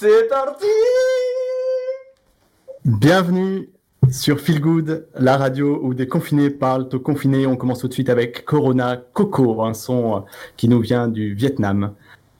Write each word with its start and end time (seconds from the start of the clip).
C'est 0.00 0.28
parti 0.28 0.66
Bienvenue 2.84 3.68
sur 4.08 4.38
Feel 4.38 4.60
Good, 4.60 5.08
la 5.18 5.36
radio 5.36 5.80
où 5.82 5.92
des 5.92 6.06
confinés 6.06 6.50
parlent 6.50 6.88
aux 6.92 7.00
confinés. 7.00 7.48
On 7.48 7.56
commence 7.56 7.80
tout 7.80 7.88
de 7.88 7.92
suite 7.92 8.08
avec 8.08 8.44
Corona 8.44 8.96
Coco, 9.12 9.60
un 9.64 9.74
son 9.74 10.24
qui 10.56 10.68
nous 10.68 10.78
vient 10.78 11.08
du 11.08 11.34
Vietnam, 11.34 11.94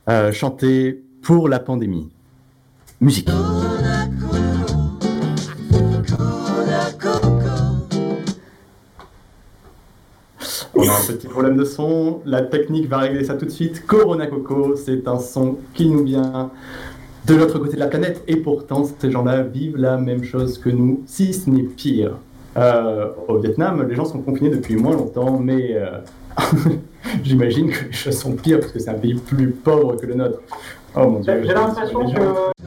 euh, 0.09 0.31
chanté 0.31 1.03
pour 1.21 1.49
la 1.49 1.59
pandémie. 1.59 2.13
Musique. 3.01 3.29
On 10.75 10.89
a 10.89 10.93
un 10.93 11.07
petit 11.09 11.27
problème 11.27 11.57
de 11.57 11.65
son, 11.65 12.23
la 12.25 12.43
technique 12.43 12.89
va 12.89 12.99
régler 12.99 13.25
ça 13.25 13.35
tout 13.35 13.47
de 13.47 13.51
suite. 13.51 13.85
Corona 13.85 14.29
Coco, 14.29 14.77
c'est 14.77 15.09
un 15.09 15.19
son 15.19 15.59
qui 15.75 15.89
nous 15.89 16.05
vient 16.05 16.53
de 17.29 17.35
l'autre 17.35 17.59
côté 17.59 17.75
de 17.75 17.81
la 17.81 17.89
planète 17.89 18.23
et 18.27 18.37
pourtant 18.37 18.89
ces 18.99 19.11
gens-là 19.11 19.43
vivent 19.43 19.77
la 19.77 19.99
même 19.99 20.25
chose 20.25 20.59
que 20.59 20.71
nous, 20.71 21.03
si 21.07 21.35
ce 21.35 21.51
n'est 21.51 21.63
pire. 21.63 22.13
Euh, 22.57 23.11
au 23.29 23.39
Vietnam, 23.39 23.87
les 23.87 23.95
gens 23.95 24.07
sont 24.07 24.21
confinés 24.21 24.51
depuis 24.51 24.77
moins 24.77 24.97
longtemps, 24.97 25.39
mais 25.39 25.75
euh, 25.77 25.99
j'imagine 27.23 27.71
que 27.71 27.85
les 27.85 27.93
choses 27.93 28.19
sont 28.19 28.33
pires 28.33 28.61
parce 28.61 28.73
que 28.73 28.79
c'est 28.79 28.91
un 28.91 28.95
pays 28.95 29.15
plus 29.15 29.51
pauvre 29.51 29.97
que 29.97 30.07
le 30.07 30.15
nôtre. 30.15 30.41
Oh 30.97 31.07
mon 31.07 31.21
dieu. 31.21 31.43
J'ai 31.45 31.53
l'impression 31.53 32.01
que. 32.11 32.58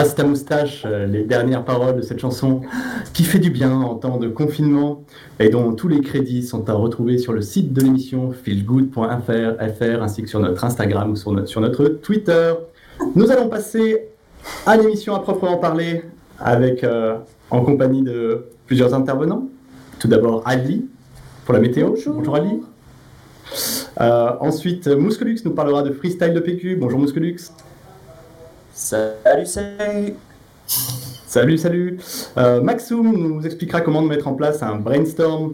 Rase 0.00 0.14
ta 0.14 0.24
moustache, 0.24 0.84
euh, 0.86 1.06
les 1.06 1.24
dernières 1.24 1.62
paroles 1.62 1.94
de 1.94 2.00
cette 2.00 2.20
chanson 2.20 2.62
qui 3.12 3.22
fait 3.22 3.38
du 3.38 3.50
bien 3.50 3.70
en 3.70 3.96
temps 3.96 4.16
de 4.16 4.28
confinement 4.28 5.04
et 5.38 5.50
dont 5.50 5.74
tous 5.74 5.88
les 5.88 6.00
crédits 6.00 6.42
sont 6.42 6.70
à 6.70 6.72
retrouver 6.72 7.18
sur 7.18 7.34
le 7.34 7.42
site 7.42 7.74
de 7.74 7.82
l'émission 7.82 8.32
feelgood.fr 8.32 9.02
FR, 9.28 10.02
ainsi 10.02 10.22
que 10.22 10.28
sur 10.30 10.40
notre 10.40 10.64
Instagram 10.64 11.10
ou 11.10 11.16
sur 11.16 11.32
notre, 11.32 11.48
sur 11.48 11.60
notre 11.60 11.84
Twitter. 11.84 12.54
Nous 13.14 13.30
allons 13.30 13.50
passer 13.50 14.08
à 14.64 14.78
l'émission 14.78 15.14
à 15.14 15.20
proprement 15.20 15.58
parler 15.58 16.02
avec, 16.38 16.82
euh, 16.82 17.18
en 17.50 17.60
compagnie 17.60 18.00
de 18.00 18.46
plusieurs 18.66 18.94
intervenants. 18.94 19.48
Tout 19.98 20.08
d'abord 20.08 20.42
Ali 20.46 20.88
pour 21.44 21.52
la 21.52 21.60
météo. 21.60 21.94
Bonjour, 22.06 22.36
Ali. 22.36 22.62
Euh, 24.00 24.30
ensuite, 24.40 24.86
Mouskelux 24.86 25.40
nous 25.44 25.52
parlera 25.52 25.82
de 25.82 25.92
freestyle 25.92 26.32
de 26.32 26.40
PQ. 26.40 26.76
Bonjour 26.76 26.98
Mouskelux. 26.98 27.50
Salut, 28.84 29.44
salut 29.44 30.14
Salut, 31.26 31.58
salut. 31.58 31.98
Euh, 32.38 32.62
Maxoum 32.62 33.12
nous 33.14 33.44
expliquera 33.44 33.82
comment 33.82 34.00
mettre 34.00 34.26
en 34.26 34.32
place 34.32 34.62
un 34.62 34.76
brainstorm. 34.76 35.52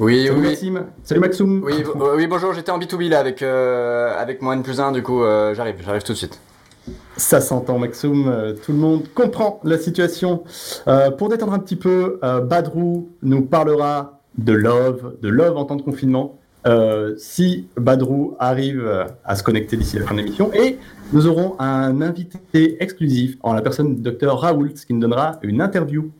Oui, 0.00 0.26
Salut 0.26 0.30
oui, 0.30 0.42
oui. 0.42 0.48
Maxime. 0.48 0.84
Salut 1.04 1.20
Maxoum. 1.20 1.62
Oui, 1.62 1.84
bo- 1.94 2.16
oui, 2.16 2.26
bonjour, 2.26 2.52
j'étais 2.52 2.72
en 2.72 2.80
B2B 2.80 3.08
là 3.08 3.20
avec, 3.20 3.42
euh, 3.42 4.12
avec 4.18 4.42
mon 4.42 4.52
N 4.52 4.64
plus 4.64 4.80
1, 4.80 4.90
du 4.90 5.00
coup 5.04 5.22
euh, 5.22 5.54
j'arrive, 5.54 5.76
j'arrive 5.84 6.02
tout 6.02 6.10
de 6.12 6.18
suite. 6.18 6.40
Ça 7.16 7.40
s'entend 7.40 7.78
Maxoum, 7.78 8.26
euh, 8.28 8.54
tout 8.54 8.72
le 8.72 8.78
monde 8.78 9.04
comprend 9.14 9.60
la 9.62 9.78
situation. 9.78 10.42
Euh, 10.88 11.12
pour 11.12 11.28
détendre 11.28 11.52
un 11.52 11.60
petit 11.60 11.76
peu, 11.76 12.18
euh, 12.24 12.40
Badrou 12.40 13.10
nous 13.22 13.42
parlera 13.42 14.20
de 14.38 14.52
Love, 14.54 15.14
de 15.22 15.28
Love 15.28 15.56
en 15.56 15.66
temps 15.66 15.76
de 15.76 15.82
confinement. 15.82 16.39
Euh, 16.66 17.14
si 17.16 17.68
Badrou 17.76 18.36
arrive 18.38 19.06
à 19.24 19.34
se 19.34 19.42
connecter 19.42 19.76
d'ici 19.76 19.98
la 19.98 20.06
fin 20.06 20.14
de 20.14 20.20
l'émission. 20.20 20.52
Et 20.52 20.78
nous 21.12 21.26
aurons 21.26 21.56
un 21.58 22.02
invité 22.02 22.82
exclusif 22.82 23.36
en 23.42 23.54
la 23.54 23.62
personne 23.62 23.96
du 23.96 24.02
docteur 24.02 24.38
Raoult 24.38 24.74
qui 24.86 24.92
nous 24.92 25.00
donnera 25.00 25.38
une 25.42 25.60
interview. 25.60 26.10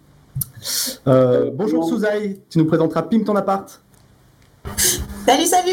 Euh, 1.07 1.51
bonjour 1.55 1.89
Souzaï, 1.89 2.41
tu 2.49 2.59
nous 2.59 2.65
présenteras 2.65 3.03
Pim 3.03 3.21
ton 3.21 3.37
appart. 3.37 3.81
Salut, 5.27 5.47
salut 5.47 5.71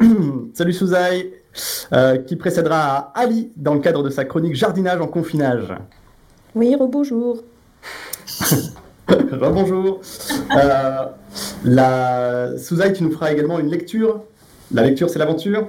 Salut 0.54 0.72
Souzaï, 0.72 1.32
euh, 1.92 2.18
qui 2.18 2.36
précédera 2.36 3.12
à 3.14 3.20
Ali 3.20 3.50
dans 3.56 3.74
le 3.74 3.80
cadre 3.80 4.02
de 4.02 4.10
sa 4.10 4.24
chronique 4.24 4.54
Jardinage 4.54 5.00
en 5.00 5.06
confinage. 5.06 5.74
Oui, 6.54 6.74
rebonjour. 6.74 7.42
Bonjour. 9.08 10.00
La... 11.64 12.56
Souzaï, 12.58 12.92
tu 12.92 13.02
nous 13.02 13.12
feras 13.12 13.32
également 13.32 13.58
une 13.58 13.70
lecture. 13.70 14.22
La 14.72 14.82
lecture, 14.82 15.10
c'est 15.10 15.18
l'aventure. 15.18 15.68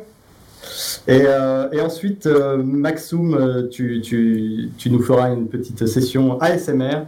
Et, 1.07 1.23
euh, 1.25 1.69
et 1.71 1.81
ensuite, 1.81 2.27
euh, 2.27 2.57
Maxoum, 2.63 3.33
euh, 3.33 3.67
tu, 3.67 4.71
nous 4.89 5.01
feras 5.01 5.33
une 5.33 5.47
petite 5.47 5.85
session 5.87 6.39
ASMR. 6.39 7.07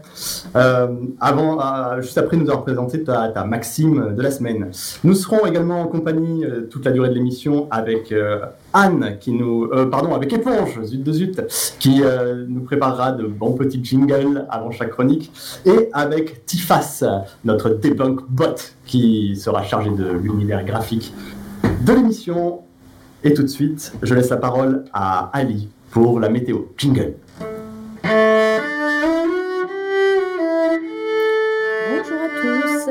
Euh, 0.56 0.88
avant, 1.20 1.60
juste 2.02 2.18
après 2.18 2.38
nous 2.38 2.50
avoir 2.50 2.64
présenté 2.64 3.04
ta, 3.04 3.32
Maxime 3.46 4.16
de 4.16 4.22
la 4.22 4.32
semaine. 4.32 4.72
Nous 5.04 5.14
serons 5.14 5.46
également 5.46 5.82
en 5.82 5.88
compagnie 5.88 6.46
toute 6.70 6.86
la 6.86 6.92
durée 6.92 7.10
de 7.10 7.14
l'émission 7.14 7.68
avec 7.70 8.14
Anne, 8.74 9.18
qui 9.20 9.32
nous, 9.32 9.70
pardon, 9.92 10.14
avec 10.14 10.32
Éponge, 10.32 10.82
zut 10.84 11.04
de 11.04 11.12
zut, 11.12 11.42
qui 11.80 12.02
nous 12.48 12.62
préparera 12.62 13.12
de 13.12 13.26
bons 13.26 13.54
petits 13.54 13.84
jingles 13.84 14.46
avant 14.50 14.72
chaque 14.72 14.92
chronique, 14.92 15.32
et 15.66 15.90
avec 15.92 16.46
Tifas, 16.46 17.04
notre 17.44 17.70
debunk 17.70 18.22
bot, 18.30 18.56
qui 18.86 19.36
sera 19.36 19.64
chargé 19.64 19.90
de 19.90 20.12
l'univers 20.12 20.64
graphique 20.64 21.14
de 21.86 21.94
l'émission. 21.94 22.62
Et 23.26 23.34
tout 23.34 23.44
de 23.44 23.48
suite, 23.48 23.94
je 24.02 24.14
laisse 24.14 24.30
la 24.30 24.38
parole 24.38 24.84
à 24.92 25.30
Ali 25.32 25.70
pour 25.92 26.20
la 26.20 26.28
météo. 26.28 26.64
Jingle. 26.78 27.14
Bonjour 31.94 32.20
à 32.20 32.28
tous. 32.42 32.90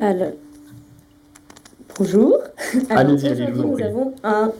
Alors, 0.00 0.32
bonjour. 1.98 2.38
Alors, 2.88 3.12
nous 3.12 3.82
avons 3.82 4.14
un 4.24 4.52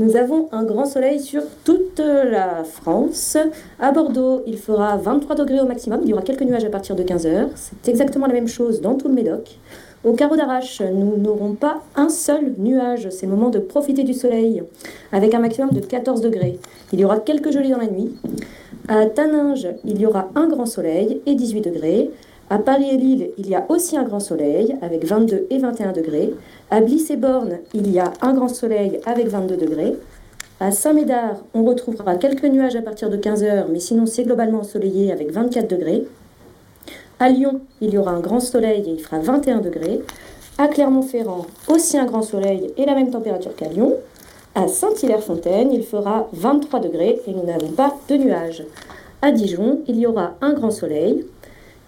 nous 0.00 0.14
avons 0.14 0.48
un 0.52 0.62
grand 0.62 0.84
soleil 0.84 1.18
sur 1.18 1.42
toute 1.64 1.98
la 1.98 2.62
France. 2.62 3.36
À 3.80 3.90
Bordeaux, 3.90 4.42
il 4.46 4.56
fera 4.56 4.96
23 4.96 5.34
degrés 5.34 5.60
au 5.60 5.66
maximum. 5.66 6.02
Il 6.04 6.10
y 6.10 6.12
aura 6.12 6.22
quelques 6.22 6.42
nuages 6.42 6.64
à 6.64 6.70
partir 6.70 6.94
de 6.94 7.02
15h. 7.02 7.48
C'est 7.56 7.88
exactement 7.88 8.26
la 8.26 8.34
même 8.34 8.46
chose 8.46 8.80
dans 8.80 8.94
tout 8.94 9.08
le 9.08 9.14
Médoc. 9.14 9.58
Au 10.04 10.12
carreau 10.12 10.36
d'Arrache, 10.36 10.80
nous 10.80 11.16
n'aurons 11.16 11.54
pas 11.54 11.82
un 11.96 12.08
seul 12.08 12.54
nuage. 12.56 13.08
C'est 13.10 13.26
le 13.26 13.32
moment 13.32 13.50
de 13.50 13.58
profiter 13.58 14.04
du 14.04 14.14
soleil 14.14 14.62
avec 15.10 15.34
un 15.34 15.40
maximum 15.40 15.70
de 15.70 15.80
14 15.80 16.20
degrés. 16.20 16.60
Il 16.92 17.00
y 17.00 17.04
aura 17.04 17.18
quelques 17.18 17.50
gelées 17.50 17.70
dans 17.70 17.78
la 17.78 17.88
nuit. 17.88 18.14
À 18.86 19.06
Taninges, 19.06 19.66
il 19.84 20.00
y 20.00 20.06
aura 20.06 20.28
un 20.36 20.46
grand 20.46 20.66
soleil 20.66 21.20
et 21.26 21.34
18 21.34 21.62
degrés. 21.62 22.10
À 22.48 22.58
Paris 22.58 22.90
et 22.92 22.96
Lille, 22.96 23.30
il 23.38 23.48
y 23.48 23.56
a 23.56 23.66
aussi 23.68 23.96
un 23.96 24.04
grand 24.04 24.20
soleil 24.20 24.76
avec 24.82 25.04
22 25.04 25.48
et 25.50 25.58
21 25.58 25.92
degrés. 25.92 26.32
À 26.70 26.80
Bliss 26.80 27.10
et 27.10 27.16
Borne, 27.16 27.58
il 27.74 27.90
y 27.90 27.98
a 27.98 28.12
un 28.22 28.34
grand 28.34 28.48
soleil 28.48 29.00
avec 29.04 29.26
22 29.26 29.56
degrés. 29.56 29.96
À 30.60 30.70
Saint-Médard, 30.70 31.44
on 31.54 31.64
retrouvera 31.64 32.14
quelques 32.14 32.44
nuages 32.44 32.76
à 32.76 32.82
partir 32.82 33.10
de 33.10 33.16
15h, 33.16 33.66
mais 33.70 33.80
sinon 33.80 34.06
c'est 34.06 34.24
globalement 34.24 34.60
ensoleillé 34.60 35.12
avec 35.12 35.32
24 35.32 35.68
degrés. 35.68 36.06
À 37.20 37.30
Lyon, 37.30 37.62
il 37.80 37.90
y 37.90 37.98
aura 37.98 38.12
un 38.12 38.20
grand 38.20 38.38
soleil 38.38 38.84
et 38.86 38.92
il 38.92 39.00
fera 39.00 39.18
21 39.18 39.58
degrés. 39.58 40.00
À 40.56 40.68
Clermont-Ferrand, 40.68 41.46
aussi 41.66 41.98
un 41.98 42.04
grand 42.04 42.22
soleil 42.22 42.72
et 42.76 42.86
la 42.86 42.94
même 42.94 43.10
température 43.10 43.56
qu'à 43.56 43.66
Lyon. 43.66 43.96
À 44.54 44.68
Saint-Hilaire-Fontaine, 44.68 45.72
il 45.72 45.82
fera 45.82 46.28
23 46.32 46.78
degrés 46.78 47.20
et 47.26 47.32
nous 47.32 47.42
n'avons 47.42 47.72
pas 47.72 47.96
de 48.08 48.16
nuages. 48.16 48.64
À 49.20 49.32
Dijon, 49.32 49.80
il 49.88 49.98
y 49.98 50.06
aura 50.06 50.34
un 50.40 50.52
grand 50.52 50.70
soleil 50.70 51.24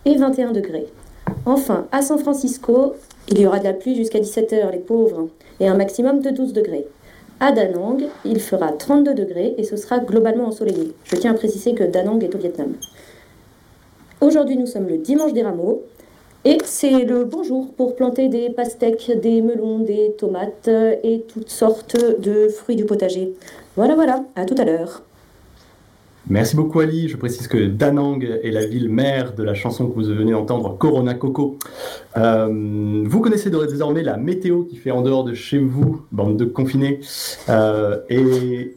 et 0.04 0.16
21 0.16 0.50
degrés. 0.50 0.88
Enfin, 1.46 1.86
à 1.92 2.02
San 2.02 2.18
Francisco, 2.18 2.94
il 3.28 3.38
y 3.40 3.46
aura 3.46 3.60
de 3.60 3.64
la 3.64 3.72
pluie 3.72 3.94
jusqu'à 3.94 4.18
17h, 4.18 4.72
les 4.72 4.78
pauvres, 4.78 5.28
et 5.60 5.68
un 5.68 5.74
maximum 5.74 6.22
de 6.22 6.30
12 6.30 6.52
degrés. 6.52 6.88
À 7.38 7.52
Da 7.52 7.68
Nang, 7.68 8.02
il 8.24 8.40
fera 8.40 8.72
32 8.72 9.14
degrés 9.14 9.54
et 9.56 9.62
ce 9.62 9.76
sera 9.76 10.00
globalement 10.00 10.48
ensoleillé. 10.48 10.92
Je 11.04 11.16
tiens 11.16 11.30
à 11.30 11.34
préciser 11.34 11.74
que 11.74 11.84
Da 11.84 12.02
Nang 12.02 12.22
est 12.22 12.34
au 12.34 12.38
Vietnam. 12.38 12.74
Aujourd'hui, 14.20 14.58
nous 14.58 14.67
sommes 14.67 14.87
le 14.87 14.99
dimanche 14.99 15.32
des 15.32 15.43
rameaux 15.43 15.82
et 16.44 16.58
c'est 16.64 17.05
le 17.06 17.25
bon 17.25 17.43
jour 17.43 17.72
pour 17.75 17.96
planter 17.96 18.28
des 18.28 18.50
pastèques, 18.50 19.11
des 19.22 19.40
melons, 19.40 19.78
des 19.78 20.14
tomates 20.19 20.69
et 20.69 21.25
toutes 21.26 21.49
sortes 21.49 21.96
de 22.20 22.49
fruits 22.49 22.76
du 22.76 22.84
potager. 22.84 23.32
Voilà, 23.76 23.94
voilà, 23.94 24.25
à 24.37 24.44
tout 24.44 24.56
à 24.58 24.64
l'heure. 24.64 25.02
Merci 26.28 26.55
beaucoup 26.55 26.81
Ali. 26.81 27.08
Je 27.08 27.17
précise 27.17 27.49
que 27.49 27.67
Danang 27.67 28.22
est 28.22 28.50
la 28.50 28.67
ville 28.67 28.90
mère 28.90 29.34
de 29.34 29.43
la 29.43 29.55
chanson 29.55 29.88
que 29.88 29.94
vous 29.94 30.05
venez 30.05 30.32
d'entendre, 30.32 30.76
Corona 30.76 31.14
Coco. 31.14 31.56
Euh, 32.19 33.02
vous 33.05 33.20
connaissez 33.20 33.50
désormais 33.50 34.02
la 34.02 34.19
météo 34.19 34.64
qui 34.64 34.76
fait 34.76 34.90
en 34.90 35.00
dehors 35.00 35.25
de 35.25 35.32
chez 35.32 35.58
vous, 35.58 36.02
bande 36.12 36.37
de 36.37 36.44
confinés. 36.44 37.00
Euh, 37.49 37.96
et 38.11 38.76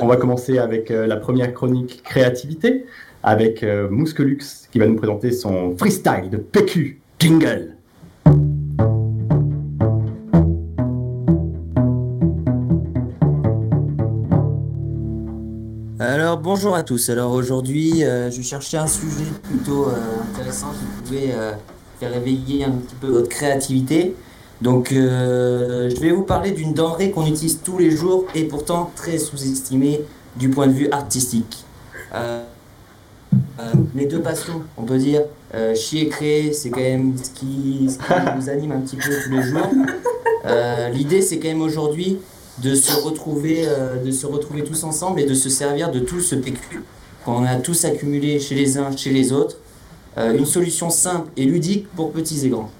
on 0.00 0.06
va 0.06 0.16
commencer 0.16 0.58
avec 0.58 0.90
euh, 0.90 1.06
la 1.06 1.16
première 1.16 1.52
chronique 1.54 2.02
créativité, 2.02 2.86
avec 3.22 3.62
euh, 3.62 3.88
Mousquelux 3.90 4.68
qui 4.70 4.78
va 4.78 4.86
nous 4.86 4.96
présenter 4.96 5.32
son 5.32 5.76
freestyle 5.76 6.30
de 6.30 6.36
PQ. 6.36 7.00
Jingle. 7.18 7.76
Alors 16.00 16.38
bonjour 16.38 16.74
à 16.74 16.82
tous. 16.82 17.10
Alors 17.10 17.32
aujourd'hui, 17.32 18.04
euh, 18.04 18.30
je 18.30 18.40
cherchais 18.40 18.78
un 18.78 18.86
sujet 18.86 19.26
plutôt 19.42 19.88
euh, 19.88 19.96
intéressant 20.32 20.68
qui 20.70 21.02
pouvait 21.02 21.32
euh, 21.34 21.52
faire 22.00 22.16
éveiller 22.16 22.64
un 22.64 22.70
petit 22.70 22.94
peu 22.94 23.08
votre 23.08 23.28
créativité. 23.28 24.14
Donc 24.62 24.92
je 24.92 26.00
vais 26.00 26.10
vous 26.10 26.22
parler 26.22 26.50
d'une 26.52 26.74
denrée 26.74 27.10
qu'on 27.10 27.26
utilise 27.26 27.60
tous 27.62 27.78
les 27.78 27.90
jours 27.90 28.26
et 28.34 28.44
pourtant 28.44 28.90
très 28.94 29.18
sous-estimée 29.18 30.00
du 30.36 30.50
point 30.50 30.66
de 30.66 30.72
vue 30.72 30.90
artistique. 30.90 31.64
Euh, 33.32 33.72
les 33.94 34.06
deux 34.06 34.20
passions, 34.20 34.62
on 34.76 34.82
peut 34.82 34.98
dire, 34.98 35.22
euh, 35.54 35.74
chier 35.74 36.02
et 36.02 36.08
créer, 36.08 36.52
c'est 36.52 36.70
quand 36.70 36.80
même 36.80 37.14
ce 37.22 37.30
qui, 37.30 37.88
ce 37.90 37.98
qui 37.98 38.36
nous 38.36 38.48
anime 38.48 38.72
un 38.72 38.80
petit 38.80 38.96
peu 38.96 39.10
tous 39.24 39.30
les 39.30 39.42
jours. 39.42 39.68
Euh, 40.46 40.88
L'idée, 40.88 41.20
c'est 41.22 41.38
quand 41.38 41.48
même 41.48 41.62
aujourd'hui 41.62 42.18
de 42.58 42.74
se 42.74 42.92
retrouver, 43.00 43.66
de 44.04 44.10
se 44.10 44.26
retrouver 44.26 44.64
tous 44.64 44.84
ensemble 44.84 45.20
et 45.20 45.24
de 45.24 45.32
se 45.32 45.48
servir 45.48 45.90
de 45.90 46.00
tout 46.00 46.20
ce 46.20 46.34
PQ 46.34 46.82
qu'on 47.24 47.44
a 47.44 47.56
tous 47.56 47.84
accumulé 47.86 48.38
chez 48.38 48.54
les 48.54 48.76
uns, 48.76 48.94
chez 48.94 49.10
les 49.10 49.32
autres. 49.32 49.56
Une 50.18 50.44
solution 50.44 50.90
simple 50.90 51.30
et 51.38 51.44
ludique 51.44 51.88
pour 51.94 52.12
petits 52.12 52.44
et 52.44 52.50
grands. 52.50 52.70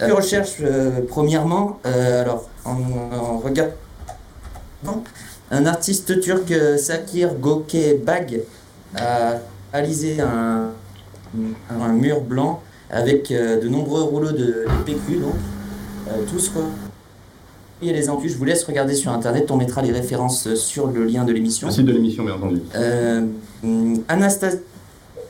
Je 0.00 0.12
recherche 0.12 0.56
premièrement, 1.08 1.78
alors 1.84 2.46
on, 2.66 2.76
on 3.34 3.38
regarde 3.38 3.72
un 5.50 5.64
artiste 5.64 6.20
turc 6.20 6.52
Sakir 6.78 7.34
Gökebag 7.40 8.42
a 8.96 9.34
réalisé 9.72 10.20
un, 10.20 10.70
un 11.70 11.92
mur 11.92 12.20
blanc 12.20 12.60
avec 12.90 13.30
euh, 13.30 13.60
de 13.60 13.68
nombreux 13.68 14.02
rouleaux 14.02 14.32
de, 14.32 14.38
de 14.66 14.82
PQ 14.84 15.16
donc 15.18 15.34
euh, 16.08 16.22
tous 16.28 16.50
et 17.82 17.92
les 17.92 18.10
entus. 18.10 18.32
Je 18.32 18.38
vous 18.38 18.44
laisse 18.44 18.64
regarder 18.64 18.94
sur 18.94 19.12
internet, 19.12 19.50
on 19.50 19.56
mettra 19.56 19.82
les 19.82 19.92
références 19.92 20.46
euh, 20.46 20.56
sur 20.56 20.88
le 20.88 21.04
lien 21.04 21.24
de 21.24 21.32
l'émission. 21.32 21.68
Le 21.68 21.72
site 21.72 21.86
de 21.86 21.92
l'émission, 21.92 22.24
bien 22.24 22.34
entendu. 22.34 22.60
Euh, 22.74 23.26
Anastasia 24.08 24.58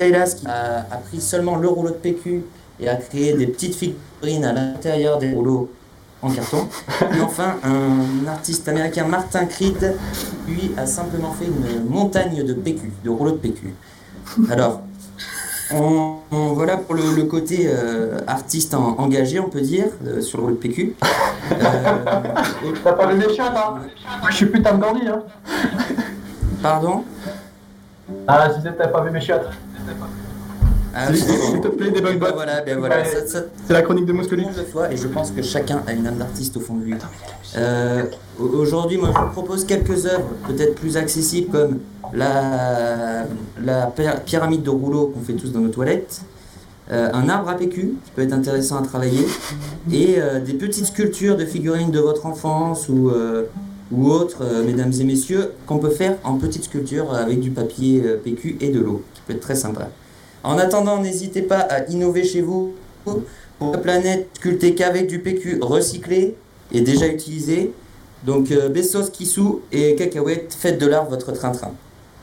qui 0.00 0.46
a, 0.46 0.86
a 0.90 0.96
pris 0.96 1.20
seulement 1.20 1.56
le 1.56 1.68
rouleau 1.68 1.90
de 1.90 1.94
PQ 1.94 2.42
et 2.80 2.88
a 2.88 2.96
créé 2.96 3.34
des 3.34 3.46
petites 3.46 3.74
figurines 3.74 4.44
à 4.44 4.52
l'intérieur 4.52 5.18
des 5.18 5.32
rouleaux 5.32 5.70
en 6.22 6.30
carton. 6.30 6.68
Et 7.16 7.20
enfin, 7.22 7.56
un 7.64 8.26
artiste 8.28 8.68
américain, 8.68 9.04
Martin 9.06 9.46
Creed, 9.46 9.94
lui 10.48 10.70
a 10.76 10.86
simplement 10.86 11.32
fait 11.32 11.46
une 11.46 11.88
montagne 11.88 12.42
de 12.44 12.52
PQ, 12.52 12.92
de 13.04 13.10
rouleaux 13.10 13.32
de 13.32 13.36
PQ. 13.38 13.74
Alors, 14.50 14.82
on, 15.72 16.16
on- 16.32 16.52
voilà 16.52 16.76
pour 16.76 16.94
le, 16.94 17.14
le 17.14 17.24
côté 17.24 17.64
euh, 17.68 18.18
artiste 18.26 18.74
en- 18.74 18.96
engagé, 18.98 19.38
on 19.40 19.48
peut 19.48 19.60
dire, 19.60 19.86
euh, 20.06 20.20
sur 20.20 20.38
le 20.38 20.44
rouleau 20.44 20.56
de 20.56 20.60
PQ. 20.60 20.94
Euh, 21.52 21.56
T'as 22.84 22.92
pas 22.92 23.06
vu 23.06 23.16
mes 23.18 23.32
chiottes, 23.34 23.52
hein 23.56 23.74
je 24.30 24.34
suis 24.36 24.46
putain 24.46 24.74
de 24.74 24.80
bandit, 24.80 25.06
hein 25.08 25.22
pardon? 26.62 27.04
Ah, 28.26 28.48
je 28.50 28.56
disais, 28.56 28.72
t'as 28.76 28.88
pas 28.88 29.00
vu 29.02 29.10
mes 29.10 29.20
chiottes 29.20 29.48
Ah, 30.94 31.14
S'il 31.14 31.60
te 31.60 31.68
plaît, 31.68 31.90
des 31.90 32.00
Ben 32.18 32.32
voilà, 32.34 32.62
ben 32.62 32.78
voilà. 32.78 32.96
C'est 33.66 33.72
la 33.72 33.82
chronique 33.82 34.06
de 34.06 34.12
fait, 34.12 34.90
et 34.90 34.96
je 34.96 35.06
pense 35.08 35.30
que 35.30 35.42
chacun 35.42 35.82
a 35.86 35.92
une 35.92 36.06
âme 36.06 36.16
d'artiste 36.16 36.56
au 36.56 36.60
fond 36.60 36.74
de 36.74 36.84
lui. 36.84 36.94
Euh, 37.56 38.02
au- 38.40 38.44
Aujourd'hui, 38.58 38.96
moi, 38.98 39.10
je 39.14 39.20
vous 39.20 39.28
propose 39.30 39.64
quelques 39.64 40.06
œuvres 40.06 40.28
peut-être 40.48 40.74
plus 40.74 40.96
accessibles 40.96 41.50
comme 41.50 41.78
la, 42.12 43.24
la 43.64 43.86
pyra- 43.86 44.20
pyramide 44.24 44.62
de 44.62 44.70
rouleau 44.70 45.06
qu'on 45.14 45.20
fait 45.20 45.34
tous 45.34 45.52
dans 45.52 45.60
nos 45.60 45.68
toilettes, 45.68 46.22
euh, 46.90 47.08
un 47.12 47.28
arbre 47.28 47.50
à 47.50 47.54
PQ 47.54 47.94
qui 48.04 48.10
peut 48.14 48.22
être 48.22 48.32
intéressant 48.32 48.78
à 48.78 48.82
travailler, 48.82 49.26
et 49.92 50.16
euh, 50.18 50.40
des 50.40 50.54
petites 50.54 50.86
sculptures 50.86 51.36
de 51.36 51.44
figurines 51.44 51.92
de 51.92 52.00
votre 52.00 52.26
enfance 52.26 52.88
ou, 52.88 53.10
ou 53.92 54.10
autres, 54.10 54.38
euh, 54.42 54.64
mesdames 54.64 54.92
et 55.00 55.04
messieurs, 55.04 55.52
qu'on 55.66 55.78
peut 55.78 55.90
faire 55.90 56.16
en 56.24 56.34
petites 56.34 56.64
sculptures 56.64 57.14
avec 57.14 57.38
du 57.40 57.50
papier 57.50 58.02
euh, 58.04 58.16
PQ 58.16 58.56
et 58.60 58.70
de 58.70 58.80
l'eau, 58.80 59.02
qui 59.14 59.20
peut 59.26 59.32
être 59.34 59.40
très 59.40 59.54
sympa. 59.54 59.88
En 60.42 60.58
attendant, 60.58 61.00
n'hésitez 61.00 61.42
pas 61.42 61.60
à 61.60 61.86
innover 61.88 62.24
chez 62.24 62.40
vous. 62.40 62.74
Pour 63.04 63.72
la 63.72 63.78
planète, 63.78 64.28
sculptée 64.34 64.74
qu'avec 64.74 65.06
du 65.06 65.20
PQ 65.20 65.58
recyclé 65.60 66.36
et 66.72 66.80
déjà 66.80 67.06
utilisé. 67.08 67.72
Donc 68.24 68.50
euh, 68.50 68.68
Bessos, 68.68 69.10
Kissou 69.10 69.60
et 69.72 69.94
Cacahuète, 69.96 70.54
faites 70.58 70.78
de 70.78 70.86
l'art 70.86 71.08
votre 71.08 71.32
train-train. 71.32 71.72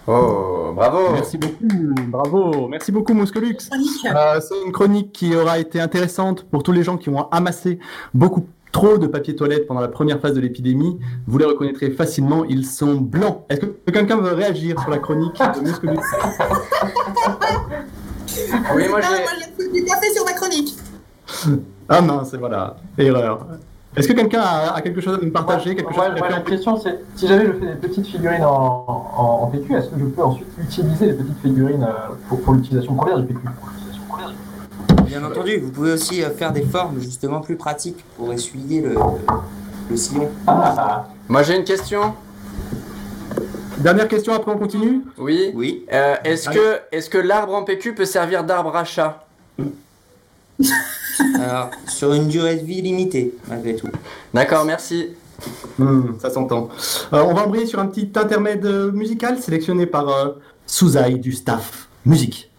Oh, 0.07 0.71
bravo. 0.73 1.11
Merci 1.13 1.37
beaucoup, 1.37 1.67
bravo, 2.07 2.67
merci 2.69 2.91
beaucoup 2.91 3.13
Mousquelux. 3.13 3.57
Euh, 4.05 4.39
c'est 4.39 4.65
une 4.65 4.71
chronique 4.71 5.11
qui 5.11 5.35
aura 5.35 5.59
été 5.59 5.81
intéressante 5.81 6.43
pour 6.43 6.63
tous 6.63 6.71
les 6.71 6.83
gens 6.83 6.97
qui 6.97 7.09
ont 7.09 7.27
amassé 7.29 7.79
beaucoup 8.13 8.45
trop 8.71 8.97
de 8.97 9.07
papier 9.07 9.35
toilette 9.35 9.67
pendant 9.67 9.81
la 9.81 9.89
première 9.89 10.21
phase 10.21 10.33
de 10.33 10.39
l'épidémie. 10.39 10.97
Vous 11.27 11.37
les 11.37 11.45
reconnaîtrez 11.45 11.91
facilement, 11.91 12.45
ils 12.45 12.65
sont 12.65 12.95
blancs. 12.95 13.41
Est-ce 13.49 13.61
que 13.61 13.91
quelqu'un 13.91 14.17
veut 14.17 14.33
réagir 14.33 14.79
sur 14.79 14.89
la 14.89 14.99
chronique 14.99 15.37
de 15.37 15.67
Mousquelux 15.67 15.99
Oui, 18.75 18.87
moi 18.89 18.99
Ah, 19.03 19.07
j'ai. 19.09 19.23
moi 19.23 19.31
j'ai 19.39 19.63
fait 19.65 19.71
du 19.71 19.83
café 19.85 20.13
sur 20.13 20.25
ma 20.25 20.33
chronique. 20.33 20.75
Ah 21.89 22.01
mince, 22.01 22.33
et 22.33 22.37
voilà, 22.37 22.75
erreur. 22.97 23.47
Est-ce 23.95 24.09
que 24.09 24.13
quelqu'un 24.13 24.41
a, 24.41 24.73
a 24.75 24.81
quelque 24.81 24.99
chose 24.99 25.17
à 25.21 25.25
nous 25.25 25.31
partager, 25.31 25.73
quelque 25.73 25.87
chose 25.87 25.95
Moi, 25.95 26.05
à 26.05 26.09
moi, 26.09 26.27
faire 26.27 26.29
la 26.37 26.41
question 26.43 26.77
c'est 26.77 26.99
si 27.15 27.27
jamais 27.29 27.45
je 27.45 27.51
fais 27.53 27.65
des 27.65 27.75
petites 27.87 28.05
figurines 28.07 28.43
en, 28.43 28.85
en, 29.17 29.43
en 29.43 29.47
PQ, 29.47 29.73
est-ce 29.73 29.87
que 29.87 29.97
je 29.97 30.03
peux 30.05 30.21
ensuite 30.21 30.47
utiliser 30.61 31.05
les 31.07 31.13
petites 31.13 31.39
figurines 31.41 31.83
euh, 31.83 32.13
pour, 32.27 32.41
pour 32.41 32.53
l'utilisation 32.55 32.93
première 32.95 33.19
du 33.19 33.27
PQ? 33.27 33.39
Bien 35.05 35.23
entendu, 35.23 35.57
vous 35.59 35.71
pouvez 35.71 35.93
aussi 35.93 36.21
euh, 36.23 36.29
faire 36.31 36.51
des 36.51 36.63
formes 36.63 36.99
justement 36.99 37.39
plus 37.39 37.55
pratiques 37.55 38.03
pour 38.17 38.33
essuyer 38.33 38.81
le, 38.81 38.95
le 39.89 39.95
sillon. 39.95 40.27
Ah, 40.45 41.07
Moi 41.29 41.43
j'ai 41.43 41.55
une 41.55 41.63
question. 41.63 42.13
Dernière 43.77 44.07
question, 44.07 44.33
après 44.33 44.51
on 44.51 44.57
continue 44.57 45.03
Oui. 45.17 45.51
Oui. 45.53 45.85
Euh, 45.93 46.15
est-ce 46.23 46.49
que, 46.49 46.79
est-ce 46.91 47.09
que 47.09 47.17
l'arbre 47.17 47.53
en 47.53 47.63
PQ 47.63 47.93
peut 47.93 48.05
servir 48.05 48.43
d'arbre 48.43 48.75
à 48.75 48.83
chat 48.83 49.27
Alors, 51.35 51.71
sur 51.87 52.13
une 52.13 52.27
durée 52.27 52.55
de 52.55 52.65
vie 52.65 52.81
limitée, 52.81 53.35
malgré 53.47 53.75
tout. 53.75 53.89
D'accord, 54.33 54.65
merci. 54.65 55.09
Hmm, 55.77 56.17
ça 56.19 56.29
s'entend. 56.29 56.69
Euh, 57.13 57.21
on 57.23 57.33
va 57.33 57.43
embrayer 57.45 57.65
sur 57.65 57.79
un 57.79 57.87
petit 57.87 58.11
intermède 58.15 58.65
euh, 58.65 58.91
musical 58.91 59.37
sélectionné 59.37 59.85
par 59.85 60.09
euh, 60.09 60.29
Souzaï 60.65 61.19
du 61.19 61.31
staff. 61.31 61.87
Musique. 62.05 62.49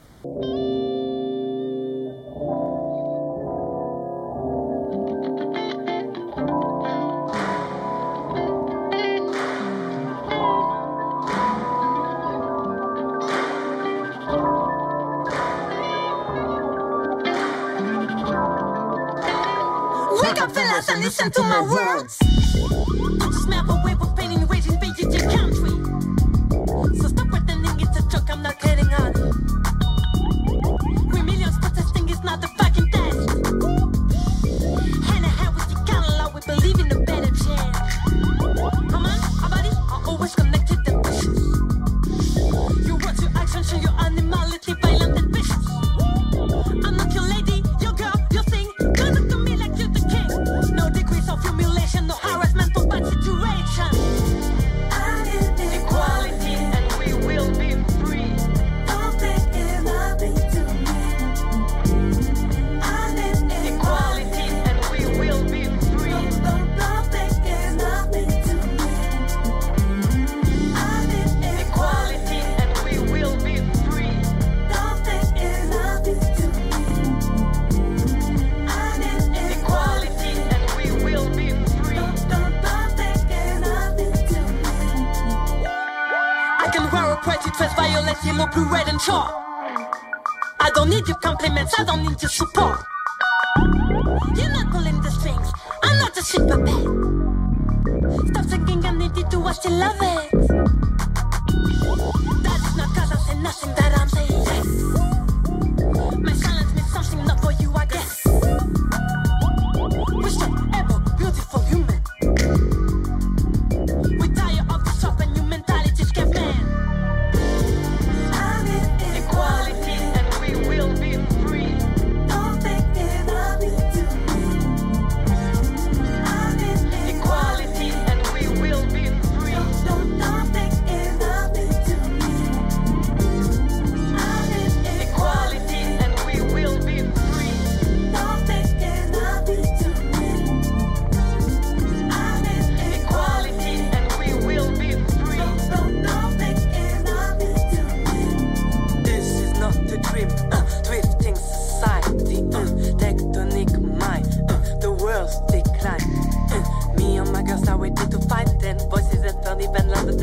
Listen 21.19 21.33
to 21.33 21.43
my 21.43 21.61
words. 21.63 22.17
Smell 23.43 23.78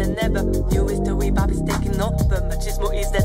than 0.05 0.19
ever. 0.19 0.43
New 0.43 0.87
history, 0.87 1.31
Bob 1.31 1.51
is 1.51 1.61
taking 1.61 1.99
over. 2.01 2.41
Machismo 2.49 2.93
is 2.93 3.11
that 3.11 3.24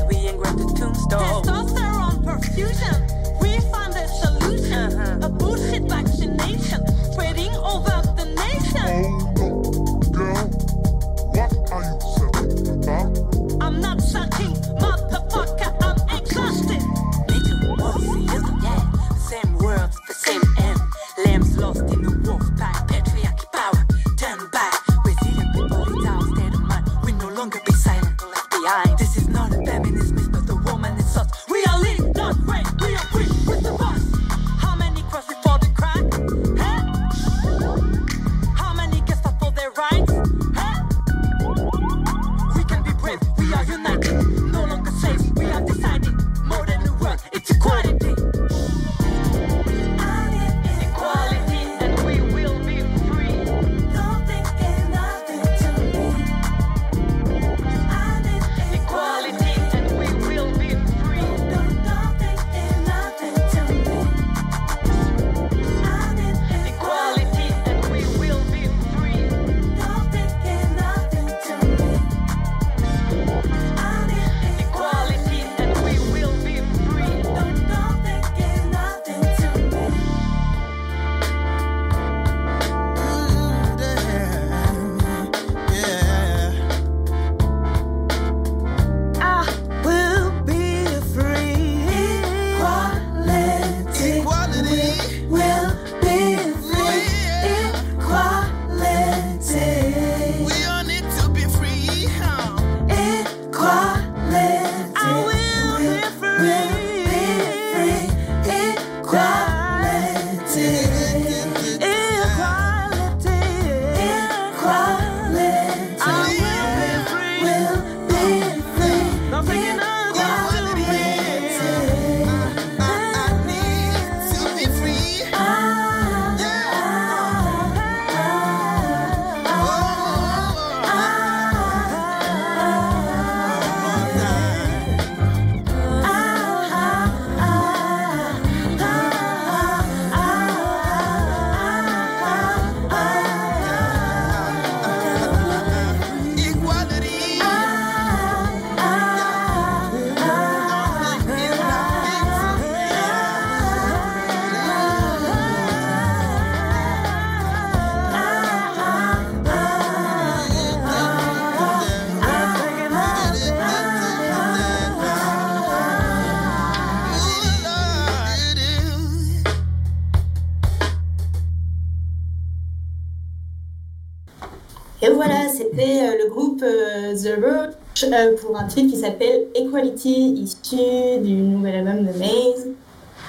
Euh, 178.03 178.35
pour 178.37 178.57
un 178.57 178.65
titre 178.65 178.91
qui 178.91 178.97
s'appelle 178.97 179.47
Equality, 179.53 180.33
issu 180.43 181.19
du 181.21 181.33
nouvel 181.33 181.75
album 181.75 182.05
de 182.05 182.17
Maze. 182.17 182.67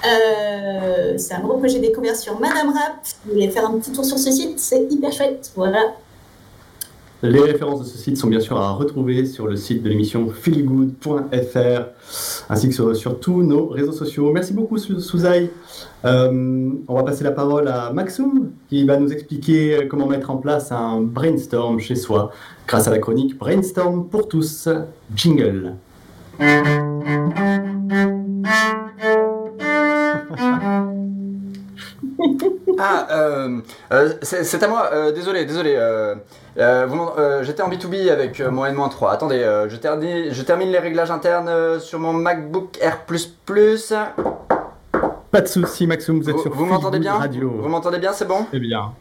Euh, 0.05 1.17
c'est 1.17 1.33
un 1.33 1.39
que 1.39 1.67
j'ai 1.67 1.79
découvert 1.79 2.15
sur 2.15 2.39
Madame 2.39 2.69
Rap. 2.69 2.95
Si 3.03 3.15
vous 3.25 3.33
voulez 3.33 3.49
faire 3.49 3.65
un 3.65 3.77
petit 3.77 3.91
tour 3.91 4.03
sur 4.03 4.17
ce 4.17 4.31
site, 4.31 4.59
c'est 4.59 4.87
hyper 4.89 5.11
chouette. 5.11 5.51
Voilà. 5.55 5.93
Les 7.23 7.39
références 7.39 7.79
de 7.79 7.85
ce 7.85 7.97
site 7.97 8.17
sont 8.17 8.27
bien 8.27 8.41
sûr 8.41 8.57
à 8.59 8.71
retrouver 8.73 9.25
sur 9.25 9.47
le 9.47 9.55
site 9.55 9.81
de 9.81 9.87
l'émission 9.89 10.27
feelgood.fr 10.29 11.85
ainsi 12.49 12.67
que 12.69 12.93
sur, 12.93 13.19
tous 13.19 13.41
nos 13.43 13.67
réseaux 13.67 13.93
sociaux. 13.93 14.31
Merci 14.33 14.53
beaucoup 14.53 14.77
Sou- 14.77 14.99
Souzaï. 14.99 15.49
Euh, 16.03 16.71
on 16.87 16.95
va 16.95 17.03
passer 17.03 17.23
la 17.23 17.31
parole 17.31 17.69
à 17.69 17.93
Maxoum 17.93 18.49
qui 18.69 18.85
va 18.85 18.97
nous 18.97 19.13
expliquer 19.13 19.77
euh, 19.77 19.87
comment 19.87 20.07
mettre 20.07 20.31
en 20.31 20.37
place 20.37 20.71
un 20.73 20.99
brainstorm 20.99 21.79
chez 21.79 21.95
soi 21.95 22.31
grâce 22.67 22.89
à 22.89 22.91
la 22.91 22.99
chronique 22.99 23.37
Brainstorm 23.37 24.09
pour 24.09 24.27
tous. 24.27 24.67
Jingle. 25.15 25.75
Ah, 32.79 33.07
euh, 33.11 33.59
euh, 33.91 34.13
c'est 34.21 34.43
c'est 34.43 34.63
à 34.63 34.67
moi. 34.67 34.89
euh, 34.93 35.11
désolé, 35.11 35.45
désolé. 35.45 35.75
euh, 35.77 36.15
euh, 36.57 36.87
euh, 37.17 37.43
J'étais 37.43 37.61
en 37.61 37.69
B2B 37.69 38.09
avec 38.11 38.39
euh, 38.39 38.49
mon 38.51 38.65
N-3. 38.65 39.11
Attendez, 39.11 39.39
euh, 39.43 39.69
je, 39.69 39.75
termine, 39.75 40.31
je 40.33 40.41
termine 40.41 40.69
les 40.69 40.79
réglages 40.79 41.11
internes 41.11 41.49
euh, 41.49 41.79
sur 41.79 41.99
mon 41.99 42.13
MacBook 42.13 42.77
Air++. 42.81 42.97
Pas 45.31 45.41
de 45.41 45.47
souci 45.47 45.87
Maxoum, 45.87 46.19
vous 46.21 46.29
êtes 46.29 46.35
Vous, 46.35 46.41
sur 46.41 46.53
vous 46.53 46.65
m'entendez 46.65 46.99
bien? 46.99 47.13
Radio. 47.15 47.49
Vous 47.61 47.69
m'entendez 47.69 47.99
bien, 47.99 48.13
c'est 48.13 48.27
bon? 48.27 48.45
Eh 48.53 48.59
bien. 48.59 48.91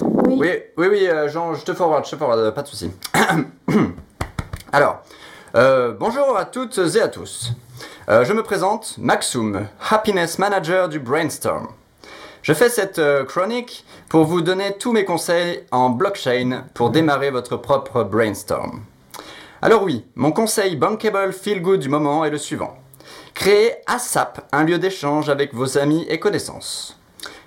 Oui. 0.00 0.36
Oui, 0.38 0.48
oui, 0.76 0.86
oui, 0.90 1.06
euh, 1.08 1.28
Jean, 1.28 1.54
je 1.54 1.64
te 1.64 1.72
forward, 1.74 2.04
je 2.04 2.10
te 2.12 2.16
forward, 2.16 2.52
pas 2.54 2.62
de 2.62 2.68
souci. 2.68 2.90
Alors, 4.72 5.02
euh, 5.54 5.92
bonjour 5.98 6.36
à 6.36 6.44
toutes 6.44 6.78
et 6.96 7.00
à 7.00 7.08
tous. 7.08 7.52
Euh, 8.08 8.24
je 8.24 8.32
me 8.32 8.42
présente, 8.42 8.96
Maxoum, 8.98 9.66
Happiness 9.90 10.38
Manager 10.38 10.88
du 10.88 10.98
Brainstorm. 10.98 11.68
Je 12.44 12.52
fais 12.52 12.68
cette 12.68 12.98
euh, 12.98 13.24
chronique 13.24 13.86
pour 14.10 14.26
vous 14.26 14.42
donner 14.42 14.76
tous 14.78 14.92
mes 14.92 15.06
conseils 15.06 15.64
en 15.70 15.88
blockchain 15.88 16.64
pour 16.74 16.90
démarrer 16.90 17.30
votre 17.30 17.56
propre 17.56 18.04
brainstorm. 18.04 18.84
Alors 19.62 19.82
oui, 19.82 20.04
mon 20.14 20.30
conseil 20.30 20.76
bankable 20.76 21.32
feel 21.32 21.62
good 21.62 21.80
du 21.80 21.88
moment 21.88 22.22
est 22.22 22.30
le 22.30 22.36
suivant. 22.36 22.76
Créez 23.32 23.76
ASAP 23.86 24.46
un 24.52 24.64
lieu 24.64 24.78
d'échange 24.78 25.30
avec 25.30 25.54
vos 25.54 25.78
amis 25.78 26.04
et 26.10 26.20
connaissances. 26.20 27.00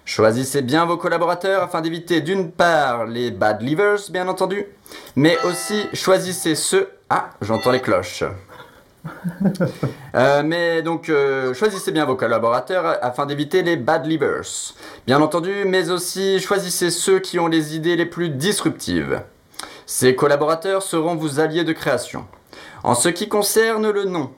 Choisissez 0.04 0.64
bien 0.64 0.88
vos 0.88 0.98
collaborateurs 0.98 1.62
afin 1.62 1.82
d'éviter 1.82 2.22
d'une 2.22 2.52
part 2.52 3.06
les 3.06 3.30
bad 3.30 3.62
leavers, 3.62 4.10
bien 4.10 4.28
entendu, 4.28 4.66
mais 5.16 5.38
aussi 5.46 5.86
choisissez 5.94 6.56
ceux... 6.56 6.90
Ah, 7.12 7.30
j'entends 7.42 7.72
les 7.72 7.82
cloches. 7.82 8.24
Euh, 10.15 10.41
mais 10.43 10.82
donc, 10.82 11.10
euh, 11.10 11.54
choisissez 11.54 11.91
bien 11.91 12.06
vos 12.06 12.15
collaborateurs 12.15 12.98
afin 13.04 13.28
d'éviter 13.28 13.62
les 13.62 13.76
bad 13.76 14.08
leavers. 14.08 14.74
Bien 15.06 15.22
entendu, 15.22 15.63
mais 15.65 15.91
aussi 15.91 16.39
choisissez 16.39 16.89
ceux 16.89 17.20
qui 17.20 17.38
ont 17.38 17.48
les 17.48 17.76
idées 17.76 17.96
les 17.96 18.08
plus 18.08 18.30
disruptives. 18.30 19.22
Ces 19.86 20.15
collaborateurs 20.15 20.82
seront 20.82 21.15
vos 21.15 21.39
alliés 21.39 21.63
de 21.63 21.74
création. 21.74 22.26
En 22.84 22.96
ce 22.96 23.10
qui 23.10 23.30
concerne 23.30 23.91
le 23.91 24.06
nom, 24.06 24.32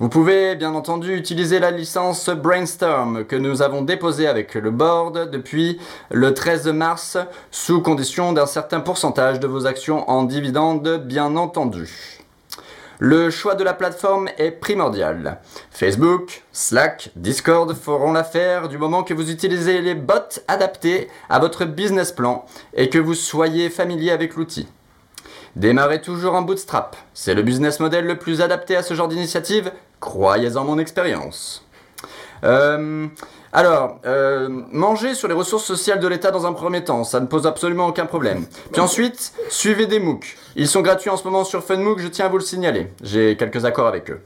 vous 0.00 0.08
pouvez 0.08 0.56
bien 0.56 0.74
entendu 0.74 1.14
utiliser 1.14 1.58
la 1.58 1.70
licence 1.70 2.30
Brainstorm 2.30 3.26
que 3.26 3.36
nous 3.36 3.60
avons 3.60 3.82
déposée 3.82 4.26
avec 4.26 4.54
le 4.54 4.70
board 4.70 5.30
depuis 5.30 5.78
le 6.10 6.32
13 6.32 6.68
mars 6.68 7.18
sous 7.50 7.82
condition 7.82 8.32
d'un 8.32 8.46
certain 8.46 8.80
pourcentage 8.80 9.40
de 9.40 9.46
vos 9.46 9.66
actions 9.66 10.08
en 10.08 10.24
dividendes 10.24 11.04
bien 11.04 11.36
entendu. 11.36 12.19
Le 13.02 13.30
choix 13.30 13.54
de 13.54 13.64
la 13.64 13.72
plateforme 13.72 14.28
est 14.36 14.50
primordial. 14.50 15.38
Facebook, 15.70 16.42
Slack, 16.52 17.08
Discord 17.16 17.74
feront 17.74 18.12
l'affaire 18.12 18.68
du 18.68 18.76
moment 18.76 19.04
que 19.04 19.14
vous 19.14 19.30
utilisez 19.30 19.80
les 19.80 19.94
bots 19.94 20.42
adaptés 20.48 21.08
à 21.30 21.38
votre 21.38 21.64
business 21.64 22.12
plan 22.12 22.44
et 22.74 22.90
que 22.90 22.98
vous 22.98 23.14
soyez 23.14 23.70
familier 23.70 24.10
avec 24.10 24.36
l'outil. 24.36 24.68
Démarrez 25.56 26.02
toujours 26.02 26.34
en 26.34 26.42
bootstrap. 26.42 26.94
C'est 27.14 27.32
le 27.32 27.40
business 27.40 27.80
model 27.80 28.04
le 28.04 28.18
plus 28.18 28.42
adapté 28.42 28.76
à 28.76 28.82
ce 28.82 28.92
genre 28.92 29.08
d'initiative. 29.08 29.72
Croyez 30.00 30.58
en 30.58 30.64
mon 30.64 30.78
expérience. 30.78 31.66
Euh, 32.44 33.06
alors, 33.52 33.98
euh, 34.06 34.48
manger 34.70 35.14
sur 35.14 35.26
les 35.26 35.34
ressources 35.34 35.64
sociales 35.64 35.98
de 35.98 36.06
l'État 36.06 36.30
dans 36.30 36.46
un 36.46 36.52
premier 36.52 36.84
temps, 36.84 37.02
ça 37.02 37.18
ne 37.18 37.26
pose 37.26 37.48
absolument 37.48 37.88
aucun 37.88 38.06
problème. 38.06 38.46
Puis 38.70 38.80
ensuite, 38.80 39.32
suivez 39.48 39.86
des 39.86 39.98
MOOC. 39.98 40.36
Ils 40.54 40.68
sont 40.68 40.82
gratuits 40.82 41.10
en 41.10 41.16
ce 41.16 41.24
moment 41.24 41.42
sur 41.42 41.64
FunMOOC, 41.64 41.98
je 41.98 42.08
tiens 42.08 42.26
à 42.26 42.28
vous 42.28 42.38
le 42.38 42.44
signaler. 42.44 42.92
J'ai 43.02 43.36
quelques 43.36 43.64
accords 43.64 43.88
avec 43.88 44.08
eux. 44.10 44.20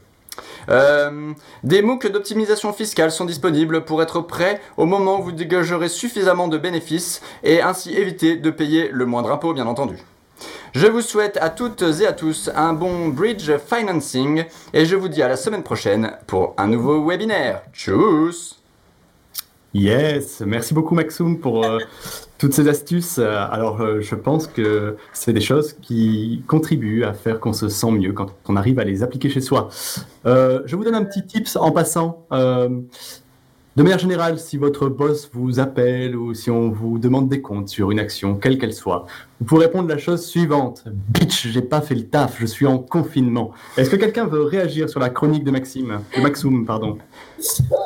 Euh, 0.69 1.31
des 1.63 1.81
MOOC 1.81 2.11
d'optimisation 2.11 2.71
fiscale 2.71 3.11
sont 3.11 3.25
disponibles 3.25 3.83
pour 3.83 4.03
être 4.03 4.21
prêts 4.21 4.61
au 4.77 4.85
moment 4.85 5.19
où 5.19 5.23
vous 5.23 5.31
dégagerez 5.31 5.89
suffisamment 5.89 6.47
de 6.47 6.59
bénéfices 6.59 7.21
et 7.43 7.61
ainsi 7.61 7.95
éviter 7.95 8.35
de 8.35 8.49
payer 8.51 8.89
le 8.91 9.07
moindre 9.07 9.31
impôt, 9.31 9.53
bien 9.53 9.65
entendu. 9.65 9.97
Je 10.73 10.87
vous 10.87 11.01
souhaite 11.01 11.37
à 11.41 11.49
toutes 11.49 11.83
et 12.01 12.05
à 12.05 12.13
tous 12.13 12.51
un 12.53 12.73
bon 12.73 13.07
bridge 13.07 13.49
financing 13.57 14.43
et 14.73 14.85
je 14.85 14.95
vous 14.95 15.07
dis 15.07 15.23
à 15.23 15.29
la 15.29 15.37
semaine 15.37 15.63
prochaine 15.63 16.11
pour 16.27 16.53
un 16.57 16.67
nouveau 16.67 17.03
webinaire. 17.03 17.61
Tchuss 17.73 18.64
Yes, 19.77 20.39
merci 20.39 20.73
beaucoup 20.73 20.95
Maxoum 20.95 21.37
pour 21.37 21.65
euh, 21.65 21.79
toutes 22.37 22.53
ces 22.53 22.69
astuces. 22.69 23.17
Euh, 23.19 23.45
Alors, 23.51 23.81
euh, 23.81 23.99
je 23.99 24.15
pense 24.15 24.47
que 24.47 24.95
c'est 25.11 25.33
des 25.33 25.41
choses 25.41 25.73
qui 25.73 26.45
contribuent 26.47 27.03
à 27.03 27.11
faire 27.11 27.41
qu'on 27.41 27.51
se 27.51 27.67
sent 27.67 27.91
mieux 27.91 28.13
quand 28.13 28.27
on 28.47 28.55
arrive 28.55 28.79
à 28.79 28.85
les 28.85 29.03
appliquer 29.03 29.29
chez 29.29 29.41
soi. 29.41 29.67
Je 30.23 30.75
vous 30.77 30.85
donne 30.85 30.95
un 30.95 31.03
petit 31.03 31.25
tips 31.25 31.57
en 31.57 31.73
passant. 31.73 32.25
De 33.75 33.83
manière 33.83 33.99
générale, 33.99 34.39
si 34.39 34.55
votre 34.55 34.87
boss 34.87 35.29
vous 35.33 35.59
appelle 35.59 36.15
ou 36.15 36.33
si 36.33 36.49
on 36.49 36.69
vous 36.71 36.97
demande 36.97 37.27
des 37.27 37.41
comptes 37.41 37.67
sur 37.67 37.91
une 37.91 37.99
action, 37.99 38.35
quelle 38.35 38.57
qu'elle 38.57 38.73
soit, 38.73 39.05
vous 39.41 39.45
pouvez 39.45 39.65
répondre 39.65 39.89
la 39.89 39.97
chose 39.97 40.25
suivante. 40.25 40.85
Bitch, 41.09 41.47
j'ai 41.49 41.61
pas 41.61 41.81
fait 41.81 41.95
le 41.95 42.05
taf, 42.05 42.37
je 42.39 42.45
suis 42.45 42.65
en 42.65 42.77
confinement. 42.77 43.51
Est-ce 43.75 43.89
que 43.89 43.97
quelqu'un 43.97 44.27
veut 44.27 44.43
réagir 44.43 44.89
sur 44.89 45.01
la 45.01 45.09
chronique 45.09 45.43
de 45.43 45.51
Maxime, 45.51 45.99
de 46.15 46.21
Maxoum, 46.21 46.65
pardon? 46.65 46.97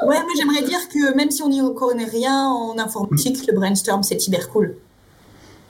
Ouais, 0.06 0.22
moi 0.22 0.32
j'aimerais 0.38 0.62
dire 0.62 0.78
que 0.94 1.16
même 1.16 1.32
si 1.32 1.42
on 1.42 1.50
n'y 1.50 1.62
connaît 1.74 2.06
rien 2.06 2.46
en 2.46 2.78
informatique, 2.78 3.48
le 3.48 3.56
brainstorm 3.56 4.04
c'est 4.04 4.28
hyper 4.28 4.48
cool. 4.50 4.76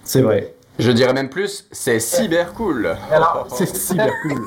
C'est 0.04 0.22
vrai. 0.22 0.54
Je 0.80 0.92
dirais 0.92 1.14
même 1.14 1.30
plus, 1.30 1.68
c'est 1.72 2.00
cyber 2.00 2.54
cool. 2.54 2.96
C'est 3.50 3.76
super 3.76 4.10
cool. 4.24 4.42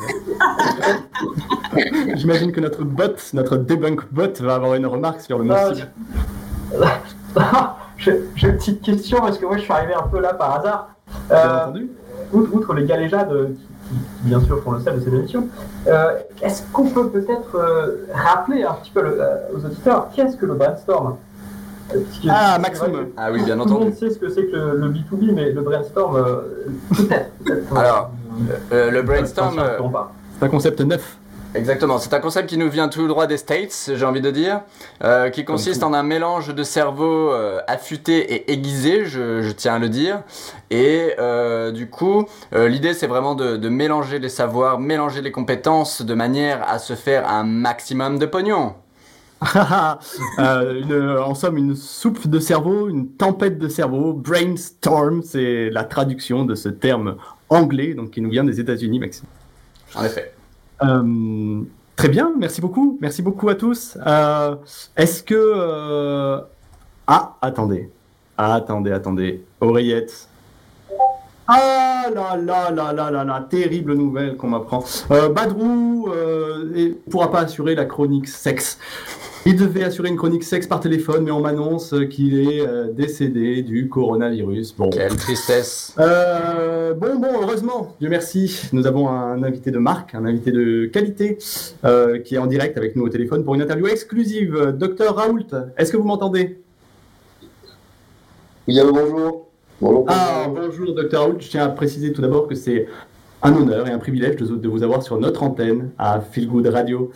J'imagine 2.17 2.53
que 2.53 2.61
notre 2.61 2.85
bot, 2.85 3.15
notre 3.35 3.57
debunk 3.59 4.01
bot, 4.13 4.33
va 4.41 4.55
avoir 4.55 4.75
une 4.75 4.87
remarque 4.87 5.21
sur 5.21 5.39
le 5.39 5.45
mot 5.45 5.55
cyber. 5.69 5.89
J'ai 7.99 8.49
une 8.49 8.57
petite 8.57 8.83
question 8.83 9.21
parce 9.21 9.39
que 9.39 9.45
moi 9.47 9.57
je 9.59 9.63
suis 9.63 9.73
arrivé 9.73 9.95
un 9.95 10.03
peu 10.09 10.21
là 10.21 10.35
par 10.35 10.57
hasard. 10.59 10.89
Bien 11.29 11.37
Euh, 11.39 11.63
entendu. 11.65 11.91
outre, 12.33 12.55
outre 12.55 12.75
les 12.75 12.85
galéjades 12.87 13.55
qui, 13.55 13.63
qui, 13.91 13.97
bien 14.23 14.41
sûr 14.41 14.63
font 14.63 14.71
le 14.73 14.81
sel 14.81 14.95
de 14.97 15.01
cette 15.05 15.13
émission, 15.13 15.49
euh, 15.87 16.19
est-ce 16.41 16.63
qu'on 16.73 16.89
peut 16.89 17.11
peut-être 17.11 17.55
euh, 17.57 18.07
rappeler 18.15 18.63
un 18.65 18.73
petit 18.75 18.91
peu 18.91 19.03
le- 19.03 19.19
euh, 19.21 19.37
aux 19.55 19.65
auditeurs 19.65 20.09
qu'est-ce 20.17 20.37
que 20.39 20.47
le 20.47 20.55
brainstorm? 20.55 21.17
Ah, 22.29 22.53
c'est 22.57 22.63
Maxime. 22.63 23.07
Ah 23.17 23.31
oui, 23.33 23.43
bien 23.43 23.57
Tout 23.59 23.65
le 23.65 23.71
monde 23.71 23.83
entendu. 23.83 23.97
sait 23.97 24.11
ce 24.11 24.19
que 24.19 24.29
c'est 24.29 24.47
que 24.47 24.57
le, 24.57 24.77
le 24.79 24.89
B2B, 24.89 25.33
mais 25.35 25.51
le 25.53 25.61
brainstorm, 25.63 26.17
euh, 26.17 26.41
peut-être. 26.95 27.77
Alors, 27.77 28.11
Euh, 28.73 28.91
le 28.91 29.03
brainstorm, 29.03 29.59
euh. 29.59 29.79
C'est 30.39 30.47
un 30.47 30.49
concept 30.49 30.81
neuf. 30.81 31.17
Exactement, 31.55 31.99
c'est 31.99 32.15
un 32.15 32.19
concept 32.21 32.49
qui 32.49 32.57
nous 32.57 32.71
vient 32.71 32.89
tout 32.89 33.07
droit 33.07 33.27
des 33.27 33.37
States, 33.37 33.91
j'ai 33.95 34.07
envie 34.07 34.23
de 34.23 34.31
dire, 34.31 34.63
euh, 35.05 35.29
qui 35.29 35.45
consiste 35.45 35.83
en 35.83 35.93
un 35.93 36.03
mélange 36.03 36.55
de 36.55 36.63
cerveau 36.63 37.31
euh, 37.31 37.61
affûté 37.67 38.17
et 38.33 38.53
aiguisé, 38.53 39.05
je, 39.05 39.43
je 39.43 39.51
tiens 39.53 39.75
à 39.75 39.79
le 39.79 39.91
dire. 39.91 40.23
Et 40.71 41.13
euh, 41.19 41.71
du 41.71 41.91
coup, 41.91 42.25
euh, 42.55 42.69
l'idée 42.69 42.95
c'est 42.95 43.07
vraiment 43.07 43.35
de, 43.35 43.59
de 43.59 43.69
mélanger 43.69 44.19
les 44.19 44.31
savoirs, 44.31 44.79
mélanger 44.79 45.21
les 45.21 45.31
compétences 45.31 46.01
de 46.01 46.15
manière 46.15 46.67
à 46.67 46.79
se 46.79 46.95
faire 46.95 47.29
un 47.29 47.45
maximum 47.45 48.19
de 48.19 48.25
pognon. 48.25 48.73
Euh, 50.39 50.81
une- 50.83 51.19
en 51.19 51.35
somme, 51.35 51.57
une 51.57 51.75
soupe 51.75 52.27
de 52.29 52.39
cerveau, 52.39 52.89
une 52.89 53.09
tempête 53.09 53.59
de 53.59 53.69
cerveau. 53.69 54.13
Brainstorm, 54.13 55.23
c'est 55.23 55.71
la 55.71 55.85
traduction 55.85 56.45
de 56.45 56.55
ce 56.55 56.69
terme 56.69 57.17
anglais, 57.51 57.95
donc 57.95 58.11
qui 58.13 58.21
nous 58.21 58.31
vient 58.31 58.45
des 58.45 58.61
États-Unis, 58.61 58.99
Maxime. 59.01 59.27
En 59.95 60.05
effet. 60.05 60.33
Euh, 60.83 61.61
très 61.97 62.09
bien, 62.09 62.33
merci 62.39 62.61
beaucoup. 62.61 62.99
Merci 63.01 63.21
beaucoup 63.23 63.49
à 63.49 63.55
tous. 63.55 63.99
Euh, 64.07 64.57
Est-ce 64.97 65.23
que... 65.23 66.41
Ah, 67.07 67.37
attendez. 67.43 67.91
Ah, 68.39 68.55
attendez, 68.55 68.93
attendez. 68.93 69.45
Oreillette. 69.61 70.29
Ah 71.47 72.05
là 72.15 72.37
là 72.37 72.71
là 72.71 72.93
là 72.93 73.11
là 73.11 73.25
là, 73.25 73.47
terrible 73.51 73.95
nouvelle 73.95 74.37
qu'on 74.37 74.49
m'apprend. 74.49 74.83
Euh, 75.11 75.29
Badrou 75.29 76.09
ne 76.09 76.93
pourra 77.11 77.31
pas 77.31 77.41
assurer 77.41 77.75
la 77.75 77.85
chronique 77.85 78.29
sexe. 78.29 78.79
Il 79.45 79.57
devait 79.57 79.83
assurer 79.83 80.09
une 80.09 80.17
chronique 80.17 80.45
sexe 80.45 80.69
par 80.69 80.79
téléphone, 80.79 81.25
mais 81.25 81.33
on 81.33 81.41
m'annonce 81.41 81.97
qu'il 82.11 82.49
est 82.49 82.61
euh, 82.61 82.93
décédé 82.93 83.63
du 83.63 83.89
coronavirus. 83.89 84.77
Bon. 84.77 84.89
Quelle 84.91 85.17
tristesse. 85.17 85.97
Euh, 85.99 86.95
bon, 86.95 87.19
bon, 87.19 87.29
heureusement, 87.43 87.97
Dieu 87.99 88.09
merci, 88.09 88.69
nous 88.73 88.87
avons 88.87 89.09
un 89.09 89.43
invité 89.43 89.73
de 89.73 89.79
marque, 89.79 90.15
un 90.15 90.27
invité 90.27 90.53
de 90.53 90.87
qualité, 90.87 91.39
euh, 91.85 92.21
qui 92.21 92.37
est 92.37 92.39
en 92.39 92.47
direct 92.47 92.79
avec 92.79 92.95
nous 92.95 93.03
au 93.03 93.09
téléphone 93.09 93.43
pour 93.43 93.57
une 93.57 93.63
interview 93.63 93.89
exclusive. 93.89 94.75
Docteur 94.79 95.17
Raoult, 95.17 95.41
est-ce 95.77 95.91
que 95.91 95.97
vous 95.97 96.07
m'entendez? 96.07 96.61
Oui, 98.69 98.79
allô, 98.79 98.93
bonjour. 98.93 99.49
Bonjour. 99.81 100.05
Ah, 100.07 100.47
bonjour, 100.55 100.95
Docteur 100.95 101.23
Raoult. 101.23 101.41
Je 101.41 101.49
tiens 101.49 101.65
à 101.65 101.69
préciser 101.69 102.13
tout 102.13 102.23
d'abord 102.23 102.47
que 102.47 102.55
c'est 102.55 102.87
un 103.43 103.53
honneur 103.57 103.89
et 103.89 103.91
un 103.91 103.99
privilège 103.99 104.37
de, 104.37 104.69
vous 104.69 104.85
avoir 104.85 105.03
sur 105.03 105.19
notre 105.19 105.43
antenne 105.43 105.91
à 105.99 106.21
Feel 106.21 106.47
Good 106.47 106.69
Radio. 106.69 107.11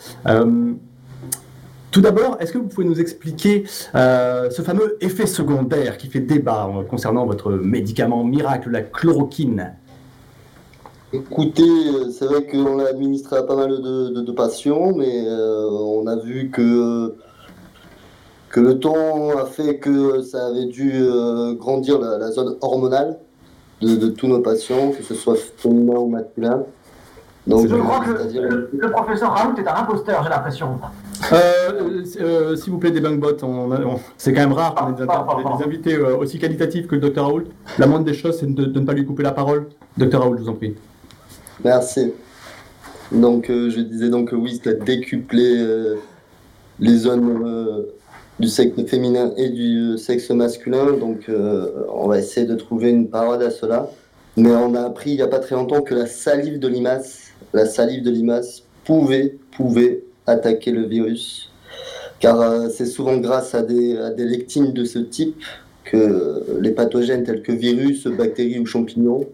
Tout 1.96 2.02
d'abord, 2.02 2.37
est-ce 2.40 2.52
que 2.52 2.59
vous 2.59 2.68
pouvez 2.68 2.87
nous 2.87 3.00
expliquer 3.00 3.64
euh, 3.94 4.50
ce 4.50 4.61
fameux 4.61 4.98
effet 5.00 5.24
secondaire 5.24 5.96
qui 5.96 6.09
fait 6.09 6.20
débat 6.20 6.68
euh, 6.68 6.82
concernant 6.82 7.24
votre 7.24 7.52
médicament 7.52 8.22
miracle, 8.22 8.68
la 8.68 8.82
chloroquine? 8.82 9.72
Écoutez, 11.14 11.62
euh, 11.62 12.11
c'est 12.11 12.26
vrai 12.26 12.46
qu'on 12.46 12.76
l'a 12.76 12.88
administré 12.88 13.38
à 13.38 13.44
pas 13.44 13.56
mal 13.56 13.80
de, 13.80 14.32
patients, 14.32 14.92
mais 14.94 15.26
on 15.26 16.06
a 16.06 16.16
vu 16.16 16.50
que, 16.50 17.14
que 18.50 18.61
le 18.61 18.78
temps 18.78 19.30
a 19.30 19.46
fait 19.46 19.78
que 19.78 20.20
ça 20.20 20.48
avait 20.48 20.66
dû 20.66 21.02
grandir 21.54 21.98
la, 21.98 22.18
la 22.18 22.30
zone 22.30 22.59
hormonale 22.61 23.16
de, 23.80 23.96
de 23.96 24.09
tous 24.09 24.26
nos 24.26 24.40
patients, 24.40 24.90
que 24.90 25.02
ce 25.02 25.14
soit 25.14 25.37
féminin 25.37 25.94
ou 25.94 26.09
masculin. 26.09 26.66
Donc, 27.46 27.68
Je 27.68 27.76
crois 27.76 28.00
que 28.00 28.16
c'est-à-dire- 28.16 28.42
le, 28.42 28.70
le 28.76 28.90
professeur 28.90 29.30
Raoult 29.32 29.54
est 29.56 29.68
un 29.68 29.74
imposteur, 29.76 30.22
j'ai 30.24 30.30
l'impression. 30.30 30.78
Euh, 31.32 32.02
euh, 32.20 32.56
S'il 32.56 32.72
vous 32.72 32.78
plaît, 32.78 32.90
des 32.90 33.00
bug-bots, 33.00 33.37
on, 33.42 33.70
on- 33.72 34.00
c'est 34.18 34.32
quand 34.32 34.40
même 34.40 34.52
rare 34.52 34.74
qu'on 34.74 34.88
ait 34.92 34.96
des, 34.96 35.02
inter- 35.02 35.59
des 35.59 35.64
invités 35.64 35.94
euh, 35.94 36.16
aussi 36.16 36.38
qualitatifs 36.38 36.87
que 36.88 36.96
le 36.96 37.09
Dr 37.09 37.22
Raoult. 37.24 37.44
La 37.78 37.87
moindre 37.87 38.04
des 38.04 38.14
choses, 38.14 38.38
c'est 38.40 38.52
de, 38.52 38.64
de 38.64 38.80
ne 38.80 38.85
pas 38.85 38.92
lui 38.94 39.04
couper 39.06 39.22
la 39.22 39.30
parole. 39.32 39.68
Dr 39.96 40.18
Raoult, 40.20 40.37
je 40.38 40.42
vous 40.42 40.48
en 40.48 40.54
prie. 40.54 40.74
Merci. 41.64 42.12
Donc, 43.12 43.48
euh, 43.48 43.70
je 43.70 43.80
disais 43.80 44.09
donc 44.09 44.30
que 44.30 44.37
oui, 44.37 44.61
ça 44.62 44.70
a 44.70 44.72
décuplé 44.72 45.54
euh, 45.56 45.94
les 46.80 46.96
zones 46.96 47.42
euh, 47.46 47.82
du 48.40 48.48
sexe 48.48 48.74
féminin 48.88 49.30
et 49.37 49.50
du 49.50 49.92
euh, 49.92 49.96
sexe 49.96 50.28
masculin. 50.30 50.92
Donc, 50.98 51.28
euh, 51.28 51.70
on 51.94 52.09
va 52.09 52.18
essayer 52.18 52.46
de 52.46 52.56
trouver 52.56 52.90
une 52.90 53.09
parole 53.09 53.40
à 53.42 53.50
cela. 53.50 53.88
Mais 54.37 54.50
on 54.50 54.74
a 54.74 54.80
appris 54.82 55.12
il 55.12 55.16
n'y 55.16 55.22
a 55.22 55.28
pas 55.28 55.38
très 55.38 55.54
longtemps 55.54 55.80
que 55.80 55.94
la 55.94 56.04
salive 56.06 56.59
de 56.59 56.68
limace, 56.68 57.26
la 57.52 57.66
salive 57.66 58.02
de 58.02 58.11
limace 58.11 58.62
pouvait, 58.85 59.37
pouvait 59.56 60.04
attaquer 60.26 60.70
le 60.70 60.87
virus. 60.87 61.50
Car 62.20 62.40
euh, 62.40 62.68
c'est 62.68 62.87
souvent 62.87 63.16
grâce 63.18 63.54
à 63.54 63.62
des, 63.62 63.96
lectines 64.16 64.72
de 64.72 64.85
ce 64.85 64.98
type 64.98 65.42
que 65.85 66.42
les 66.61 66.70
pathogènes 66.70 67.24
tels 67.24 67.42
que 67.42 67.52
virus, 67.52 68.06
bactéries 68.06 68.59
ou 68.59 68.66
champignons 68.66 69.26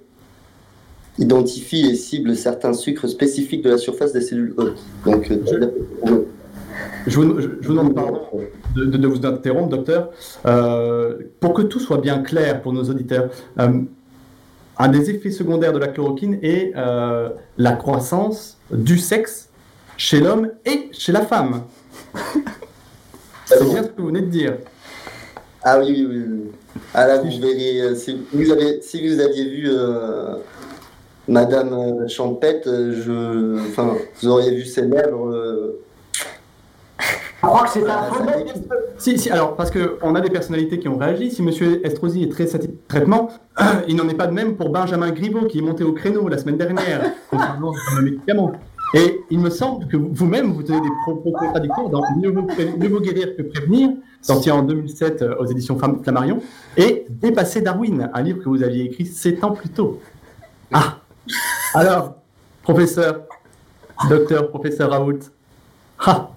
identifie 1.18 1.90
et 1.90 1.94
cible 1.94 2.35
certains 2.37 2.72
sucres 2.72 3.09
spécifiques 3.09 3.62
de 3.62 3.70
la 3.70 3.79
surface 3.79 4.12
des 4.12 4.20
cellules 4.20 4.55
hôtes. 4.57 4.83
Donc, 5.05 5.31
euh, 5.31 6.25
Je 7.07 7.20
vous, 7.20 7.33
demande 7.68 7.94
pardon 7.94 8.20
de, 8.77 9.07
vous 9.07 9.27
interrompre, 9.27 9.68
docteur. 9.68 10.11
Euh, 10.46 11.18
pour 11.40 11.53
que 11.53 11.62
tout 11.62 11.81
soit 11.81 11.98
bien 11.98 12.20
clair 12.22 12.62
pour 12.62 12.72
nos 12.72 12.85
auditeurs, 12.85 13.31
un 14.83 14.88
des 14.88 15.11
effets 15.11 15.31
secondaires 15.31 15.73
de 15.73 15.79
la 15.79 15.87
chloroquine 15.88 16.38
est 16.42 16.73
euh, 16.77 17.29
la 17.57 17.73
croissance 17.73 18.59
du 18.71 18.99
sexe 18.99 19.49
chez 19.97 20.21
l'homme 20.21 20.51
et 20.64 20.88
chez 20.92 21.12
la 21.12 21.21
femme. 21.23 21.62
C'est 23.47 23.62
bien 23.64 23.85
ce 23.85 23.88
que 23.88 24.01
vous 24.01 24.09
venez 24.09 24.23
de 24.23 24.27
dire. 24.27 24.57
Ah 25.62 25.79
oui, 25.79 25.87
oui, 25.88 26.07
oui. 26.11 26.25
oui. 26.29 26.51
Ah 26.95 27.07
là, 27.07 27.18
vous 27.18 27.31
verriez, 27.40 27.95
si 27.95 28.27
vous, 28.33 28.51
avez, 28.51 28.81
si 28.83 29.07
vous 29.07 29.21
aviez 29.21 29.45
vu 29.49 29.68
euh, 29.71 30.37
Madame 31.29 31.73
euh, 31.75 32.09
Champette, 32.09 32.64
je, 32.66 33.61
enfin, 33.68 33.95
vous 34.21 34.29
auriez 34.29 34.53
vu 34.53 34.64
ses 34.64 34.83
lèvres. 34.83 35.29
euh, 35.29 35.82
Je 37.43 37.47
crois 37.49 37.65
que 37.65 37.71
c'est 37.71 37.89
un 37.89 38.25
mec. 38.25 38.55
Si, 38.99 39.19
si, 39.19 39.29
alors, 39.31 39.57
parce 39.57 39.71
qu'on 39.73 40.15
a 40.15 40.21
des 40.21 40.31
personnalités 40.31 40.79
qui 40.79 40.89
ont 40.89 40.97
réagi. 40.97 41.31
Si 41.31 41.43
M. 41.43 41.51
Estrosi 41.83 42.23
est 42.23 42.31
très 42.31 42.47
satisfait 42.47 42.73
du 42.73 42.79
traitement, 42.87 43.31
il 43.89 43.97
n'en 43.97 44.09
est 44.09 44.15
pas 44.15 44.29
de 44.29 44.33
même 44.33 44.57
pour 44.57 44.71
Benjamin 44.71 45.11
Griveaux, 45.11 45.47
qui 45.47 45.59
est 45.59 45.63
monté 45.63 45.83
au 45.83 45.93
créneau 45.93 46.29
la 46.29 46.39
semaine 46.39 46.57
dernière 46.57 47.13
concernant 47.31 47.73
le 47.97 48.03
médicament. 48.03 48.53
Et 48.95 49.23
il 49.31 49.39
me 49.41 49.49
semble 49.51 49.89
que 49.89 49.97
vous-même, 49.97 50.53
vous 50.53 50.63
tenez 50.63 50.81
des 50.83 50.91
propos 51.05 51.33
contradictoires 51.33 51.89
dans 51.89 52.03
Mieux 52.17 52.31
vaut, 52.31 52.43
pré- 52.43 52.75
Mieux 52.79 52.89
vaut 52.91 53.01
guérir 53.01 53.35
que 53.37 53.43
prévenir, 53.43 53.91
sorti 54.21 54.51
en 54.51 54.63
2007 54.63 55.23
euh, 55.23 55.35
aux 55.39 55.47
éditions 55.47 55.79
Flam- 55.79 56.03
Flammarion, 56.03 56.41
et 56.77 57.07
Dépasser 57.09 57.63
Darwin, 57.63 58.11
un 58.13 58.23
livre 58.23 58.41
que 58.45 58.49
vous 58.51 58.63
aviez 58.63 58.85
écrit 58.85 59.07
sept 59.07 59.43
ans 59.43 59.53
plus 59.53 59.71
tôt. 59.71 59.99
Ah 60.75 60.99
Alors, 61.75 62.17
professeur, 62.63 63.23
docteur, 64.11 64.51
professeur 64.51 64.91
Raoult, 64.91 65.21
ah, 66.05 66.29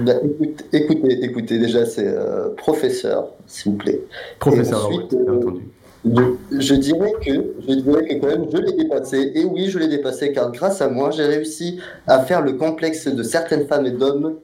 ben, 0.00 0.20
écoute- 0.24 0.64
écoutez, 0.72 1.24
écoutez, 1.24 1.58
déjà, 1.58 1.84
c'est 1.86 2.06
euh, 2.06 2.48
professeur, 2.56 3.28
s'il 3.46 3.72
vous 3.72 3.78
plaît. 3.78 4.00
professeur 4.38 4.86
ensuite, 4.86 5.10
bien 5.14 5.32
euh, 5.32 5.36
entendu. 5.38 5.62
Je, 6.04 6.58
je 6.60 6.74
dirais 6.74 7.12
que, 7.24 7.32
je 7.66 7.74
dirais 7.74 8.06
que 8.06 8.14
quand 8.20 8.26
même, 8.26 8.46
je 8.52 8.58
l'ai 8.58 8.72
dépassé. 8.72 9.32
Et 9.34 9.44
oui, 9.44 9.66
je 9.68 9.78
l'ai 9.78 9.88
dépassé, 9.88 10.32
car 10.32 10.52
grâce 10.52 10.82
à 10.82 10.88
moi, 10.88 11.10
j'ai 11.10 11.24
réussi 11.24 11.80
à 12.06 12.20
faire 12.20 12.42
le 12.42 12.52
complexe 12.54 13.08
de 13.08 13.22
certaines 13.22 13.66
femmes 13.66 13.86
et 13.86 13.90
d'hommes 13.90 14.34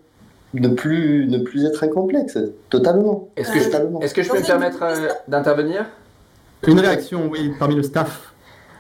ne 0.55 0.69
plus, 0.69 1.27
ne 1.29 1.39
plus 1.39 1.67
être 1.67 1.85
un 1.85 1.89
complexe. 1.89 2.39
Totalement. 2.71 3.29
Est-ce 3.37 3.53
que, 3.53 3.59
je, 3.61 3.65
Totalement. 3.65 4.01
est-ce 4.01 4.15
que 4.15 4.23
je 4.23 4.31
peux 4.31 4.39
me 4.39 4.47
permettre 4.47 4.83
euh, 4.83 5.09
d'intervenir? 5.29 5.85
Une 6.67 6.81
réaction, 6.81 7.29
oui, 7.31 7.53
parmi 7.59 7.75
le 7.75 7.83
staff. 7.83 8.33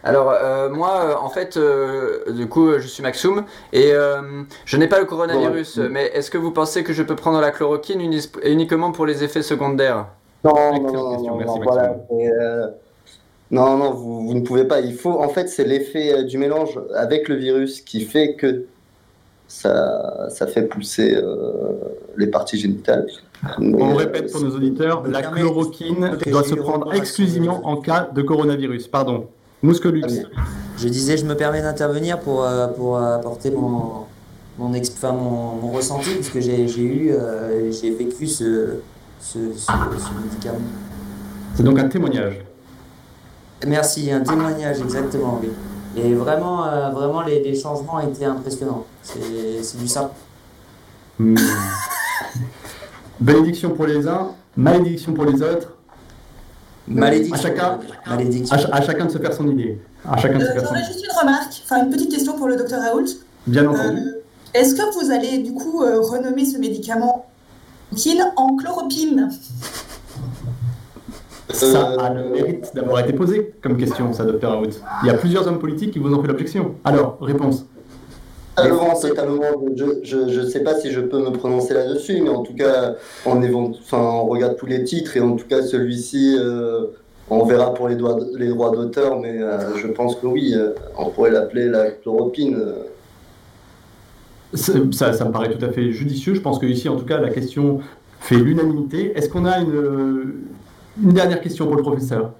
Alors 0.02 0.30
euh, 0.30 0.70
moi, 0.70 1.00
euh, 1.02 1.14
en 1.20 1.28
fait, 1.28 1.56
euh, 1.56 2.30
du 2.32 2.48
coup, 2.48 2.72
je 2.78 2.86
suis 2.86 3.02
Maxoum 3.02 3.44
et 3.72 3.92
euh, 3.92 4.42
je 4.64 4.76
n'ai 4.76 4.88
pas 4.88 4.98
le 4.98 5.04
coronavirus. 5.04 5.76
Ouais. 5.76 5.88
Mais 5.90 6.06
est-ce 6.14 6.30
que 6.30 6.38
vous 6.38 6.52
pensez 6.52 6.82
que 6.84 6.92
je 6.92 7.02
peux 7.02 7.16
prendre 7.16 7.40
la 7.40 7.50
chloroquine 7.50 8.00
unis- 8.00 8.30
uniquement 8.44 8.92
pour 8.92 9.04
les 9.06 9.24
effets 9.24 9.42
secondaires? 9.42 10.06
Non, 10.42 10.52
non, 10.54 10.72
non, 10.72 10.80
question, 10.80 11.00
non, 11.02 11.10
merci, 11.10 11.26
non, 11.28 11.36
Maxime. 11.36 11.62
voilà, 11.64 11.96
c'est, 12.08 12.30
non, 13.50 13.76
non, 13.76 13.90
vous, 13.90 14.26
vous 14.28 14.34
ne 14.34 14.40
pouvez 14.40 14.64
pas. 14.64 14.80
Il 14.80 14.94
faut, 14.94 15.20
en 15.20 15.28
fait, 15.28 15.48
c'est 15.48 15.64
l'effet 15.64 16.14
euh, 16.14 16.22
du 16.22 16.38
mélange 16.38 16.80
avec 16.94 17.28
le 17.28 17.34
virus 17.34 17.80
qui 17.80 18.00
fait 18.02 18.34
que 18.36 18.64
ça, 19.48 20.28
ça 20.30 20.46
fait 20.46 20.62
pousser 20.62 21.14
euh, 21.16 21.72
les 22.16 22.28
parties 22.28 22.58
génitales. 22.58 23.06
Mais, 23.58 23.82
On 23.82 23.96
répète 23.96 24.30
pour 24.30 24.40
nos 24.40 24.54
auditeurs, 24.54 25.02
la 25.06 25.22
chloroquine 25.22 26.16
doit 26.26 26.44
se 26.44 26.54
prendre 26.54 26.94
exclusivement 26.94 27.60
en 27.64 27.76
cas 27.76 28.08
de 28.14 28.22
coronavirus. 28.22 28.86
Pardon. 28.88 29.26
Oui. 30.06 30.22
Je 30.78 30.88
disais, 30.88 31.16
je 31.16 31.24
me 31.26 31.34
permets 31.34 31.60
d'intervenir 31.62 32.18
pour, 32.20 32.44
euh, 32.44 32.68
pour 32.68 32.98
apporter 32.98 33.50
mon, 33.50 34.06
mon, 34.58 34.72
ex- 34.74 34.90
enfin, 34.96 35.12
mon, 35.12 35.56
mon 35.56 35.70
ressenti, 35.72 36.14
puisque 36.14 36.40
j'ai 36.40 36.66
j'ai 36.66 36.82
eu, 36.82 37.10
euh, 37.12 37.70
j'ai 37.70 37.90
vécu 37.94 38.26
ce, 38.26 38.76
ce, 39.20 39.38
ce- 39.54 39.66
ce 39.66 40.22
médicament. 40.24 40.58
C'est 41.54 41.62
donc 41.62 41.78
un 41.78 41.88
témoignage. 41.88 42.40
Merci, 43.66 44.10
un 44.10 44.20
témoignage, 44.20 44.80
exactement, 44.80 45.38
oui. 45.42 45.50
Et 45.96 46.14
vraiment, 46.14 46.66
euh, 46.66 46.90
vraiment 46.90 47.20
les, 47.22 47.42
les 47.42 47.54
changements 47.54 48.00
étaient 48.00 48.24
impressionnants. 48.24 48.86
C'est 49.02 49.18
du. 49.78 49.86
Hmm. 51.18 51.34
Bénédiction 53.20 53.70
pour 53.70 53.86
les 53.86 54.08
uns, 54.08 54.28
malédiction 54.56 55.12
pour 55.12 55.24
les 55.26 55.42
autres. 55.42 55.74
Malédiction. 56.90 57.34
À 57.34 57.38
chacun, 57.38 57.78
Malédiction. 58.08 58.54
à, 58.54 58.58
ch- 58.58 58.70
à 58.72 58.82
chacun 58.82 59.04
de 59.06 59.10
se 59.10 59.18
faire 59.18 59.32
son 59.32 59.48
idée. 59.48 59.78
À 60.08 60.16
chacun 60.16 60.38
de 60.38 60.44
se 60.44 60.48
Euh, 60.50 60.52
faire 60.54 60.68
son 60.68 60.74
idée. 60.74 60.84
juste 60.84 61.04
une 61.04 61.18
remarque, 61.20 61.62
enfin 61.64 61.84
une 61.84 61.90
petite 61.90 62.10
question 62.10 62.32
pour 62.36 62.48
le 62.48 62.56
docteur 62.56 62.80
Raoult. 62.82 63.04
Bien 63.46 63.66
entendu. 63.68 64.00
Euh, 64.00 64.22
Est-ce 64.54 64.74
que 64.74 64.82
vous 64.98 65.10
allez 65.12 65.38
du 65.38 65.52
coup 65.54 65.82
euh, 65.82 66.00
renommer 66.00 66.44
ce 66.44 66.58
médicament 66.58 67.26
kin 67.96 68.30
en 68.36 68.56
chloropine 68.56 69.28
Ça 71.52 71.94
a 72.00 72.14
le 72.14 72.30
mérite 72.30 72.70
d'avoir 72.74 73.00
été 73.00 73.12
posé 73.12 73.52
comme 73.62 73.76
question, 73.76 74.12
ça, 74.12 74.24
docteur 74.24 74.52
Aout. 74.60 74.70
Il 75.02 75.06
y 75.06 75.10
a 75.10 75.14
plusieurs 75.14 75.46
hommes 75.48 75.58
politiques 75.58 75.92
qui 75.92 75.98
vous 75.98 76.12
ont 76.14 76.20
fait 76.22 76.28
l'objection. 76.28 76.74
Alors, 76.84 77.18
réponse. 77.20 77.64
Je 78.64 80.40
ne 80.40 80.46
sais 80.46 80.60
pas 80.60 80.74
si 80.78 80.90
je 80.90 81.00
peux 81.00 81.18
me 81.18 81.30
prononcer 81.30 81.74
là-dessus, 81.74 82.20
mais 82.22 82.28
en 82.30 82.42
tout 82.42 82.54
cas, 82.54 82.94
on, 83.26 83.42
évent- 83.42 83.72
enfin, 83.80 83.98
on 83.98 84.26
regarde 84.26 84.56
tous 84.56 84.66
les 84.66 84.84
titres 84.84 85.16
et 85.16 85.20
en 85.20 85.36
tout 85.36 85.46
cas, 85.46 85.62
celui-ci, 85.62 86.36
euh, 86.38 86.86
on 87.28 87.44
verra 87.44 87.72
pour 87.74 87.88
les, 87.88 87.96
droits 87.96 88.18
les 88.36 88.48
droits 88.48 88.70
d'auteur, 88.70 89.18
mais 89.20 89.40
euh, 89.40 89.76
je 89.76 89.86
pense 89.86 90.16
que 90.16 90.26
oui, 90.26 90.54
euh, 90.54 90.70
on 90.98 91.10
pourrait 91.10 91.30
l'appeler 91.30 91.66
la 91.68 91.90
chloropine. 91.90 92.58
Ça, 94.52 95.12
ça 95.12 95.24
me 95.24 95.30
paraît 95.30 95.52
tout 95.56 95.64
à 95.64 95.70
fait 95.70 95.92
judicieux. 95.92 96.34
Je 96.34 96.40
pense 96.40 96.58
que 96.58 96.66
ici, 96.66 96.88
en 96.88 96.96
tout 96.96 97.04
cas, 97.06 97.18
la 97.18 97.30
question 97.30 97.80
fait 98.18 98.34
l'unanimité. 98.36 99.12
Est-ce 99.16 99.28
qu'on 99.28 99.44
a 99.44 99.58
une, 99.60 100.34
une 101.02 101.12
dernière 101.12 101.40
question 101.40 101.66
pour 101.66 101.76
le 101.76 101.82
professeur? 101.82 102.32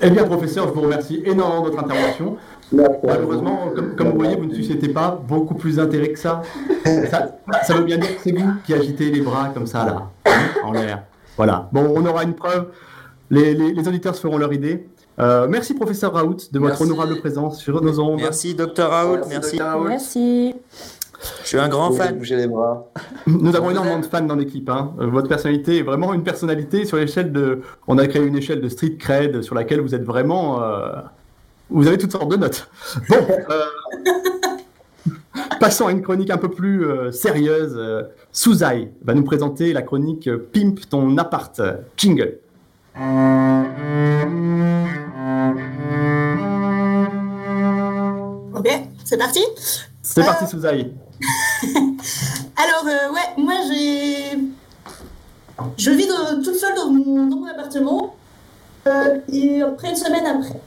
Eh 0.00 0.10
bien, 0.10 0.24
professeur, 0.24 0.68
je 0.68 0.72
vous 0.74 0.82
remercie 0.82 1.22
énormément 1.24 1.62
de 1.62 1.70
votre 1.70 1.82
intervention. 1.82 2.36
Malheureusement, 2.72 3.70
comme, 3.74 3.94
comme 3.96 4.08
vous 4.08 4.18
voyez, 4.18 4.36
vous 4.36 4.46
ne 4.46 4.54
suscitez 4.54 4.88
pas 4.88 5.20
beaucoup 5.26 5.54
plus 5.54 5.76
d'intérêt 5.76 6.10
que 6.10 6.18
ça. 6.18 6.42
ça. 7.10 7.38
ça 7.64 7.74
veut 7.74 7.84
bien 7.84 7.98
dire 7.98 8.16
que 8.16 8.22
c'est 8.22 8.32
vous 8.32 8.50
qui 8.64 8.74
agitez 8.74 9.10
les 9.10 9.20
bras 9.20 9.50
comme 9.54 9.66
ça, 9.66 9.84
là, 9.84 10.10
en 10.64 10.72
l'air. 10.72 11.04
Voilà. 11.36 11.68
Bon, 11.72 11.92
on 11.96 12.04
aura 12.04 12.24
une 12.24 12.34
preuve. 12.34 12.66
Les, 13.30 13.54
les- 13.54 13.72
les 13.72 13.88
auditeurs 13.88 14.14
se 14.14 14.20
feront 14.20 14.38
leur 14.38 14.52
idée. 14.52 14.88
Euh, 15.18 15.46
merci, 15.48 15.74
professeur 15.74 16.12
Raoult, 16.14 16.36
de 16.52 16.58
votre 16.58 16.80
honorable 16.82 17.18
présence 17.20 17.58
sur 17.58 17.82
nos 17.82 17.98
ondes. 18.00 18.20
Merci, 18.20 18.54
docteur 18.54 18.90
Raoult, 18.90 19.20
merci. 19.28 19.58
Merci. 19.88 20.54
Je 21.42 21.48
suis 21.48 21.58
un 21.58 21.68
grand 21.68 21.90
fan. 21.90 22.16
bouger 22.16 22.36
les 22.36 22.46
bras. 22.46 22.86
Nous 23.26 23.56
avons 23.56 23.70
énormément 23.70 23.98
de 23.98 24.04
fans 24.06 24.20
dans 24.22 24.36
l'équipe. 24.36 24.68
hein. 24.70 24.92
Euh, 25.00 25.06
Votre 25.06 25.26
personnalité 25.28 25.78
est 25.78 25.82
vraiment 25.82 26.14
une 26.14 26.22
personnalité 26.22 26.84
sur 26.84 26.96
l'échelle 26.96 27.32
de. 27.32 27.62
On 27.88 27.98
a 27.98 28.06
créé 28.06 28.22
une 28.24 28.36
échelle 28.36 28.60
de 28.60 28.68
street 28.68 28.96
cred 28.98 29.42
sur 29.42 29.54
laquelle 29.56 29.80
vous 29.80 29.94
êtes 29.94 30.04
vraiment. 30.04 30.62
euh, 30.62 30.92
Vous 31.70 31.86
avez 31.86 31.98
toutes 31.98 32.12
sortes 32.12 32.30
de 32.30 32.36
notes. 32.36 32.68
Bon. 33.08 33.16
euh, 33.50 33.64
Passons 35.60 35.86
à 35.86 35.90
une 35.92 36.02
chronique 36.02 36.30
un 36.30 36.38
peu 36.38 36.48
plus 36.50 36.84
euh, 36.86 37.10
sérieuse. 37.12 37.74
Euh, 37.76 38.04
Souzai 38.32 38.92
va 39.04 39.14
nous 39.14 39.24
présenter 39.24 39.72
la 39.72 39.82
chronique 39.82 40.28
euh, 40.28 40.48
Pimp 40.52 40.88
ton 40.88 41.16
appart. 41.18 41.60
Jingle. 41.96 42.38
Ok, 48.54 48.68
c'est 49.04 49.16
parti 49.18 49.40
C'est 50.02 50.20
Euh, 50.22 50.24
parti, 50.24 50.46
Souzai. 50.46 50.68
Alors, 52.56 52.84
euh, 52.86 53.12
ouais, 53.12 53.42
moi 53.42 53.54
j'ai. 53.68 54.38
Je 55.76 55.90
vis 55.90 56.08
toute 56.44 56.54
seule 56.54 56.74
dans 56.76 56.90
mon, 56.90 57.26
dans 57.26 57.36
mon 57.36 57.46
appartement. 57.46 58.14
Euh, 58.86 59.18
et 59.30 59.60
après 59.62 59.90
une 59.90 59.96
semaine 59.96 60.24
après, 60.24 60.54
euh, 60.54 60.58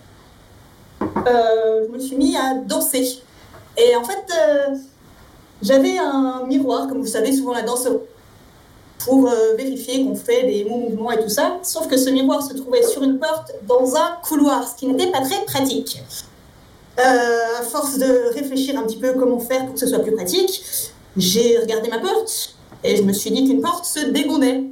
je 1.01 1.91
me 1.91 1.99
suis 1.99 2.15
mis 2.15 2.35
à 2.37 2.55
danser. 2.55 3.21
Et 3.77 3.95
en 3.95 4.03
fait, 4.03 4.25
euh, 4.37 4.75
j'avais 5.61 5.97
un 5.97 6.45
miroir, 6.47 6.87
comme 6.87 6.99
vous 6.99 7.07
savez, 7.07 7.31
souvent 7.33 7.53
la 7.53 7.61
danse 7.61 7.87
pour 8.99 9.27
euh, 9.27 9.55
vérifier 9.57 10.03
qu'on 10.05 10.15
fait 10.15 10.43
des 10.43 10.63
bons 10.63 10.77
mouvements 10.77 11.11
et 11.11 11.21
tout 11.21 11.29
ça. 11.29 11.57
Sauf 11.63 11.87
que 11.87 11.97
ce 11.97 12.09
miroir 12.09 12.41
se 12.43 12.53
trouvait 12.53 12.83
sur 12.83 13.03
une 13.03 13.19
porte 13.19 13.51
dans 13.67 13.95
un 13.95 14.17
couloir, 14.23 14.67
ce 14.67 14.75
qui 14.75 14.87
n'était 14.87 15.11
pas 15.11 15.21
très 15.21 15.43
pratique. 15.45 16.01
Euh, 16.99 17.59
à 17.59 17.63
force 17.63 17.97
de 17.97 18.33
réfléchir 18.33 18.77
un 18.77 18.83
petit 18.83 18.97
peu 18.97 19.13
comment 19.13 19.39
faire 19.39 19.65
pour 19.65 19.73
que 19.73 19.79
ce 19.79 19.87
soit 19.87 19.99
plus 19.99 20.11
pratique, 20.11 20.61
j'ai 21.17 21.57
regardé 21.57 21.89
ma 21.89 21.99
porte 21.99 22.55
et 22.83 22.95
je 22.95 23.03
me 23.03 23.13
suis 23.13 23.31
dit 23.31 23.45
qu'une 23.45 23.61
porte 23.61 23.85
se 23.85 24.07
dégondait. 24.07 24.63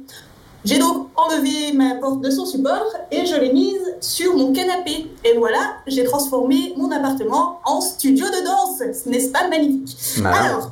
J'ai 0.64 0.78
donc 0.78 1.08
enlevé 1.16 1.72
ma 1.72 1.94
porte 1.94 2.20
de 2.20 2.30
son 2.30 2.44
support 2.44 2.86
et 3.10 3.24
je 3.24 3.34
l'ai 3.34 3.52
mise 3.52 3.80
sur 4.00 4.36
mon 4.36 4.52
canapé. 4.52 5.10
Et 5.24 5.36
voilà, 5.38 5.76
j'ai 5.86 6.04
transformé 6.04 6.74
mon 6.76 6.90
appartement 6.90 7.60
en 7.64 7.80
studio 7.80 8.26
de 8.26 8.44
danse. 8.44 9.06
N'est-ce 9.06 9.30
pas 9.30 9.48
magnifique 9.48 9.96
Malin. 10.18 10.36
Alors, 10.36 10.70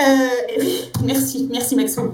euh, 0.00 0.04
eh 0.50 0.60
oui, 0.60 0.92
merci, 1.04 1.48
merci 1.50 1.76
Maxime. 1.76 2.12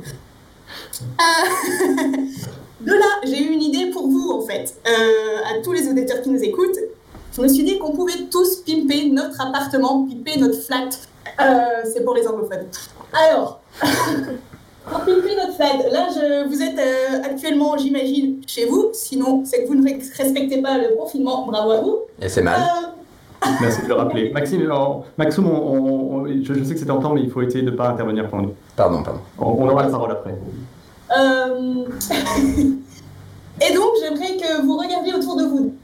Euh, 1.03 2.07
de 2.81 2.93
là, 2.93 3.07
j'ai 3.25 3.43
eu 3.43 3.53
une 3.53 3.63
idée 3.63 3.91
pour 3.91 4.09
vous 4.09 4.31
en 4.31 4.43
fait, 4.43 4.75
euh, 4.87 5.39
à 5.51 5.61
tous 5.63 5.73
les 5.73 5.89
auditeurs 5.89 6.23
qui 6.23 6.31
nous 6.31 6.43
écoutent. 6.43 6.79
Je 7.35 7.41
me 7.41 7.49
suis 7.49 7.65
dit 7.65 7.79
qu'on 7.79 7.93
pouvait 7.93 8.27
tous 8.31 8.57
pimper 8.67 9.09
notre 9.11 9.41
appartement, 9.41 10.07
pimper 10.07 10.39
notre 10.39 10.61
flat. 10.61 10.91
Euh, 11.41 11.91
c'est 11.93 12.05
pour 12.05 12.15
les 12.15 12.27
anglophones. 12.29 12.67
Alors, 13.13 13.61
pour 14.89 14.99
pimper 15.01 15.37
notre 15.37 15.55
flat, 15.55 15.89
là, 15.91 16.09
je, 16.15 16.49
vous 16.49 16.63
êtes 16.63 16.79
euh, 16.79 17.23
actuellement, 17.25 17.77
j'imagine, 17.77 18.41
chez 18.47 18.67
vous. 18.67 18.91
Sinon, 18.93 19.43
c'est 19.45 19.63
que 19.63 19.69
vous 19.69 19.75
ne 19.77 19.89
respectez 19.89 20.61
pas 20.61 20.79
le 20.79 20.97
confinement. 20.97 21.47
Bravo 21.47 21.71
à 21.71 21.81
vous. 21.81 21.99
Et 22.21 22.29
c'est 22.29 22.43
mal. 22.43 22.61
Euh, 22.61 23.49
Merci 23.61 23.83
de 23.83 23.89
le 23.89 23.95
rappeler. 23.95 24.31
Maxime, 24.33 24.71
on- 24.73 25.03
Maxime, 25.19 25.47
on- 25.47 25.51
on- 25.51 26.15
on- 26.23 26.27
je, 26.27 26.55
je 26.55 26.65
sais 26.65 26.75
que 26.75 26.81
c'est 26.81 26.91
en 26.91 27.01
temps, 27.01 27.13
mais 27.15 27.23
il 27.23 27.31
faut 27.31 27.43
essayer 27.43 27.63
de 27.65 27.71
ne 27.71 27.77
pas 27.77 27.89
intervenir 27.89 28.29
pour 28.29 28.41
nous. 28.41 28.55
Pardon, 28.77 29.03
pardon. 29.03 29.21
On, 29.39 29.47
on 29.47 29.69
aura 29.69 29.83
la 29.85 29.89
parole 29.91 30.13
après. 30.13 30.35
Euh, 31.17 31.85
Et 33.71 33.75
donc, 33.75 33.91
j'aimerais 34.01 34.37
que 34.37 34.63
vous 34.65 34.77
regardiez 34.77 35.15
autour 35.15 35.37
de 35.37 35.45
vous 35.45 35.75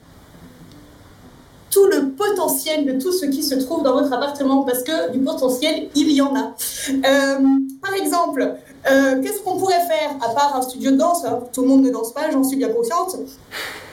tout 1.71 1.85
le 1.85 2.13
potentiel 2.13 2.87
de 2.87 2.93
tout 3.01 3.13
ce 3.13 3.27
qui 3.27 3.43
se 3.43 3.55
trouve 3.57 3.83
dans 3.83 3.93
votre 3.93 4.11
appartement, 4.13 4.63
parce 4.63 4.83
que 4.83 5.13
du 5.13 5.19
potentiel, 5.19 5.89
il 5.95 6.11
y 6.13 6.21
en 6.23 6.35
a. 6.35 6.55
Euh, 6.91 7.39
par 7.83 7.93
exemple, 7.95 8.55
euh, 8.91 9.23
qu'est-ce 9.23 9.41
qu'on 9.41 9.59
pourrait 9.59 9.87
faire, 9.87 10.11
à 10.21 10.35
part 10.35 10.57
un 10.57 10.63
studio 10.63 10.91
de 10.91 10.97
danse 10.97 11.25
hein, 11.25 11.41
Tout 11.53 11.63
le 11.63 11.69
monde 11.69 11.83
ne 11.83 11.91
danse 11.91 12.13
pas, 12.13 12.31
j'en 12.31 12.45
suis 12.45 12.57
bien 12.57 12.69
consciente. 12.69 13.17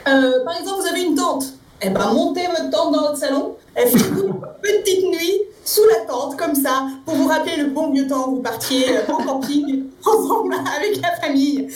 Euh, 0.08 0.44
par 0.44 0.58
exemple, 0.58 0.80
vous 0.80 0.86
avez 0.86 1.02
une 1.02 1.14
tente. 1.14 1.44
Eh 1.82 1.90
ben, 1.90 2.12
montez 2.12 2.46
votre 2.46 2.70
tente 2.70 2.92
dans 2.94 3.02
votre 3.02 3.18
salon, 3.18 3.56
et 3.76 3.86
faites-vous 3.86 4.28
une 4.28 4.82
petite 4.82 5.04
nuit 5.04 5.42
sous 5.64 5.84
la 5.88 6.06
tente, 6.06 6.36
comme 6.36 6.54
ça, 6.54 6.86
pour 7.04 7.14
vous 7.16 7.28
rappeler 7.28 7.56
le 7.56 7.66
bon 7.66 7.90
vieux 7.90 8.06
temps 8.06 8.28
où 8.28 8.36
vous 8.36 8.42
partiez 8.42 8.96
euh, 8.96 9.12
en 9.12 9.22
camping, 9.24 9.84
ensemble, 10.06 10.54
avec 10.76 11.00
la 11.02 11.12
famille. 11.20 11.68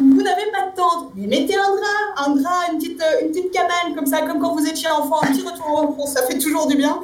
Vous 0.00 0.22
n'avez 0.22 0.50
pas 0.50 0.70
de 0.70 0.76
tente, 0.76 1.10
mais 1.14 1.26
mettez 1.26 1.56
un 1.56 1.62
drap, 1.76 2.26
un 2.26 2.30
drap, 2.36 2.72
une 2.72 2.78
petite, 2.78 3.00
euh, 3.00 3.22
une 3.22 3.28
petite 3.28 3.50
cabane, 3.52 3.94
comme 3.94 4.06
ça, 4.06 4.22
comme 4.22 4.40
quand 4.40 4.54
vous 4.54 4.66
étiez 4.66 4.88
enfant, 4.90 5.20
un 5.22 5.26
petit 5.28 5.42
retour 5.42 5.66
au 5.70 5.76
repos, 5.88 6.06
ça 6.06 6.22
fait 6.22 6.38
toujours 6.38 6.66
du 6.66 6.76
bien. 6.76 7.00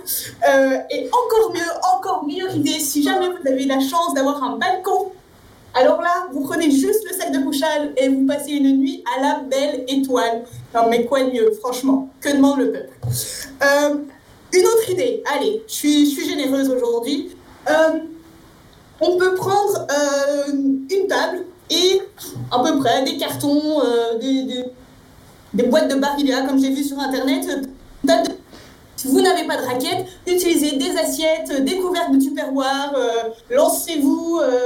Euh, 0.49 0.79
et 0.91 1.09
encore 1.09 1.53
mieux, 1.55 1.71
encore 1.95 2.25
meilleure 2.27 2.55
idée, 2.55 2.79
si 2.81 3.03
jamais 3.03 3.29
vous 3.29 3.49
avez 3.49 3.65
la 3.65 3.81
chance 3.81 4.15
d'avoir 4.15 4.43
un 4.43 4.57
balcon, 4.57 5.13
alors 5.75 6.03
là, 6.03 6.27
vous 6.33 6.41
prenez 6.43 6.69
juste 6.71 7.05
le 7.09 7.17
sac 7.17 7.31
de 7.31 7.39
couchage 7.39 7.91
et 7.97 8.09
vous 8.09 8.27
passez 8.27 8.51
une 8.53 8.77
nuit 8.79 9.05
à 9.17 9.21
la 9.23 9.41
belle 9.49 9.85
étoile. 9.87 10.43
Non 10.75 10.89
mais 10.89 11.05
quoi 11.05 11.23
de 11.23 11.31
mieux, 11.31 11.53
franchement, 11.61 12.09
que 12.21 12.31
demande 12.31 12.59
le 12.59 12.73
peuple 12.73 12.91
Euh, 13.63 13.95
Une 14.53 14.67
autre 14.67 14.91
idée, 14.91 15.23
allez, 15.33 15.63
je 15.69 15.73
suis, 15.73 16.07
je 16.07 16.11
suis 16.21 16.29
généreuse 16.29 16.69
aujourd'hui. 16.71 17.37
On 19.01 19.17
peut 19.17 19.35
prendre 19.35 19.87
une 20.53 21.07
table 21.07 21.45
et 21.71 22.03
à 22.51 22.59
peu 22.63 22.79
près 22.79 23.05
des 23.05 23.17
cartons, 23.17 23.81
euh, 23.85 24.19
des, 24.19 24.43
des- 24.43 24.65
des 25.55 25.63
boîtes 25.65 25.89
de 25.91 25.97
Barilla, 25.97 26.43
comme 26.43 26.61
j'ai 26.61 26.71
vu 26.71 26.85
sur 26.85 26.99
internet. 26.99 27.45
Si 28.97 29.09
vous 29.09 29.21
n'avez 29.21 29.47
pas 29.47 29.57
de 29.57 29.63
raquette, 29.67 30.07
utilisez 30.27 30.77
des 30.77 30.97
assiettes, 30.97 31.65
des 31.65 31.77
couvercles 31.79 32.19
de 32.19 32.23
tupperware, 32.23 32.93
euh, 32.97 33.31
lancez-vous 33.51 34.41
euh, 34.43 34.61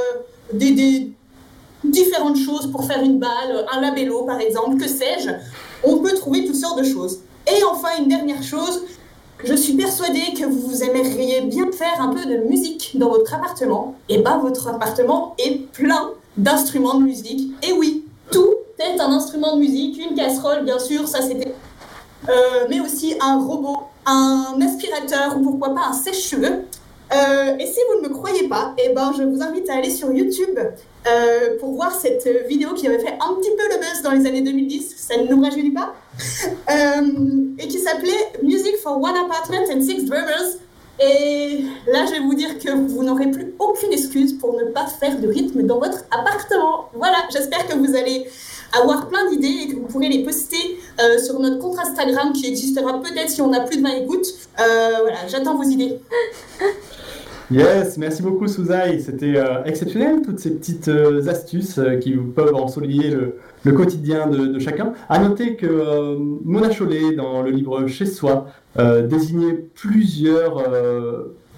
des, 0.52 1.12
différentes 1.84 2.36
choses 2.38 2.70
pour 2.72 2.84
faire 2.84 3.02
une 3.02 3.18
balle, 3.18 3.66
un 3.72 3.80
labello 3.80 4.22
par 4.24 4.40
exemple, 4.40 4.76
que 4.78 4.88
sais-je. 4.88 5.30
On 5.84 5.98
peut 5.98 6.14
trouver 6.14 6.44
toutes 6.46 6.56
sortes 6.56 6.78
de 6.78 6.84
choses. 6.84 7.20
Et 7.46 7.62
enfin, 7.64 7.90
une 7.98 8.08
dernière 8.08 8.42
chose, 8.42 8.82
je 9.44 9.54
suis 9.54 9.74
persuadée 9.74 10.32
que 10.38 10.46
vous 10.46 10.82
aimeriez 10.82 11.42
bien 11.42 11.70
faire 11.72 12.00
un 12.00 12.08
peu 12.08 12.24
de 12.24 12.38
musique 12.48 12.92
dans 12.94 13.10
votre 13.10 13.32
appartement. 13.34 13.94
Et 14.08 14.18
ben, 14.18 14.38
votre 14.38 14.66
appartement 14.68 15.34
est 15.38 15.70
plein 15.72 16.10
d'instruments 16.36 16.98
de 16.98 17.04
musique. 17.04 17.52
Et 17.62 17.72
oui, 17.72 18.04
tout 18.30 18.54
est 18.78 19.00
un 19.00 19.12
instrument 19.12 19.54
de 19.54 19.60
musique, 19.60 19.98
une 19.98 20.16
casserole, 20.16 20.64
bien 20.64 20.78
sûr, 20.78 21.06
ça 21.08 21.22
c'était. 21.22 21.54
Euh, 22.28 22.66
mais 22.70 22.80
aussi 22.80 23.14
un 23.20 23.38
robot, 23.38 23.78
un 24.06 24.58
aspirateur 24.62 25.36
ou 25.36 25.42
pourquoi 25.42 25.74
pas 25.74 25.88
un 25.90 25.92
sèche-cheveux. 25.92 26.64
Euh, 27.14 27.56
et 27.58 27.66
si 27.66 27.78
vous 27.88 28.02
ne 28.02 28.08
me 28.08 28.14
croyez 28.14 28.48
pas, 28.48 28.74
eh 28.78 28.94
ben, 28.94 29.12
je 29.16 29.22
vous 29.22 29.42
invite 29.42 29.68
à 29.68 29.74
aller 29.74 29.90
sur 29.90 30.10
YouTube 30.10 30.58
euh, 31.06 31.58
pour 31.60 31.74
voir 31.74 31.94
cette 31.94 32.26
vidéo 32.48 32.72
qui 32.72 32.86
avait 32.86 32.98
fait 32.98 33.12
un 33.20 33.34
petit 33.34 33.50
peu 33.50 33.62
le 33.68 33.78
buzz 33.78 34.02
dans 34.02 34.12
les 34.12 34.26
années 34.26 34.40
2010, 34.40 34.94
ça 34.96 35.18
ne 35.18 35.28
nous 35.28 35.40
rajeunit 35.40 35.70
pas, 35.70 35.94
et 37.58 37.68
qui 37.68 37.78
s'appelait 37.78 38.32
Music 38.42 38.76
for 38.82 38.96
One 38.96 39.14
Apartment 39.16 39.66
and 39.70 39.82
Six 39.82 40.06
Drummers. 40.06 40.58
Et 41.00 41.64
là, 41.86 42.06
je 42.06 42.12
vais 42.12 42.20
vous 42.20 42.34
dire 42.34 42.58
que 42.58 42.70
vous 42.70 43.02
n'aurez 43.02 43.30
plus 43.30 43.54
aucune 43.58 43.92
excuse 43.92 44.34
pour 44.34 44.54
ne 44.54 44.64
pas 44.64 44.86
faire 44.86 45.18
de 45.18 45.28
rythme 45.28 45.62
dans 45.62 45.78
votre 45.78 46.04
appartement. 46.10 46.88
Voilà, 46.94 47.16
j'espère 47.32 47.66
que 47.66 47.76
vous 47.76 47.96
allez 47.96 48.26
avoir 48.72 49.08
plein 49.08 49.28
d'idées 49.30 49.64
et 49.64 49.68
que 49.68 49.76
vous 49.76 49.86
pourrez 49.86 50.08
les 50.08 50.24
poster 50.24 50.78
euh, 51.00 51.18
sur 51.18 51.38
notre 51.40 51.58
compte 51.58 51.78
Instagram 51.78 52.32
qui 52.32 52.46
existera 52.46 53.00
peut-être 53.00 53.30
si 53.30 53.42
on 53.42 53.52
a 53.52 53.60
plus 53.60 53.78
de 53.78 53.82
20 53.82 53.88
écoutes. 54.02 54.26
Euh, 54.60 54.98
voilà, 55.02 55.26
j'attends 55.28 55.56
vos 55.56 55.64
idées. 55.64 55.98
Yes, 57.54 57.98
merci 57.98 58.20
beaucoup 58.20 58.48
Souzaï. 58.48 59.00
C'était 59.00 59.36
euh, 59.36 59.62
exceptionnel, 59.64 60.22
toutes 60.24 60.40
ces 60.40 60.50
petites 60.50 60.88
euh, 60.88 61.28
astuces 61.28 61.78
euh, 61.78 61.98
qui 61.98 62.10
peuvent 62.10 62.52
ensoleiller 62.52 63.10
le, 63.10 63.36
le 63.62 63.72
quotidien 63.72 64.26
de, 64.26 64.46
de 64.46 64.58
chacun. 64.58 64.94
À 65.08 65.20
noter 65.20 65.54
que 65.54 65.64
euh, 65.64 66.16
Mona 66.18 66.72
Chollet, 66.72 67.12
dans 67.12 67.42
le 67.42 67.52
livre 67.52 67.86
Chez 67.86 68.06
soi, 68.06 68.46
désignait 69.08 69.52
plusieurs, 69.52 70.64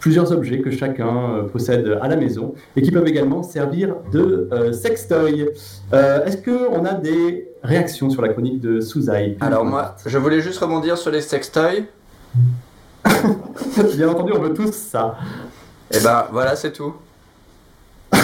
plusieurs 0.00 0.32
objets 0.32 0.60
que 0.60 0.70
chacun 0.70 1.46
possède 1.50 1.98
à 2.02 2.08
la 2.08 2.16
maison 2.16 2.52
et 2.76 2.82
qui 2.82 2.90
peuvent 2.90 3.08
également 3.08 3.42
servir 3.42 3.94
de 4.12 4.50
sextoy. 4.72 5.48
Est-ce 5.92 6.36
qu'on 6.36 6.84
a 6.84 6.92
des 6.92 7.48
réactions 7.62 8.10
sur 8.10 8.20
la 8.20 8.28
chronique 8.28 8.60
de 8.60 8.80
Souzaï 8.80 9.38
Alors 9.40 9.64
moi, 9.64 9.96
je 10.04 10.18
voulais 10.18 10.42
juste 10.42 10.58
rebondir 10.58 10.98
sur 10.98 11.10
les 11.10 11.22
sextoys. 11.22 11.84
Bien 13.96 14.08
entendu, 14.08 14.32
on 14.34 14.40
veut 14.40 14.54
tous 14.54 14.72
ça. 14.72 15.16
Et 15.92 16.00
ben 16.00 16.26
voilà, 16.32 16.56
c'est 16.56 16.72
tout. 16.72 16.94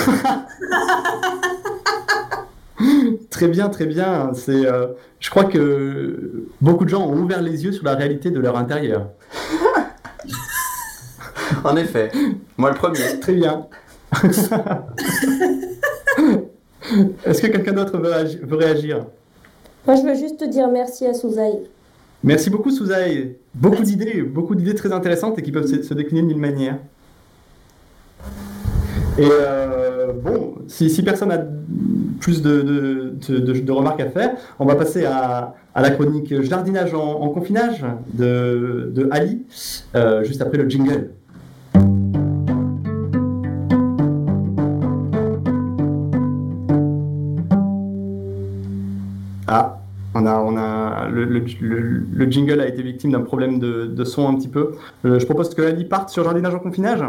Très 3.30 3.48
bien, 3.48 3.68
très 3.68 3.86
bien. 3.86 4.32
C'est, 4.34 4.66
euh, 4.66 4.88
je 5.20 5.30
crois 5.30 5.44
que 5.44 6.46
beaucoup 6.60 6.84
de 6.84 6.90
gens 6.90 7.02
ont 7.06 7.16
ouvert 7.16 7.40
les 7.42 7.64
yeux 7.64 7.72
sur 7.72 7.84
la 7.84 7.94
réalité 7.94 8.30
de 8.30 8.38
leur 8.40 8.56
intérieur. 8.56 9.08
En 11.64 11.76
effet, 11.76 12.10
moi 12.56 12.70
le 12.70 12.76
premier. 12.76 13.20
Très 13.20 13.34
bien. 13.34 13.66
Est-ce 17.24 17.40
que 17.42 17.46
quelqu'un 17.46 17.72
d'autre 17.72 17.98
veut, 17.98 18.10
agi- 18.12 18.40
veut 18.42 18.56
réagir? 18.56 19.04
Moi, 19.86 19.94
je 19.96 20.02
veux 20.02 20.14
juste 20.14 20.38
te 20.40 20.44
dire 20.44 20.68
merci 20.68 21.06
à 21.06 21.14
Souzaï. 21.14 21.52
Merci 22.24 22.50
beaucoup, 22.50 22.70
Souzaï. 22.70 23.36
Beaucoup 23.54 23.82
d'idées, 23.82 24.22
beaucoup 24.22 24.54
d'idées 24.56 24.74
très 24.74 24.92
intéressantes 24.92 25.38
et 25.38 25.42
qui 25.42 25.52
peuvent 25.52 25.66
se, 25.66 25.82
se 25.82 25.94
décliner 25.94 26.22
de 26.22 26.26
mille 26.28 26.38
manières. 26.38 26.78
Et 29.18 29.28
euh, 29.30 30.12
bon, 30.12 30.54
si, 30.68 31.02
personne 31.02 31.28
n'a 31.28 31.44
plus 32.20 32.40
de, 32.42 33.70
remarques 33.70 34.00
à 34.00 34.08
faire, 34.08 34.30
on 34.58 34.64
va 34.64 34.74
passer 34.74 35.04
à, 35.04 35.54
la 35.74 35.90
chronique 35.90 36.42
jardinage 36.42 36.94
en, 36.94 37.28
confinage 37.28 37.84
de, 38.14 39.08
Ali, 39.10 39.44
euh, 39.94 40.24
juste 40.24 40.40
après 40.40 40.58
le 40.58 40.68
jingle. 40.68 41.10
Ah, 49.48 49.78
on 50.14 50.26
a, 50.26 50.38
on 50.38 50.56
a, 50.56 51.08
le, 51.08 51.24
le- 51.24 51.44
le- 51.60 52.06
le 52.12 52.30
jingle 52.30 52.60
a 52.60 52.66
été 52.68 52.82
victime 52.82 53.12
d'un 53.12 53.20
problème 53.22 53.58
de, 53.58 53.86
de 53.86 54.04
son 54.04 54.28
un 54.28 54.34
petit 54.36 54.48
peu. 54.48 54.72
Euh, 55.04 55.18
je 55.18 55.24
propose 55.26 55.54
que 55.54 55.62
Ali 55.62 55.84
parte 55.84 56.10
sur 56.10 56.24
jardinage 56.24 56.54
en 56.54 56.58
confinage. 56.58 57.02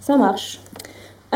Ça 0.00 0.16
marche. 0.16 0.60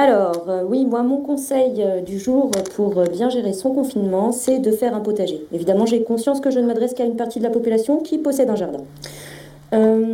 Alors, 0.02 0.44
euh, 0.48 0.62
oui, 0.64 0.84
moi, 0.86 1.02
mon 1.02 1.16
conseil 1.16 1.72
euh, 1.82 2.00
du 2.00 2.20
jour 2.20 2.52
pour 2.76 2.98
euh, 2.98 3.06
bien 3.06 3.30
gérer 3.30 3.52
son 3.52 3.70
confinement, 3.74 4.30
c'est 4.30 4.60
de 4.60 4.70
faire 4.70 4.94
un 4.94 5.00
potager. 5.00 5.44
Évidemment, 5.52 5.86
j'ai 5.86 6.04
conscience 6.04 6.40
que 6.40 6.52
je 6.52 6.60
ne 6.60 6.66
m'adresse 6.68 6.94
qu'à 6.94 7.04
une 7.04 7.16
partie 7.16 7.40
de 7.40 7.44
la 7.44 7.50
population 7.50 7.98
qui 7.98 8.18
possède 8.18 8.48
un 8.48 8.54
jardin. 8.54 8.78
Euh, 9.74 10.04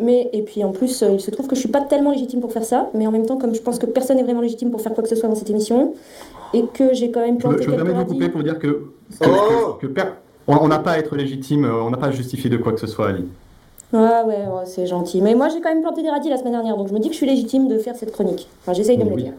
mais, 0.00 0.28
et 0.32 0.42
puis 0.42 0.64
en 0.64 0.72
plus, 0.72 1.02
euh, 1.04 1.10
il 1.12 1.20
se 1.20 1.30
trouve 1.30 1.46
que 1.46 1.54
je 1.54 1.60
suis 1.60 1.68
pas 1.68 1.82
tellement 1.82 2.10
légitime 2.10 2.40
pour 2.40 2.52
faire 2.52 2.64
ça, 2.64 2.90
mais 2.94 3.06
en 3.06 3.12
même 3.12 3.26
temps, 3.26 3.36
comme 3.36 3.54
je 3.54 3.60
pense 3.60 3.78
que 3.78 3.86
personne 3.86 4.16
n'est 4.16 4.24
vraiment 4.24 4.40
légitime 4.40 4.72
pour 4.72 4.80
faire 4.80 4.92
quoi 4.92 5.04
que 5.04 5.08
ce 5.08 5.14
soit 5.14 5.28
dans 5.28 5.36
cette 5.36 5.50
émission, 5.50 5.94
et 6.52 6.64
que 6.74 6.92
j'ai 6.92 7.12
quand 7.12 7.20
même 7.20 7.38
planté 7.38 7.62
je 7.62 7.70
me 7.70 7.76
quelques 7.76 7.86
permets 7.86 8.02
de 8.02 8.08
vous 8.08 8.14
couper 8.14 8.28
pour 8.30 8.42
dire 8.42 8.58
que, 8.58 8.66
que, 9.20 9.24
que- 9.24 9.80
que 9.82 9.86
per- 9.86 10.14
on 10.48 10.66
n'a 10.66 10.80
pas 10.80 10.92
à 10.92 10.98
être 10.98 11.14
légitime, 11.14 11.64
on 11.64 11.90
n'a 11.90 11.96
pas 11.96 12.08
à 12.08 12.10
justifier 12.10 12.50
de 12.50 12.56
quoi 12.56 12.72
que 12.72 12.80
ce 12.80 12.88
soit, 12.88 13.10
Ali. 13.10 13.24
Ah 13.92 14.24
ouais, 14.26 14.34
ouais, 14.34 14.66
c'est 14.66 14.86
gentil. 14.86 15.22
Mais 15.22 15.34
moi, 15.34 15.48
j'ai 15.48 15.60
quand 15.60 15.70
même 15.70 15.80
planté 15.80 16.02
des 16.02 16.10
radis 16.10 16.28
la 16.28 16.36
semaine 16.36 16.52
dernière, 16.52 16.76
donc 16.76 16.88
je 16.88 16.92
me 16.92 16.98
dis 16.98 17.08
que 17.08 17.14
je 17.14 17.18
suis 17.18 17.26
légitime 17.26 17.68
de 17.68 17.78
faire 17.78 17.96
cette 17.96 18.12
chronique. 18.12 18.48
Enfin, 18.62 18.74
j'essaye 18.74 18.98
de 18.98 19.04
me 19.04 19.08
le 19.10 19.14
Oui. 19.14 19.22
dire. 19.24 19.32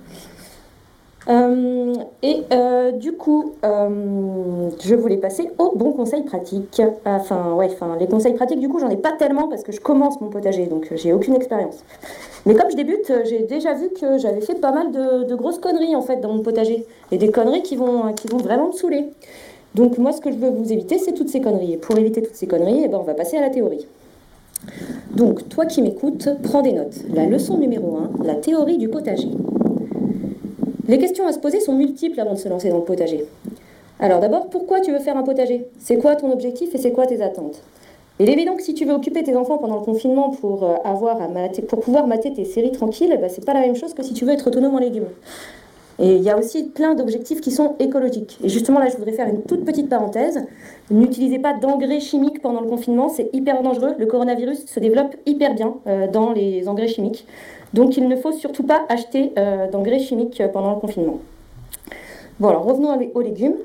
Euh, 1.27 1.93
et 2.23 2.41
euh, 2.51 2.91
du 2.91 3.11
coup, 3.11 3.53
euh, 3.63 4.69
je 4.81 4.95
voulais 4.95 5.17
passer 5.17 5.51
aux 5.59 5.75
bons 5.75 5.91
conseils 5.91 6.23
pratiques. 6.23 6.81
Enfin, 7.05 7.53
ouais, 7.53 7.69
enfin, 7.71 7.95
les 7.99 8.07
conseils 8.07 8.33
pratiques, 8.33 8.59
du 8.59 8.67
coup, 8.69 8.79
j'en 8.79 8.89
ai 8.89 8.97
pas 8.97 9.11
tellement 9.11 9.47
parce 9.47 9.61
que 9.61 9.71
je 9.71 9.79
commence 9.79 10.19
mon 10.21 10.29
potager, 10.29 10.65
donc 10.65 10.91
j'ai 10.95 11.13
aucune 11.13 11.35
expérience. 11.35 11.83
Mais 12.47 12.55
comme 12.55 12.71
je 12.71 12.75
débute, 12.75 13.11
j'ai 13.25 13.43
déjà 13.43 13.75
vu 13.75 13.89
que 13.89 14.17
j'avais 14.17 14.41
fait 14.41 14.55
pas 14.55 14.71
mal 14.71 14.91
de, 14.91 15.25
de 15.25 15.35
grosses 15.35 15.59
conneries 15.59 15.95
en 15.95 16.01
fait 16.01 16.15
dans 16.21 16.33
mon 16.33 16.41
potager. 16.41 16.87
Et 17.11 17.19
des 17.19 17.29
conneries 17.29 17.61
qui 17.61 17.75
vont, 17.75 18.11
qui 18.13 18.27
vont 18.27 18.37
vraiment 18.37 18.67
me 18.67 18.71
saouler. 18.73 19.09
Donc 19.75 19.99
moi, 19.99 20.13
ce 20.13 20.21
que 20.21 20.31
je 20.31 20.37
veux 20.37 20.49
vous 20.49 20.73
éviter, 20.73 20.97
c'est 20.97 21.13
toutes 21.13 21.29
ces 21.29 21.41
conneries. 21.41 21.73
Et 21.73 21.77
pour 21.77 21.95
éviter 21.99 22.23
toutes 22.23 22.35
ces 22.35 22.47
conneries, 22.47 22.81
eh 22.85 22.87
ben, 22.87 22.97
on 22.97 23.03
va 23.03 23.13
passer 23.13 23.37
à 23.37 23.41
la 23.41 23.51
théorie. 23.51 23.85
Donc, 25.15 25.49
toi 25.49 25.65
qui 25.65 25.81
m'écoutes, 25.81 26.29
prends 26.43 26.61
des 26.61 26.73
notes. 26.73 26.97
La 27.13 27.25
leçon 27.25 27.57
numéro 27.57 27.97
1, 27.97 28.23
la 28.25 28.35
théorie 28.35 28.77
du 28.77 28.87
potager. 28.89 29.29
Les 30.87 30.97
questions 30.97 31.27
à 31.27 31.33
se 31.33 31.39
poser 31.39 31.59
sont 31.59 31.73
multiples 31.73 32.19
avant 32.19 32.33
de 32.33 32.39
se 32.39 32.49
lancer 32.49 32.69
dans 32.69 32.77
le 32.77 32.83
potager. 32.83 33.25
Alors 33.99 34.19
d'abord, 34.19 34.47
pourquoi 34.49 34.79
tu 34.79 34.91
veux 34.91 34.99
faire 34.99 35.17
un 35.17 35.23
potager? 35.23 35.67
C'est 35.77 35.97
quoi 35.97 36.15
ton 36.15 36.31
objectif 36.31 36.73
et 36.73 36.77
c'est 36.77 36.91
quoi 36.91 37.05
tes 37.05 37.21
attentes? 37.21 37.61
Il 38.19 38.29
est 38.29 38.33
évident 38.33 38.55
que 38.55 38.63
si 38.63 38.73
tu 38.73 38.85
veux 38.85 38.93
occuper 38.93 39.23
tes 39.23 39.35
enfants 39.35 39.57
pendant 39.57 39.75
le 39.75 39.81
confinement 39.81 40.29
pour, 40.29 40.63
euh, 40.63 40.75
avoir 40.83 41.21
à 41.21 41.27
mater- 41.27 41.61
pour 41.61 41.79
pouvoir 41.79 42.07
mater 42.07 42.33
tes 42.33 42.45
séries 42.45 42.71
tranquilles, 42.71 43.17
bah, 43.21 43.29
c'est 43.29 43.45
pas 43.45 43.53
la 43.53 43.61
même 43.61 43.75
chose 43.75 43.93
que 43.93 44.03
si 44.03 44.13
tu 44.13 44.25
veux 44.25 44.31
être 44.31 44.47
autonome 44.47 44.75
en 44.75 44.79
légumes. 44.79 45.07
Et 45.99 46.15
il 46.15 46.23
y 46.23 46.29
a 46.29 46.37
aussi 46.37 46.63
plein 46.63 46.95
d'objectifs 46.95 47.41
qui 47.41 47.51
sont 47.51 47.75
écologiques. 47.79 48.39
Et 48.41 48.47
justement, 48.47 48.79
là, 48.79 48.87
je 48.87 48.95
voudrais 48.95 49.11
faire 49.11 49.27
une 49.27 49.41
toute 49.41 49.65
petite 49.65 49.89
parenthèse. 49.89 50.39
N'utilisez 50.89 51.39
pas 51.39 51.53
d'engrais 51.53 51.99
chimiques 51.99 52.41
pendant 52.41 52.61
le 52.61 52.67
confinement, 52.67 53.09
c'est 53.09 53.29
hyper 53.33 53.61
dangereux. 53.61 53.95
Le 53.99 54.05
coronavirus 54.05 54.65
se 54.65 54.79
développe 54.79 55.15
hyper 55.25 55.53
bien 55.55 55.75
euh, 55.87 56.07
dans 56.07 56.31
les 56.31 56.69
engrais 56.69 56.87
chimiques. 56.87 57.27
Donc, 57.73 57.97
il 57.97 58.07
ne 58.07 58.15
faut 58.15 58.31
surtout 58.31 58.63
pas 58.63 58.85
acheter 58.87 59.33
euh, 59.37 59.69
d'engrais 59.69 59.99
chimiques 59.99 60.39
euh, 60.39 60.47
pendant 60.47 60.73
le 60.73 60.79
confinement. 60.79 61.19
Bon, 62.39 62.47
alors 62.47 62.63
revenons 62.63 62.97
aux 63.13 63.21
légumes. 63.21 63.57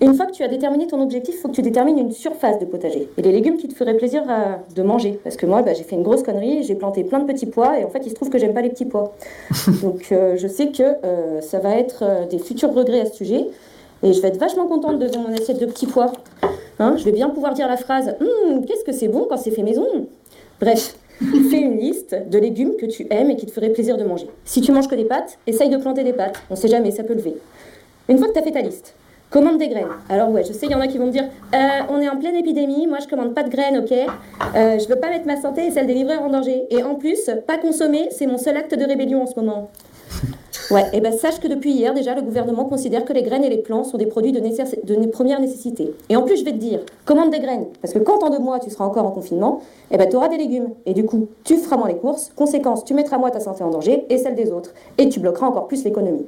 Une 0.00 0.14
fois 0.14 0.26
que 0.26 0.32
tu 0.32 0.42
as 0.42 0.48
déterminé 0.48 0.86
ton 0.86 1.00
objectif, 1.02 1.34
il 1.34 1.38
faut 1.38 1.48
que 1.48 1.54
tu 1.54 1.62
détermines 1.62 1.98
une 1.98 2.12
surface 2.12 2.58
de 2.58 2.64
potager. 2.64 3.08
Et 3.16 3.22
les 3.22 3.32
légumes 3.32 3.56
qui 3.56 3.68
te 3.68 3.74
feraient 3.74 3.96
plaisir 3.96 4.22
euh, 4.28 4.56
de 4.74 4.82
manger. 4.82 5.20
Parce 5.22 5.36
que 5.36 5.46
moi, 5.46 5.62
bah, 5.62 5.74
j'ai 5.74 5.84
fait 5.84 5.96
une 5.96 6.02
grosse 6.02 6.22
connerie, 6.22 6.62
j'ai 6.62 6.74
planté 6.74 7.04
plein 7.04 7.18
de 7.18 7.26
petits 7.26 7.46
pois, 7.46 7.78
et 7.78 7.84
en 7.84 7.90
fait, 7.90 8.00
il 8.04 8.10
se 8.10 8.14
trouve 8.14 8.30
que 8.30 8.38
j'aime 8.38 8.54
pas 8.54 8.62
les 8.62 8.70
petits 8.70 8.86
pois. 8.86 9.14
Donc, 9.82 10.10
euh, 10.12 10.36
je 10.36 10.48
sais 10.48 10.68
que 10.68 10.82
euh, 11.04 11.40
ça 11.40 11.58
va 11.58 11.76
être 11.76 12.02
euh, 12.02 12.26
des 12.26 12.38
futurs 12.38 12.72
regrets 12.72 13.00
à 13.00 13.06
ce 13.06 13.14
sujet. 13.16 13.46
Et 14.02 14.12
je 14.14 14.22
vais 14.22 14.28
être 14.28 14.38
vachement 14.38 14.66
contente 14.66 14.98
devant 14.98 15.20
mon 15.20 15.34
assiette 15.34 15.60
de 15.60 15.66
petits 15.66 15.86
pois. 15.86 16.12
Hein, 16.78 16.94
je 16.96 17.04
vais 17.04 17.12
bien 17.12 17.28
pouvoir 17.28 17.52
dire 17.52 17.68
la 17.68 17.76
phrase 17.76 18.14
Hum, 18.20 18.64
Qu'est-ce 18.64 18.84
que 18.84 18.92
c'est 18.92 19.08
bon 19.08 19.26
quand 19.28 19.36
c'est 19.36 19.50
fait 19.50 19.62
maison? 19.62 19.86
Bref, 20.58 20.96
fais 21.50 21.60
une 21.60 21.76
liste 21.76 22.16
de 22.28 22.38
légumes 22.38 22.76
que 22.76 22.86
tu 22.86 23.06
aimes 23.10 23.30
et 23.30 23.36
qui 23.36 23.44
te 23.44 23.50
feraient 23.50 23.68
plaisir 23.68 23.98
de 23.98 24.04
manger. 24.04 24.28
Si 24.44 24.62
tu 24.62 24.72
manges 24.72 24.88
que 24.88 24.94
des 24.94 25.04
pâtes, 25.04 25.38
essaye 25.46 25.68
de 25.68 25.76
planter 25.76 26.04
des 26.04 26.14
pâtes. 26.14 26.40
On 26.48 26.56
sait 26.56 26.68
jamais, 26.68 26.90
ça 26.90 27.02
peut 27.02 27.14
lever. 27.14 27.36
Une 28.08 28.16
fois 28.16 28.28
que 28.28 28.32
tu 28.32 28.38
as 28.38 28.42
fait 28.42 28.52
ta 28.52 28.62
liste, 28.62 28.94
commande 29.30 29.58
des 29.58 29.68
graines. 29.68 29.86
Alors 30.08 30.30
ouais, 30.30 30.44
je 30.44 30.52
sais, 30.52 30.66
il 30.66 30.72
y 30.72 30.74
en 30.74 30.80
a 30.80 30.86
qui 30.86 30.98
vont 30.98 31.06
me 31.06 31.12
dire 31.12 31.24
Euh, 31.54 31.58
on 31.88 32.00
est 32.00 32.08
en 32.08 32.16
pleine 32.16 32.36
épidémie, 32.36 32.86
moi 32.86 32.98
je 33.00 33.08
commande 33.08 33.34
pas 33.34 33.44
de 33.44 33.50
graines, 33.50 33.78
ok 33.78 33.92
Euh, 33.92 34.78
Je 34.78 34.88
veux 34.88 34.96
pas 34.96 35.08
mettre 35.08 35.26
ma 35.26 35.40
santé 35.40 35.66
et 35.66 35.70
celle 35.70 35.86
des 35.86 35.94
livreurs 35.94 36.22
en 36.22 36.30
danger. 36.30 36.66
Et 36.70 36.82
en 36.82 36.96
plus, 36.96 37.30
pas 37.46 37.56
consommer, 37.56 38.08
c'est 38.10 38.26
mon 38.26 38.38
seul 38.38 38.56
acte 38.56 38.74
de 38.74 38.84
rébellion 38.84 39.22
en 39.22 39.26
ce 39.26 39.36
moment. 39.36 39.70
Ouais, 40.70 40.84
et 40.92 41.00
ben 41.00 41.12
sache 41.12 41.40
que 41.40 41.48
depuis 41.48 41.72
hier 41.72 41.92
déjà, 41.94 42.14
le 42.14 42.22
gouvernement 42.22 42.64
considère 42.64 43.04
que 43.04 43.12
les 43.12 43.24
graines 43.24 43.42
et 43.42 43.48
les 43.48 43.58
plants 43.58 43.82
sont 43.82 43.96
des 43.98 44.06
produits 44.06 44.30
de, 44.30 45.06
première 45.08 45.40
nécessité. 45.40 45.92
Et 46.08 46.14
en 46.14 46.22
plus, 46.22 46.36
je 46.36 46.44
vais 46.44 46.52
te 46.52 46.58
dire, 46.58 46.78
commande 47.04 47.30
des 47.30 47.40
graines, 47.40 47.66
parce 47.82 47.92
que 47.92 47.98
quand 47.98 48.22
en 48.22 48.30
deux 48.30 48.38
mois 48.38 48.60
tu 48.60 48.70
seras 48.70 48.84
encore 48.84 49.04
en 49.04 49.10
confinement, 49.10 49.62
eh 49.90 49.96
ben 49.96 50.08
tu 50.08 50.14
auras 50.14 50.28
des 50.28 50.36
légumes. 50.36 50.68
Et 50.86 50.94
du 50.94 51.04
coup, 51.04 51.26
tu 51.42 51.56
feras 51.56 51.76
moins 51.76 51.88
les 51.88 51.96
courses, 51.96 52.30
conséquence, 52.36 52.84
tu 52.84 52.94
mettras 52.94 53.18
moins 53.18 53.30
ta 53.30 53.40
santé 53.40 53.64
en 53.64 53.70
danger 53.70 54.06
et 54.10 54.18
celle 54.18 54.36
des 54.36 54.52
autres. 54.52 54.72
Et 54.96 55.08
tu 55.08 55.18
bloqueras 55.18 55.48
encore 55.48 55.66
plus 55.66 55.82
l'économie. 55.82 56.26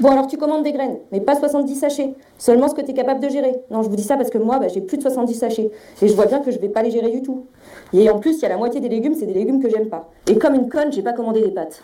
Bon, 0.00 0.10
alors 0.10 0.26
tu 0.26 0.36
commandes 0.36 0.62
des 0.62 0.72
graines, 0.72 0.98
mais 1.12 1.20
pas 1.20 1.34
70 1.36 1.74
sachets. 1.74 2.14
Seulement 2.38 2.68
ce 2.68 2.74
que 2.74 2.82
tu 2.82 2.90
es 2.90 2.94
capable 2.94 3.20
de 3.20 3.28
gérer. 3.28 3.54
Non, 3.70 3.82
je 3.82 3.88
vous 3.88 3.96
dis 3.96 4.02
ça 4.02 4.16
parce 4.16 4.30
que 4.30 4.38
moi, 4.38 4.58
bah, 4.58 4.68
j'ai 4.68 4.80
plus 4.80 4.98
de 4.98 5.02
70 5.02 5.34
sachets. 5.34 5.70
Et 6.02 6.08
je 6.08 6.14
vois 6.14 6.26
bien 6.26 6.40
que 6.40 6.50
je 6.50 6.58
vais 6.58 6.68
pas 6.68 6.82
les 6.82 6.90
gérer 6.90 7.10
du 7.10 7.22
tout. 7.22 7.46
Et 7.92 8.08
en 8.10 8.18
plus, 8.18 8.36
il 8.36 8.42
y 8.42 8.46
a 8.46 8.50
la 8.50 8.58
moitié 8.58 8.80
des 8.80 8.88
légumes, 8.88 9.14
c'est 9.14 9.26
des 9.26 9.34
légumes 9.34 9.62
que 9.62 9.70
j'aime 9.70 9.88
pas. 9.88 10.10
Et 10.28 10.36
comme 10.36 10.54
une 10.54 10.68
conne, 10.68 10.92
j'ai 10.92 11.02
pas 11.02 11.12
commandé 11.12 11.40
des 11.40 11.50
pâtes. 11.50 11.82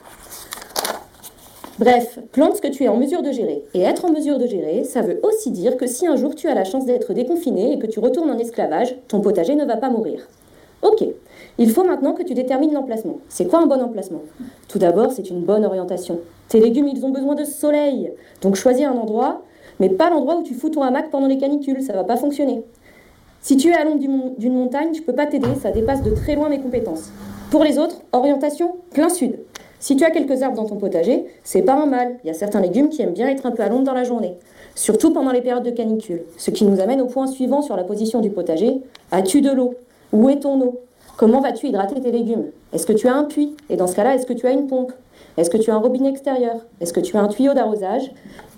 Bref, 1.78 2.18
plante 2.32 2.56
ce 2.56 2.60
que 2.60 2.68
tu 2.68 2.84
es 2.84 2.88
en 2.88 2.96
mesure 2.96 3.22
de 3.22 3.32
gérer. 3.32 3.64
Et 3.74 3.80
être 3.80 4.04
en 4.04 4.12
mesure 4.12 4.38
de 4.38 4.46
gérer, 4.46 4.84
ça 4.84 5.00
veut 5.00 5.20
aussi 5.22 5.50
dire 5.50 5.76
que 5.76 5.86
si 5.86 6.06
un 6.06 6.16
jour 6.16 6.34
tu 6.34 6.48
as 6.48 6.54
la 6.54 6.64
chance 6.64 6.84
d'être 6.84 7.14
déconfiné 7.14 7.72
et 7.72 7.78
que 7.78 7.86
tu 7.86 7.98
retournes 7.98 8.30
en 8.30 8.38
esclavage, 8.38 8.96
ton 9.08 9.20
potager 9.20 9.54
ne 9.54 9.64
va 9.64 9.76
pas 9.76 9.88
mourir. 9.88 10.28
Ok. 10.82 11.04
Il 11.58 11.70
faut 11.70 11.84
maintenant 11.84 12.12
que 12.12 12.22
tu 12.22 12.34
détermines 12.34 12.72
l'emplacement. 12.72 13.18
C'est 13.28 13.46
quoi 13.46 13.60
un 13.60 13.66
bon 13.66 13.80
emplacement? 13.82 14.22
Tout 14.68 14.78
d'abord, 14.78 15.12
c'est 15.12 15.28
une 15.28 15.42
bonne 15.42 15.64
orientation. 15.64 16.20
Tes 16.48 16.60
légumes, 16.60 16.88
ils 16.88 17.04
ont 17.04 17.10
besoin 17.10 17.34
de 17.34 17.44
soleil. 17.44 18.12
Donc 18.40 18.56
choisis 18.56 18.86
un 18.86 18.92
endroit, 18.92 19.42
mais 19.78 19.88
pas 19.90 20.10
l'endroit 20.10 20.36
où 20.36 20.42
tu 20.42 20.54
fous 20.54 20.70
ton 20.70 20.82
hamac 20.82 21.10
pendant 21.10 21.26
les 21.26 21.38
canicules, 21.38 21.82
ça 21.82 21.92
va 21.92 22.04
pas 22.04 22.16
fonctionner. 22.16 22.62
Si 23.40 23.56
tu 23.56 23.68
es 23.68 23.74
à 23.74 23.84
l'ombre 23.84 23.98
d'une 24.38 24.54
montagne, 24.54 24.94
je 24.94 25.02
peux 25.02 25.14
pas 25.14 25.26
t'aider, 25.26 25.54
ça 25.60 25.70
dépasse 25.70 26.02
de 26.02 26.10
très 26.10 26.36
loin 26.36 26.48
mes 26.48 26.60
compétences. 26.60 27.10
Pour 27.50 27.64
les 27.64 27.78
autres, 27.78 28.00
orientation 28.12 28.76
plein 28.90 29.08
sud. 29.08 29.38
Si 29.78 29.96
tu 29.96 30.04
as 30.04 30.12
quelques 30.12 30.42
arbres 30.42 30.56
dans 30.56 30.64
ton 30.64 30.76
potager, 30.76 31.26
c'est 31.42 31.62
pas 31.62 31.74
un 31.74 31.86
mal. 31.86 32.18
Il 32.22 32.28
y 32.28 32.30
a 32.30 32.34
certains 32.34 32.60
légumes 32.60 32.88
qui 32.88 33.02
aiment 33.02 33.12
bien 33.12 33.28
être 33.28 33.44
un 33.44 33.50
peu 33.50 33.64
à 33.64 33.68
l'ombre 33.68 33.82
dans 33.82 33.94
la 33.94 34.04
journée. 34.04 34.36
Surtout 34.76 35.12
pendant 35.12 35.32
les 35.32 35.42
périodes 35.42 35.64
de 35.64 35.70
canicule. 35.70 36.22
Ce 36.38 36.52
qui 36.52 36.64
nous 36.64 36.80
amène 36.80 37.00
au 37.00 37.06
point 37.06 37.26
suivant 37.26 37.62
sur 37.62 37.76
la 37.76 37.82
position 37.82 38.20
du 38.20 38.30
potager. 38.30 38.80
As-tu 39.10 39.40
de 39.40 39.50
l'eau? 39.50 39.74
Où 40.12 40.30
est 40.30 40.38
ton 40.38 40.60
eau? 40.60 40.80
Comment 41.16 41.40
vas-tu 41.40 41.68
hydrater 41.68 42.00
tes 42.00 42.10
légumes? 42.10 42.46
Est-ce 42.72 42.86
que 42.86 42.92
tu 42.92 43.06
as 43.06 43.14
un 43.14 43.24
puits? 43.24 43.54
Et 43.70 43.76
dans 43.76 43.86
ce 43.86 43.94
cas-là, 43.94 44.14
est-ce 44.14 44.26
que 44.26 44.32
tu 44.32 44.46
as 44.46 44.50
une 44.50 44.66
pompe? 44.66 44.92
Est-ce 45.36 45.50
que 45.50 45.56
tu 45.56 45.70
as 45.70 45.74
un 45.74 45.78
robinet 45.78 46.08
extérieur? 46.10 46.56
Est-ce 46.80 46.92
que 46.92 47.00
tu 47.00 47.16
as 47.16 47.20
un 47.20 47.28
tuyau 47.28 47.54
d'arrosage? 47.54 48.10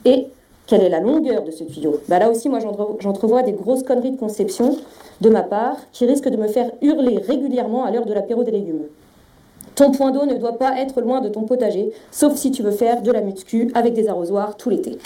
Et 0.05 0.29
quelle 0.67 0.83
est 0.83 0.89
la 0.89 1.01
longueur 1.01 1.43
de 1.45 1.51
ce 1.51 1.65
tuyau? 1.65 2.01
Bah 2.09 2.19
Là 2.19 2.31
aussi, 2.31 2.49
moi, 2.49 2.61
j'entre- 2.61 2.97
j'entrevois 3.01 3.43
des 3.43 3.53
grosses 3.53 3.83
conneries 3.83 4.13
de 4.13 4.19
conception 4.19 4.79
de 5.21 5.29
ma 5.29 5.43
part 5.43 5.77
qui 5.93 6.07
risquent 6.07 6.29
de 6.31 6.37
me 6.37 6.49
faire 6.49 6.71
hurler 6.81 7.19
régulièrement 7.19 7.85
à 7.85 7.91
l'heure 7.91 8.07
de 8.07 8.15
l'apéro 8.15 8.45
des 8.45 8.53
légumes. 8.53 8.85
Ton 9.75 9.91
point 9.91 10.11
d'eau 10.13 10.25
ne 10.25 10.35
doit 10.35 10.57
pas 10.57 10.79
être 10.81 11.01
loin 11.01 11.21
de 11.21 11.29
ton 11.29 11.43
potager, 11.43 11.93
sauf 12.13 12.37
si 12.37 12.51
tu 12.53 12.63
veux 12.63 12.71
faire 12.71 13.03
de 13.03 13.11
la 13.11 13.21
muscu 13.21 13.71
avec 13.75 13.93
des 13.95 14.09
arrosoirs 14.09 14.57
tout 14.57 14.71
l'été. 14.71 14.99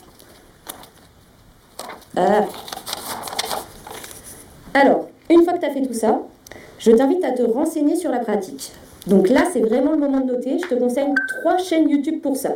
Alors, 4.74 5.06
une 5.30 5.42
fois 5.44 5.54
que 5.54 5.60
tu 5.60 5.66
as 5.66 5.70
fait 5.70 5.82
tout 5.82 5.94
ça, 5.94 6.20
je 6.78 6.92
t'invite 6.92 7.24
à 7.24 7.32
te 7.32 7.42
renseigner 7.42 7.96
sur 7.96 8.10
la 8.10 8.18
pratique. 8.18 8.72
Donc 9.06 9.28
là, 9.28 9.42
c'est 9.52 9.60
vraiment 9.60 9.92
le 9.92 9.98
moment 9.98 10.20
de 10.20 10.32
noter. 10.32 10.58
Je 10.58 10.68
te 10.68 10.74
conseille 10.74 11.06
trois 11.40 11.56
chaînes 11.58 11.88
YouTube 11.88 12.20
pour 12.20 12.36
ça. 12.36 12.50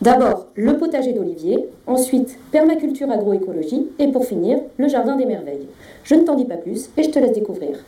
D'abord, 0.00 0.46
le 0.54 0.76
potager 0.76 1.12
d'Olivier, 1.12 1.68
ensuite 1.86 2.38
permaculture 2.52 3.10
agroécologie 3.10 3.88
et 3.98 4.08
pour 4.08 4.24
finir, 4.24 4.60
le 4.76 4.86
jardin 4.86 5.16
des 5.16 5.26
merveilles. 5.26 5.66
Je 6.04 6.14
ne 6.14 6.22
t'en 6.22 6.36
dis 6.36 6.44
pas 6.44 6.56
plus 6.56 6.88
et 6.96 7.02
je 7.02 7.10
te 7.10 7.18
laisse 7.18 7.32
découvrir. 7.32 7.84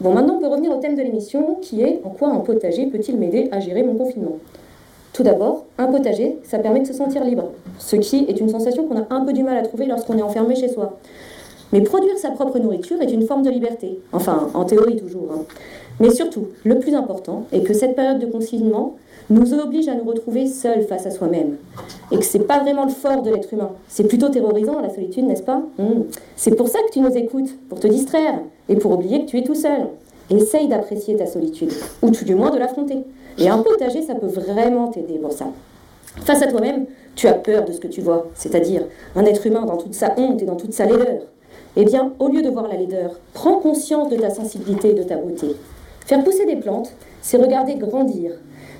Bon, 0.00 0.12
maintenant 0.12 0.36
on 0.36 0.40
peut 0.40 0.48
revenir 0.48 0.70
au 0.70 0.80
thème 0.80 0.96
de 0.96 1.02
l'émission 1.02 1.56
qui 1.62 1.82
est 1.82 2.00
en 2.04 2.10
quoi 2.10 2.28
un 2.28 2.40
potager 2.40 2.86
peut-il 2.86 3.16
m'aider 3.16 3.48
à 3.52 3.60
gérer 3.60 3.82
mon 3.82 3.94
confinement? 3.94 4.38
Tout 5.12 5.22
d'abord, 5.22 5.64
un 5.78 5.86
potager, 5.86 6.38
ça 6.44 6.58
permet 6.58 6.80
de 6.80 6.86
se 6.86 6.92
sentir 6.92 7.24
libre, 7.24 7.50
ce 7.78 7.96
qui 7.96 8.26
est 8.28 8.38
une 8.38 8.48
sensation 8.48 8.86
qu'on 8.86 8.98
a 8.98 9.06
un 9.10 9.24
peu 9.24 9.32
du 9.32 9.42
mal 9.42 9.56
à 9.56 9.62
trouver 9.62 9.86
lorsqu'on 9.86 10.16
est 10.18 10.22
enfermé 10.22 10.54
chez 10.56 10.68
soi. 10.68 10.98
Mais 11.72 11.80
produire 11.82 12.18
sa 12.18 12.30
propre 12.30 12.58
nourriture 12.58 13.00
est 13.00 13.12
une 13.12 13.26
forme 13.26 13.42
de 13.42 13.50
liberté, 13.50 14.00
enfin 14.12 14.48
en 14.54 14.64
théorie 14.64 14.96
toujours. 14.96 15.28
hein. 15.32 15.42
Mais 16.00 16.10
surtout, 16.10 16.48
le 16.64 16.78
plus 16.78 16.94
important 16.94 17.44
est 17.52 17.62
que 17.62 17.74
cette 17.74 17.94
période 17.94 18.18
de 18.18 18.26
confinement 18.26 18.96
nous 19.28 19.54
oblige 19.54 19.86
à 19.88 19.94
nous 19.94 20.04
retrouver 20.04 20.46
seuls 20.46 20.82
face 20.82 21.06
à 21.06 21.10
soi-même. 21.10 21.56
Et 22.10 22.16
que 22.16 22.24
c'est 22.24 22.40
pas 22.40 22.58
vraiment 22.58 22.84
le 22.84 22.90
fort 22.90 23.22
de 23.22 23.30
l'être 23.30 23.52
humain. 23.52 23.70
C'est 23.86 24.08
plutôt 24.08 24.28
terrorisant 24.28 24.80
la 24.80 24.90
solitude, 24.90 25.26
n'est-ce 25.26 25.42
pas? 25.42 25.62
Hmm. 25.78 26.02
C'est 26.36 26.56
pour 26.56 26.68
ça 26.68 26.80
que 26.80 26.92
tu 26.92 27.00
nous 27.00 27.16
écoutes, 27.16 27.50
pour 27.68 27.78
te 27.78 27.86
distraire 27.86 28.40
et 28.68 28.76
pour 28.76 28.92
oublier 28.92 29.24
que 29.24 29.30
tu 29.30 29.38
es 29.38 29.44
tout 29.44 29.54
seul. 29.54 29.88
Essaye 30.30 30.66
d'apprécier 30.68 31.16
ta 31.16 31.26
solitude, 31.26 31.72
ou 32.02 32.10
tout 32.10 32.24
du 32.24 32.34
moins 32.34 32.50
de 32.50 32.58
l'affronter. 32.58 32.98
Et 33.38 33.48
un 33.48 33.58
potager, 33.58 34.02
ça 34.02 34.14
peut 34.14 34.26
vraiment 34.26 34.88
t'aider 34.88 35.18
pour 35.18 35.32
ça. 35.32 35.46
Face 36.24 36.42
à 36.42 36.46
toi-même, 36.46 36.86
tu 37.14 37.28
as 37.28 37.34
peur 37.34 37.64
de 37.64 37.72
ce 37.72 37.78
que 37.78 37.88
tu 37.88 38.00
vois, 38.00 38.26
c'est-à-dire 38.34 38.82
un 39.14 39.24
être 39.24 39.46
humain 39.46 39.64
dans 39.64 39.76
toute 39.76 39.94
sa 39.94 40.14
honte 40.18 40.42
et 40.42 40.44
dans 40.46 40.56
toute 40.56 40.72
sa 40.72 40.86
laideur. 40.86 41.22
Eh 41.76 41.84
bien, 41.84 42.12
au 42.18 42.28
lieu 42.28 42.42
de 42.42 42.50
voir 42.50 42.66
la 42.66 42.76
laideur, 42.76 43.20
prends 43.32 43.60
conscience 43.60 44.08
de 44.08 44.16
ta 44.16 44.30
sensibilité 44.30 44.90
et 44.90 44.94
de 44.94 45.04
ta 45.04 45.16
beauté. 45.16 45.54
Faire 46.04 46.24
pousser 46.24 46.44
des 46.44 46.56
plantes, 46.56 46.92
c'est 47.22 47.36
regarder 47.36 47.76
grandir, 47.76 48.32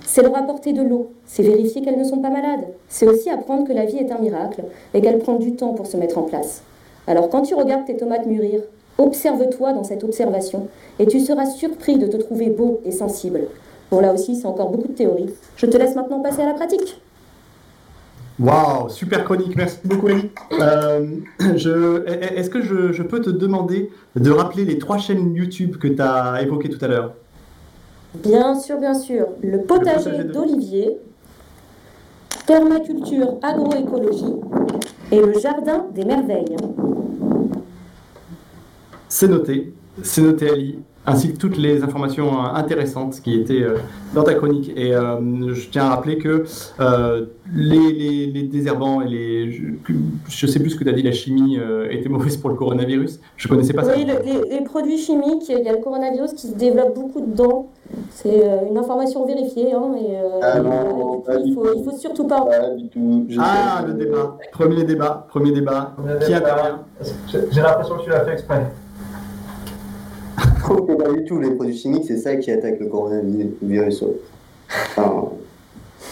c'est 0.04 0.22
leur 0.22 0.36
apporter 0.36 0.72
de 0.72 0.82
l'eau, 0.82 1.12
c'est 1.24 1.44
vérifier 1.44 1.82
qu'elles 1.82 1.98
ne 1.98 2.04
sont 2.04 2.18
pas 2.18 2.30
malades, 2.30 2.66
c'est 2.88 3.06
aussi 3.06 3.30
apprendre 3.30 3.64
que 3.64 3.72
la 3.72 3.84
vie 3.84 3.98
est 3.98 4.10
un 4.10 4.18
miracle 4.18 4.64
et 4.92 5.00
qu'elle 5.00 5.18
prend 5.18 5.36
du 5.36 5.54
temps 5.54 5.72
pour 5.72 5.86
se 5.86 5.96
mettre 5.96 6.18
en 6.18 6.22
place. 6.22 6.62
Alors 7.06 7.30
quand 7.30 7.42
tu 7.42 7.54
regardes 7.54 7.84
tes 7.84 7.96
tomates 7.96 8.26
mûrir, 8.26 8.62
observe-toi 8.98 9.72
dans 9.72 9.84
cette 9.84 10.02
observation 10.02 10.66
et 10.98 11.06
tu 11.06 11.20
seras 11.20 11.46
surpris 11.46 11.96
de 11.96 12.08
te 12.08 12.16
trouver 12.16 12.50
beau 12.50 12.80
et 12.84 12.90
sensible. 12.90 13.42
Bon 13.92 14.00
là 14.00 14.12
aussi, 14.12 14.34
c'est 14.34 14.46
encore 14.46 14.70
beaucoup 14.70 14.88
de 14.88 14.94
théorie. 14.94 15.30
Je 15.56 15.66
te 15.66 15.76
laisse 15.76 15.94
maintenant 15.94 16.20
passer 16.20 16.42
à 16.42 16.46
la 16.46 16.54
pratique. 16.54 17.00
Waouh, 18.40 18.88
super 18.88 19.24
chronique, 19.24 19.54
merci 19.54 19.80
beaucoup 19.84 20.08
Ellie. 20.08 20.30
Euh, 20.52 21.06
Est-ce 21.38 22.48
que 22.48 22.62
je, 22.62 22.90
je 22.90 23.02
peux 23.02 23.20
te 23.20 23.28
demander 23.28 23.90
de 24.16 24.30
rappeler 24.30 24.64
les 24.64 24.78
trois 24.78 24.96
chaînes 24.96 25.34
YouTube 25.34 25.76
que 25.76 25.88
tu 25.88 26.00
as 26.00 26.40
évoquées 26.40 26.70
tout 26.70 26.82
à 26.82 26.88
l'heure? 26.88 27.12
Bien 28.14 28.58
sûr, 28.58 28.78
bien 28.78 28.94
sûr. 28.94 29.26
Le 29.42 29.58
potager 29.58 30.10
potager 30.10 30.24
d'Olivier, 30.24 30.96
permaculture 32.46 33.38
agroécologie 33.42 34.34
et 35.12 35.20
le 35.20 35.38
jardin 35.38 35.86
des 35.94 36.06
merveilles. 36.06 36.56
C'est 39.08 39.28
noté, 39.28 39.74
c'est 40.02 40.22
noté 40.22 40.48
Ali, 40.48 40.78
ainsi 41.06 41.32
que 41.32 41.38
toutes 41.38 41.56
les 41.56 41.82
informations 41.82 42.28
euh, 42.44 42.48
intéressantes 42.54 43.20
qui 43.22 43.34
étaient 43.40 43.62
euh, 43.62 43.76
dans 44.14 44.22
ta 44.22 44.34
chronique. 44.34 44.70
Et 44.76 44.94
euh, 44.94 45.54
je 45.54 45.68
tiens 45.68 45.86
à 45.86 45.88
rappeler 45.90 46.18
que 46.18 46.44
euh, 46.78 47.26
les, 47.54 47.92
les- 47.92 48.26
les 48.26 48.42
désherbants 48.42 49.00
et 49.00 49.08
les... 49.08 49.50
Je, 49.52 49.62
je 50.28 50.46
sais 50.46 50.60
plus 50.60 50.70
ce 50.70 50.76
que 50.76 50.84
tu 50.84 50.90
as 50.90 50.92
dit, 50.92 51.02
la 51.02 51.12
chimie 51.12 51.58
euh, 51.58 51.88
était 51.90 52.08
mauvaise 52.10 52.36
pour 52.36 52.50
le 52.50 52.56
coronavirus. 52.56 53.18
Je 53.36 53.48
connaissais 53.48 53.72
pas 53.72 53.82
ça. 53.84 53.92
Oui, 53.96 54.04
le- 54.04 54.22
les, 54.24 54.58
les 54.58 54.64
produits 54.64 54.98
chimiques, 54.98 55.48
il 55.48 55.64
y 55.64 55.68
a 55.68 55.72
le 55.72 55.78
coronavirus 55.82 56.34
qui 56.34 56.46
se 56.48 56.54
développe 56.54 56.94
beaucoup 56.94 57.20
dedans. 57.22 57.68
C'est 58.10 58.44
euh, 58.44 58.68
une 58.70 58.76
information 58.78 59.26
vérifiée. 59.26 59.72
Hein, 59.72 59.92
et, 59.98 60.16
euh, 60.16 60.38
Ah 60.42 60.60
non, 60.60 61.24
il 61.44 61.54
faut, 61.54 61.66
il 61.76 61.82
faut 61.82 61.96
surtout 61.96 62.26
pas. 62.26 62.42
Pas 62.44 62.70
du 62.76 62.88
tout. 62.88 63.24
Je 63.28 63.38
Ah, 63.40 63.82
le 63.86 63.94
débat. 63.94 64.36
Premier 64.52 64.84
débat, 64.84 65.26
premier 65.30 65.50
débat. 65.52 65.96
Qui 66.26 66.34
intervient? 66.34 66.80
J'ai 67.50 67.60
l'impression 67.62 67.96
que 67.96 68.02
tu 68.04 68.10
l'as 68.10 68.24
fait 68.24 68.32
exprès. 68.34 68.66
C'est 70.88 70.96
pas 70.96 71.12
du 71.12 71.24
tout 71.24 71.38
les 71.40 71.50
produits 71.52 71.76
chimiques, 71.76 72.04
c'est 72.06 72.16
ça 72.18 72.36
qui 72.36 72.50
attaque 72.50 72.78
le 72.80 72.86
coronavirus. 72.86 74.04
Enfin, 74.96 75.24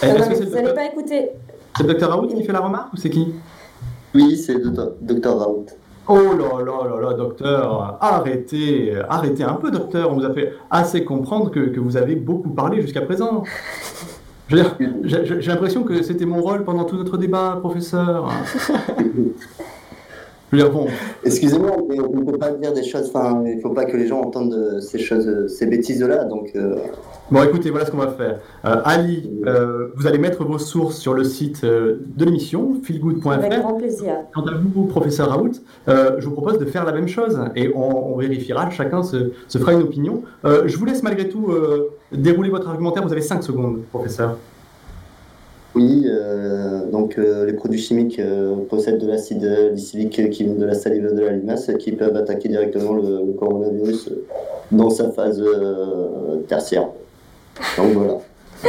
Eh, 0.02 0.06
Ah 0.06 0.18
non, 0.18 0.34
vous 0.34 0.44
docteur- 0.44 0.74
pas 0.74 0.84
écouter. 0.86 1.30
c'est 1.76 1.82
le 1.84 1.88
docteur 1.90 2.10
Raoult 2.10 2.26
qui 2.28 2.42
fait 2.44 2.52
la 2.52 2.60
remarque 2.60 2.92
ou 2.92 2.96
c'est 2.96 3.10
qui? 3.10 3.32
Oui, 4.14 4.36
c'est 4.36 4.54
le 4.54 4.70
docteur- 5.00 5.38
Raoult. 5.38 5.66
Oh 6.10 6.14
là 6.16 6.64
là 6.64 6.88
là 6.88 7.00
là, 7.10 7.12
docteur, 7.14 7.98
arrêtez, 8.00 8.94
arrêtez 9.08 9.44
un 9.44 9.54
peu, 9.54 9.70
docteur. 9.70 10.10
On 10.10 10.14
vous 10.14 10.24
a 10.24 10.32
fait 10.32 10.54
assez 10.70 11.04
comprendre 11.04 11.50
que, 11.50 11.60
que 11.60 11.80
vous 11.80 11.96
avez 11.98 12.14
beaucoup 12.16 12.48
parlé 12.50 12.80
jusqu'à 12.80 13.02
présent. 13.02 13.44
J'ai 14.48 14.62
l'impression 15.46 15.82
que 15.82 16.02
c'était 16.02 16.24
mon 16.24 16.40
rôle 16.40 16.64
pendant 16.64 16.84
tout 16.84 16.96
notre 16.96 17.18
débat, 17.18 17.58
professeur. 17.60 18.30
Bon, 20.51 20.86
Excusez-moi, 21.24 21.76
mais 21.88 22.01
on 22.01 22.11
ne 22.11 22.24
peut 22.24 22.38
pas 22.38 22.51
dire 22.53 22.72
des 22.72 22.82
choses. 22.82 23.11
Enfin, 23.12 23.42
il 23.44 23.57
ne 23.57 23.61
faut 23.61 23.70
pas 23.70 23.84
que 23.84 23.96
les 23.96 24.07
gens 24.07 24.20
entendent 24.20 24.80
ces 24.80 24.99
choses, 24.99 25.46
ces 25.49 25.66
bêtises-là. 25.66 26.24
Donc, 26.24 26.53
euh, 26.57 26.76
bon, 27.30 27.42
écoutez, 27.42 27.68
voilà 27.70 27.84
ce 27.84 27.90
qu'on 27.90 27.99
va 27.99 28.09
faire. 28.09 28.38
Euh, 28.64 28.80
Ali, 28.84 29.30
euh, 29.46 29.88
vous 29.94 30.07
allez 30.07 30.16
mettre 30.18 30.44
vos 30.44 30.59
sources 30.59 30.96
sur 30.96 31.12
le 31.12 31.24
site 31.24 31.64
de 31.64 32.24
l'émission, 32.24 32.70
Avec 32.70 32.84
feelgood.fr. 32.86 33.61
grand 33.61 33.74
plaisir. 33.74 34.14
Quant 34.34 34.46
à 34.46 34.53
vous, 34.55 34.84
professeur 34.86 35.28
Raoult, 35.28 35.53
euh, 35.88 36.12
je 36.18 36.26
vous 36.26 36.32
propose 36.32 36.59
de 36.59 36.64
faire 36.64 36.84
la 36.86 36.92
même 36.92 37.09
chose 37.09 37.38
et 37.55 37.70
on, 37.74 38.14
on 38.14 38.16
vérifiera, 38.16 38.70
chacun 38.70 39.03
se, 39.03 39.32
se 39.49 39.59
fera 39.59 39.74
une 39.74 39.82
opinion. 39.82 40.22
Euh, 40.46 40.62
je 40.66 40.76
vous 40.78 40.84
laisse 40.86 41.03
malgré 41.03 41.28
tout 41.28 41.51
euh, 41.51 41.90
dérouler 42.12 42.49
votre 42.49 42.68
argumentaire, 42.68 43.05
vous 43.05 43.12
avez 43.12 43.20
5 43.20 43.42
secondes, 43.42 43.82
professeur. 43.90 44.36
Oui, 45.78 46.06
euh, 46.08 46.90
donc 46.90 47.16
euh, 47.18 47.46
les 47.46 47.52
produits 47.52 47.78
chimiques 47.80 48.18
euh, 48.18 48.56
possèdent 48.68 48.98
de 48.98 49.06
l'acide 49.06 49.44
licylique 49.72 50.30
qui 50.30 50.42
vient 50.44 50.54
de 50.54 50.64
la 50.64 50.74
salive 50.74 51.14
de 51.14 51.20
la 51.20 51.32
limace 51.32 51.70
qui 51.78 51.92
peuvent 51.92 52.16
attaquer 52.16 52.48
directement 52.48 52.94
le, 52.94 53.24
le 53.26 53.32
coronavirus 53.32 54.10
dans 54.72 54.90
sa 54.90 55.10
phase 55.12 55.40
euh, 55.40 56.38
tertiaire. 56.48 56.88
Donc 57.76 57.92
voilà. 57.92 58.14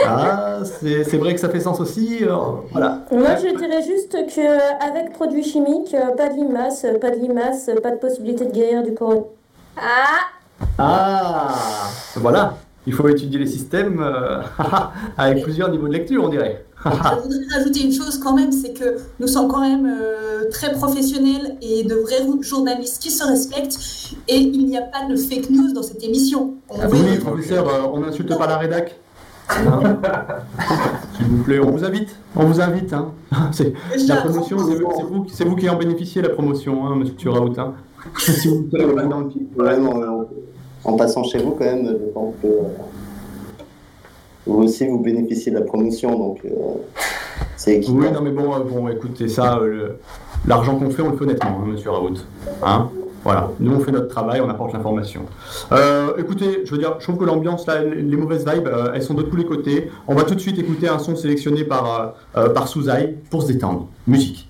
Ah, 0.06 0.60
c'est 0.64 1.04
c'est 1.04 1.18
vrai 1.18 1.34
que 1.34 1.40
ça 1.40 1.50
fait 1.50 1.60
sens 1.60 1.80
aussi. 1.80 2.20
euh, 2.22 2.36
voilà. 2.72 3.06
Moi, 3.12 3.36
je 3.38 3.56
dirais 3.58 3.82
juste 3.82 4.16
qu'avec 4.36 5.14
produits 5.14 5.44
chimiques, 5.44 5.96
pas 6.16 6.30
de 6.30 6.36
limaces, 6.36 6.86
euh, 6.86 7.00
pas 7.00 7.10
de 7.10 7.16
limaces, 7.16 7.70
euh, 7.70 7.82
pas 7.82 7.90
de 7.92 7.98
possibilité 7.98 8.46
de 8.46 8.52
guérir 8.52 8.84
du 8.84 8.94
corona. 8.94 9.22
Ah 9.78 10.20
Ah, 10.78 11.54
voilà. 12.18 12.54
Il 12.86 12.94
faut 12.94 13.08
étudier 13.08 13.40
les 13.40 13.48
systèmes 13.48 14.00
euh, 14.00 14.42
avec 15.18 15.44
plusieurs 15.44 15.70
niveaux 15.72 15.88
de 15.88 15.94
lecture, 15.94 16.24
on 16.24 16.30
dirait. 16.30 16.64
Je 16.86 17.22
voudrais 17.24 17.56
rajouter 17.58 17.84
une 17.86 17.92
chose 17.92 18.18
quand 18.20 18.34
même, 18.36 18.52
c'est 18.52 18.74
que 18.74 18.98
nous 19.20 19.28
sommes 19.28 19.48
quand 19.50 19.60
même 19.62 19.86
euh, 19.86 20.50
très 20.50 20.72
professionnels 20.72 21.58
et 21.62 21.84
de 21.84 21.96
vrais 21.96 22.26
journalistes 22.42 23.02
qui 23.02 23.12
se 23.12 23.26
respectent 23.26 23.78
et 24.28 24.38
il 24.38 24.66
n'y 24.66 24.78
a 24.78 24.84
pas 24.84 25.06
de 25.10 25.16
fake 25.16 25.50
news 25.50 25.74
dans 25.74 25.84
cette 25.84 26.04
émission. 26.04 26.54
On 26.70 26.76
Ah, 26.82 26.88
oui, 26.90 27.18
professeur, 27.18 27.68
euh, 27.68 27.82
on 27.94 28.00
n'insulte 28.00 28.38
pas 28.38 28.48
la 28.48 28.58
rédac. 28.58 28.98
Hein 29.50 29.98
S'il 31.18 31.26
vous 31.28 31.44
plaît, 31.44 31.60
on 31.60 31.72
vous 31.72 31.84
invite. 31.84 32.16
On 32.36 32.46
vous 32.46 32.62
invite. 32.62 32.94
Hein. 32.94 33.12
C'est- 33.52 33.74
La 34.08 34.18
promotion, 34.18 34.58
c'est 34.60 34.76
vous, 35.04 35.26
c'est 35.34 35.44
vous 35.44 35.56
qui 35.56 35.68
en 35.70 35.76
bénéficiez, 35.76 36.22
la 36.22 36.30
promotion, 36.30 36.86
hein, 36.88 36.96
monsieur 36.96 37.32
Raoult. 37.32 37.56
Hein. 37.58 37.74
Si 38.20 38.48
vous. 38.48 38.70
Vraiment, 39.56 39.98
euh, 40.02 40.24
en 40.86 40.94
passant 40.96 41.24
chez 41.24 41.40
vous 41.40 41.52
quand 41.52 41.66
même, 41.66 41.86
je 41.88 42.14
pense 42.14 42.36
que 42.42 42.48
euh, 42.48 42.62
vous 44.50 44.64
aussi 44.64 44.88
vous 44.88 45.00
bénéficiez 45.00 45.52
de 45.52 45.60
la 45.60 45.66
promotion, 45.66 46.18
donc 46.18 46.40
euh, 46.46 46.50
c'est 47.56 47.78
équitable. 47.78 48.00
Oui, 48.00 48.12
non, 48.12 48.22
mais 48.22 48.32
bon, 48.32 48.54
euh, 48.54 48.60
bon 48.60 48.88
écoutez, 48.90 49.28
ça, 49.28 49.58
euh, 49.58 50.00
l'argent 50.48 50.78
qu'on 50.78 50.90
fait, 50.90 51.02
on 51.02 51.12
le 51.12 51.18
fait 51.18 51.24
honnêtement, 51.24 51.60
hein, 51.62 51.68
monsieur 51.68 51.92
Raoult. 51.92 52.16
Hein 52.64 52.90
voilà, 53.24 53.52
nous 53.60 53.74
on 53.74 53.80
fait 53.80 53.92
notre 53.92 54.08
travail, 54.08 54.42
on 54.42 54.50
apporte 54.50 54.74
l'information. 54.74 55.22
Euh, 55.72 56.14
écoutez, 56.18 56.62
je 56.66 56.72
veux 56.72 56.78
dire, 56.78 56.96
je 57.00 57.04
trouve 57.04 57.18
que 57.18 57.26
l'ambiance, 57.26 57.68
là, 57.68 57.84
les 57.84 58.18
mauvaises 58.18 58.46
vibes, 58.46 58.68
euh, 58.68 58.92
elles 58.94 59.04
sont 59.04 59.14
de 59.14 59.24
tous 59.24 59.36
les 59.36 59.46
côtés. 59.46 59.92
On 60.08 60.16
va 60.16 60.24
tout 60.24 60.36
de 60.36 60.40
suite 60.40 60.58
écouter 60.58 60.88
un 60.88 61.00
son 61.00 61.16
sélectionné 61.16 61.64
par, 61.64 62.16
euh, 62.38 62.50
par 62.50 62.68
Souzaï 62.68 63.18
pour 63.30 63.44
se 63.44 63.52
détendre. 63.52 63.88
Musique. 64.08 64.49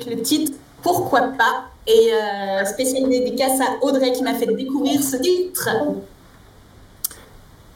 Avec 0.00 0.16
le 0.16 0.22
titre 0.22 0.52
Pourquoi 0.82 1.20
pas? 1.20 1.70
Et 1.86 2.10
euh, 2.12 2.64
spéciale 2.64 3.08
dédicace 3.08 3.60
à 3.60 3.84
Audrey 3.84 4.12
qui 4.12 4.22
m'a 4.22 4.34
fait 4.34 4.46
découvrir 4.54 5.00
ce 5.02 5.16
titre. 5.16 5.68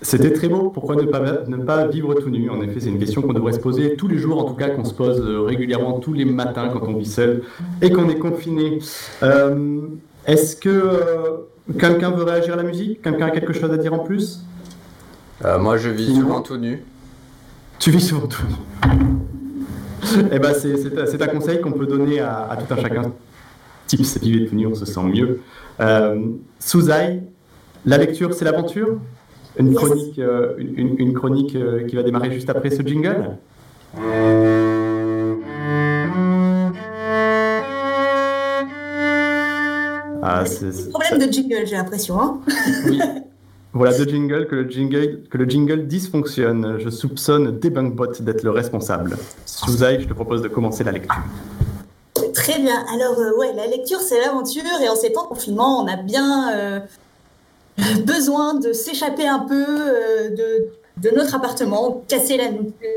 C'était 0.03 0.33
très 0.33 0.49
beau. 0.49 0.69
Pourquoi 0.69 0.97
ne 0.97 1.05
pas, 1.05 1.21
ne 1.47 1.57
pas 1.57 1.87
vivre 1.87 2.15
tout 2.15 2.29
nu? 2.29 2.51
En 2.51 2.61
effet, 2.61 2.81
c'est 2.81 2.91
une 2.91 2.99
question 2.99 3.23
qu'on 3.23 3.33
devrait 3.33 3.55
se 3.55 3.59
poser 3.59 3.97
tous 3.97 4.07
les 4.07 4.19
jours, 4.19 4.39
en 4.39 4.45
tout 4.45 4.55
cas 4.55 4.69
qu'on 4.69 4.85
se 4.85 4.93
pose 4.93 5.19
euh, 5.21 5.41
régulièrement 5.41 5.99
tous 5.99 6.13
les 6.13 6.27
matins 6.27 6.69
quand 6.69 6.87
on 6.87 6.95
vit 6.95 7.07
seul 7.07 7.43
et 7.81 7.91
qu'on 7.91 8.09
est 8.09 8.19
confiné. 8.19 8.79
Euh, 9.23 9.81
Est-ce 10.27 10.57
que 10.57 10.69
euh, 10.69 11.49
quelqu'un 11.79 12.11
veut 12.11 12.25
réagir 12.25 12.55
à 12.55 12.57
la 12.57 12.63
musique? 12.65 13.03
Quelqu'un 13.03 13.27
a 13.27 13.31
quelque 13.31 13.55
chose 13.55 13.73
à 13.73 13.79
dire 13.79 13.95
en 13.95 14.01
plus? 14.01 14.41
Euh, 15.45 15.59
moi, 15.59 15.79
je 15.79 15.89
vis 15.89 16.15
souvent 16.15 16.43
tout 16.43 16.59
nu. 16.59 16.85
Tu 17.79 17.91
vis 17.91 18.07
souvent 18.07 18.27
tout 18.27 18.43
nu. 18.47 18.95
Eh 20.33 20.39
ben, 20.39 20.55
c'est- 20.55 20.77
un 21.23 21.27
conseil 21.29 21.61
qu'on 21.61 21.73
peut 21.73 21.87
donner 21.87 22.21
à, 22.21 22.49
à 22.51 22.57
tout 22.57 22.73
un 22.73 22.77
chacun. 22.77 23.13
Tips, 23.87 24.19
vivez 24.21 24.47
tout 24.47 24.55
nu, 24.55 24.67
on 24.67 24.75
se 24.75 24.85
sent 24.87 25.03
mieux. 25.03 25.41
Euh, 25.81 26.19
Souzaï, 26.59 27.23
la 27.85 27.99
lecture, 27.99 28.33
c'est 28.35 28.45
l'aventure? 28.45 28.99
Une 29.59 29.69
Yes. 29.69 29.77
chronique, 29.77 30.19
euh, 30.19 30.55
une, 30.59 30.79
une- 30.79 30.97
une 30.99 31.13
chronique 31.15 31.55
euh, 31.55 31.85
qui 31.87 31.95
va 31.97 32.03
démarrer 32.03 32.33
juste 32.33 32.51
après 32.51 32.71
ce 32.71 32.83
jingle? 32.83 33.37
Ah, 40.23 40.45
c'est- 40.47 40.91
Problème 40.91 41.27
de 41.27 41.33
jingle, 41.33 41.67
j'ai 41.67 41.77
l'impression. 41.77 42.19
Hein 42.21 42.41
oui. 42.87 43.01
Voilà 43.75 43.93
deux 43.99 44.09
jingles, 44.09 44.47
que 44.47 44.55
le 44.55 44.71
jingle, 44.71 45.23
que 45.29 45.37
le 45.37 45.47
jingle 45.47 45.87
dysfonctionne. 45.89 46.79
Je 46.79 46.91
soupçonne 46.91 47.59
Debunkbot 47.59 48.13
d'être 48.21 48.45
le 48.45 48.51
responsable. 48.51 49.17
Souzaï, 49.47 50.01
je 50.01 50.07
te 50.07 50.15
propose 50.15 50.43
de 50.43 50.49
commencer 50.49 50.85
la 50.85 50.93
lecture. 50.93 51.17
Très 52.33 52.61
bien. 52.61 52.85
Alors, 52.95 53.19
euh, 53.19 53.37
ouais, 53.39 53.53
la 53.55 53.67
lecture, 53.67 53.99
c'est 54.01 54.21
l'aventure. 54.21 54.63
Et 54.83 54.89
en 54.89 54.95
ces 54.95 55.13
temps 55.13 55.25
de 55.25 55.29
confinement, 55.29 55.83
on 55.83 55.89
a 55.89 55.97
bien 55.97 56.53
euh, 56.57 56.81
besoin 58.07 58.55
de 58.55 58.73
s'échapper 58.73 59.27
un 59.27 59.41
peu, 59.41 59.65
euh, 59.67 60.29
de 60.97 61.11
notre 61.11 61.35
appartement, 61.35 62.05
casser 62.07 62.37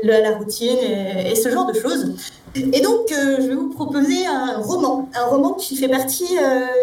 la, 0.04 0.20
la- 0.20 0.36
routine 0.36 0.76
et, 0.80 1.32
et 1.32 1.34
ce 1.34 1.48
genre 1.48 1.66
de 1.66 1.76
choses. 1.76 2.14
Et 2.54 2.80
donc, 2.80 3.10
euh, 3.10 3.36
je 3.40 3.48
vais 3.48 3.54
vous 3.54 3.70
proposer 3.70 4.26
un 4.26 4.58
roman, 4.58 5.08
un 5.16 5.24
roman 5.26 5.54
qui 5.54 5.74
fait 5.76 5.88
partie 5.88 6.36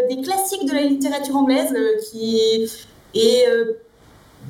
des 0.09 0.21
classiques 0.21 0.67
de 0.67 0.73
la 0.73 0.81
littérature 0.81 1.37
anglaise, 1.37 1.73
qui 2.11 2.69
est 3.15 3.47
euh, 3.49 3.79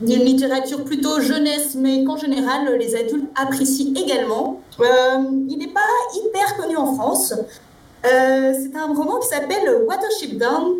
d'une 0.01 0.24
littérature 0.24 0.84
plutôt 0.84 1.22
jeunesse, 1.22 1.76
mais 1.76 2.03
qu'en 2.03 2.18
général, 2.18 2.76
les 2.78 2.95
adultes 2.95 3.30
apprécient 3.36 3.93
également. 3.95 4.61
Euh, 4.80 4.86
il 5.49 5.57
n'est 5.57 5.72
pas 5.72 5.82
hyper 6.13 6.57
connu 6.57 6.76
en 6.76 6.93
France. 6.95 7.34
Euh, 7.34 8.53
c'est 8.53 8.78
un 8.78 8.88
roman 8.88 9.20
qui 9.20 9.28
s'appelle 9.28 9.84
Watership 9.88 10.38
Down, 10.38 10.76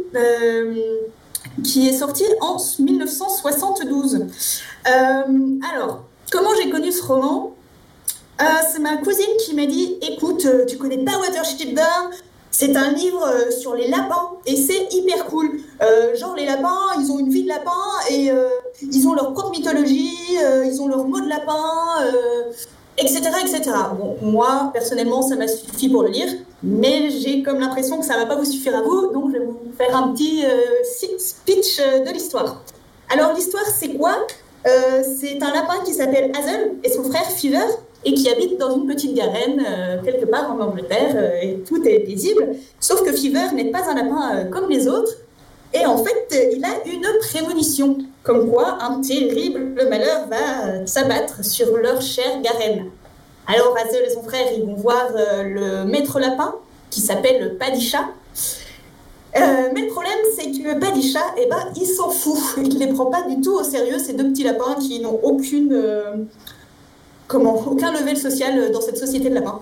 qui 1.64 1.88
est 1.88 1.94
sorti 1.98 2.24
en 2.42 2.58
1972. 2.80 4.16
Euh, 4.16 5.22
alors, 5.74 6.04
comment 6.32 6.50
j'ai 6.62 6.70
connu 6.70 6.92
ce 6.92 7.04
roman? 7.04 7.56
C'est 8.38 8.80
ma 8.80 8.98
cousine 8.98 9.26
qui 9.46 9.56
m'a 9.56 9.66
dit 9.66 9.98
Écoute, 10.02 10.46
tu 10.68 10.78
connais 10.78 11.04
pas 11.06 11.18
Watership 11.20 11.74
Down? 11.74 12.12
C'est 12.58 12.74
un 12.78 12.94
livre 12.94 13.22
euh, 13.28 13.52
sur 13.52 13.76
les 13.76 13.90
lapins 13.90 14.30
et 14.46 14.56
c'est 14.56 14.88
hyper 14.94 15.26
cool. 15.26 15.60
Euh, 15.82 16.16
genre, 16.16 16.34
les 16.38 16.46
lapins, 16.46 16.80
ils 16.98 17.12
ont 17.12 17.20
une 17.20 17.30
vie 17.30 17.44
de 17.44 17.50
lapin 17.50 17.72
et 18.10 18.32
euh, 18.32 18.48
ils 18.82 19.06
ont 19.10 19.14
leur 19.14 19.34
propre 19.34 19.52
mythologie, 19.52 20.38
ils 20.66 20.82
ont 20.82 20.88
leur 20.88 21.06
mot 21.06 21.20
de 21.20 21.28
lapin. 21.28 21.60
etc., 22.98 23.24
etc. 23.42 23.72
Bon, 24.00 24.16
moi, 24.22 24.70
personnellement, 24.72 25.22
ça 25.22 25.36
m'a 25.36 25.50
suffi 25.50 25.90
pour 25.90 26.04
le 26.04 26.12
lire, 26.12 26.30
mais 26.64 27.10
j'ai 27.10 27.44
comme 27.44 27.60
l'impression 27.60 28.00
que 28.00 28.06
ça 28.06 28.16
va 28.16 28.26
pas 28.26 28.38
vous 28.38 28.46
suffire 28.46 28.74
à 28.78 28.84
vous, 28.84 29.12
donc 29.12 29.34
je 29.34 29.40
vais 29.40 29.46
vous 29.46 29.60
faire 29.78 29.94
un 29.94 30.14
petit 30.14 30.44
speech 31.20 31.78
de 31.78 32.10
l'histoire. 32.14 32.62
Alors, 33.10 33.34
l'histoire, 33.34 33.66
c'est 33.66 33.98
quoi? 33.98 34.16
C'est 34.64 35.44
un 35.44 35.54
lapin 35.54 35.84
qui 35.84 35.94
s'appelle 35.94 36.32
Hazel 36.34 36.76
et 36.86 36.90
son 36.90 37.04
frère 37.04 37.30
Fever, 37.32 37.68
et 38.06 38.14
qui 38.14 38.30
habite 38.30 38.58
dans 38.60 38.76
une 38.76 38.86
petite 38.86 39.16
garenne 39.16 39.64
euh, 39.68 39.98
quelque 40.04 40.26
part 40.26 40.52
en 40.52 40.60
Angleterre, 40.62 41.14
euh, 41.16 41.42
et 41.42 41.58
tout 41.68 41.84
est 41.86 42.00
paisible, 42.02 42.56
sauf 42.80 43.04
que 43.04 43.12
Fever 43.12 43.54
n'est 43.56 43.72
pas 43.72 43.90
un 43.90 43.96
lapin 43.96 44.36
euh, 44.36 44.44
comme 44.46 44.70
les 44.70 44.88
autres, 44.88 45.12
et 45.74 45.86
en 45.86 45.98
fait, 45.98 46.54
il 46.56 46.64
a 46.64 46.86
une 46.86 47.08
prémonition, 47.20 47.98
comme 48.24 48.50
quoi 48.50 48.78
un 48.82 49.02
terrible 49.02 49.74
malheur 49.90 50.28
va 50.30 50.86
s'abattre 50.86 51.44
sur 51.44 51.76
leur 51.76 52.02
chère 52.02 52.42
garenne. 52.42 52.86
Alors 53.46 53.76
Hazel 53.78 54.06
et 54.06 54.10
son 54.10 54.24
frère, 54.24 54.46
ils 54.56 54.64
vont 54.64 54.76
voir 54.76 55.08
le 55.14 55.84
maître 55.84 56.18
lapin, 56.20 56.56
qui 56.90 57.02
s'appelle 57.02 57.58
Padisha. 57.60 58.08
Mais 59.36 59.82
le 59.82 59.88
problème, 59.88 60.14
c'est 60.38 60.50
que 60.52 60.80
Padisha, 60.80 61.20
eh 61.38 61.48
ben, 61.50 61.74
il 61.76 61.88
s'en 61.88 62.10
fout. 62.10 62.38
Il 62.56 62.76
ne 62.76 62.80
les 62.80 62.94
prend 62.94 63.08
pas 63.08 63.24
du 63.24 63.42
tout 63.42 63.56
au 63.56 63.64
sérieux, 63.64 64.00
ces 64.00 64.14
deux 64.14 64.30
petits 64.30 64.44
lapins 64.44 64.76
qui 64.76 65.02
n'ont 65.02 65.20
aucune, 65.24 66.30
comment, 67.28 67.56
aucun 67.68 67.92
level 67.92 68.18
social 68.18 68.72
dans 68.72 68.82
cette 68.82 68.98
société 68.98 69.30
de 69.30 69.36
lapins. 69.36 69.62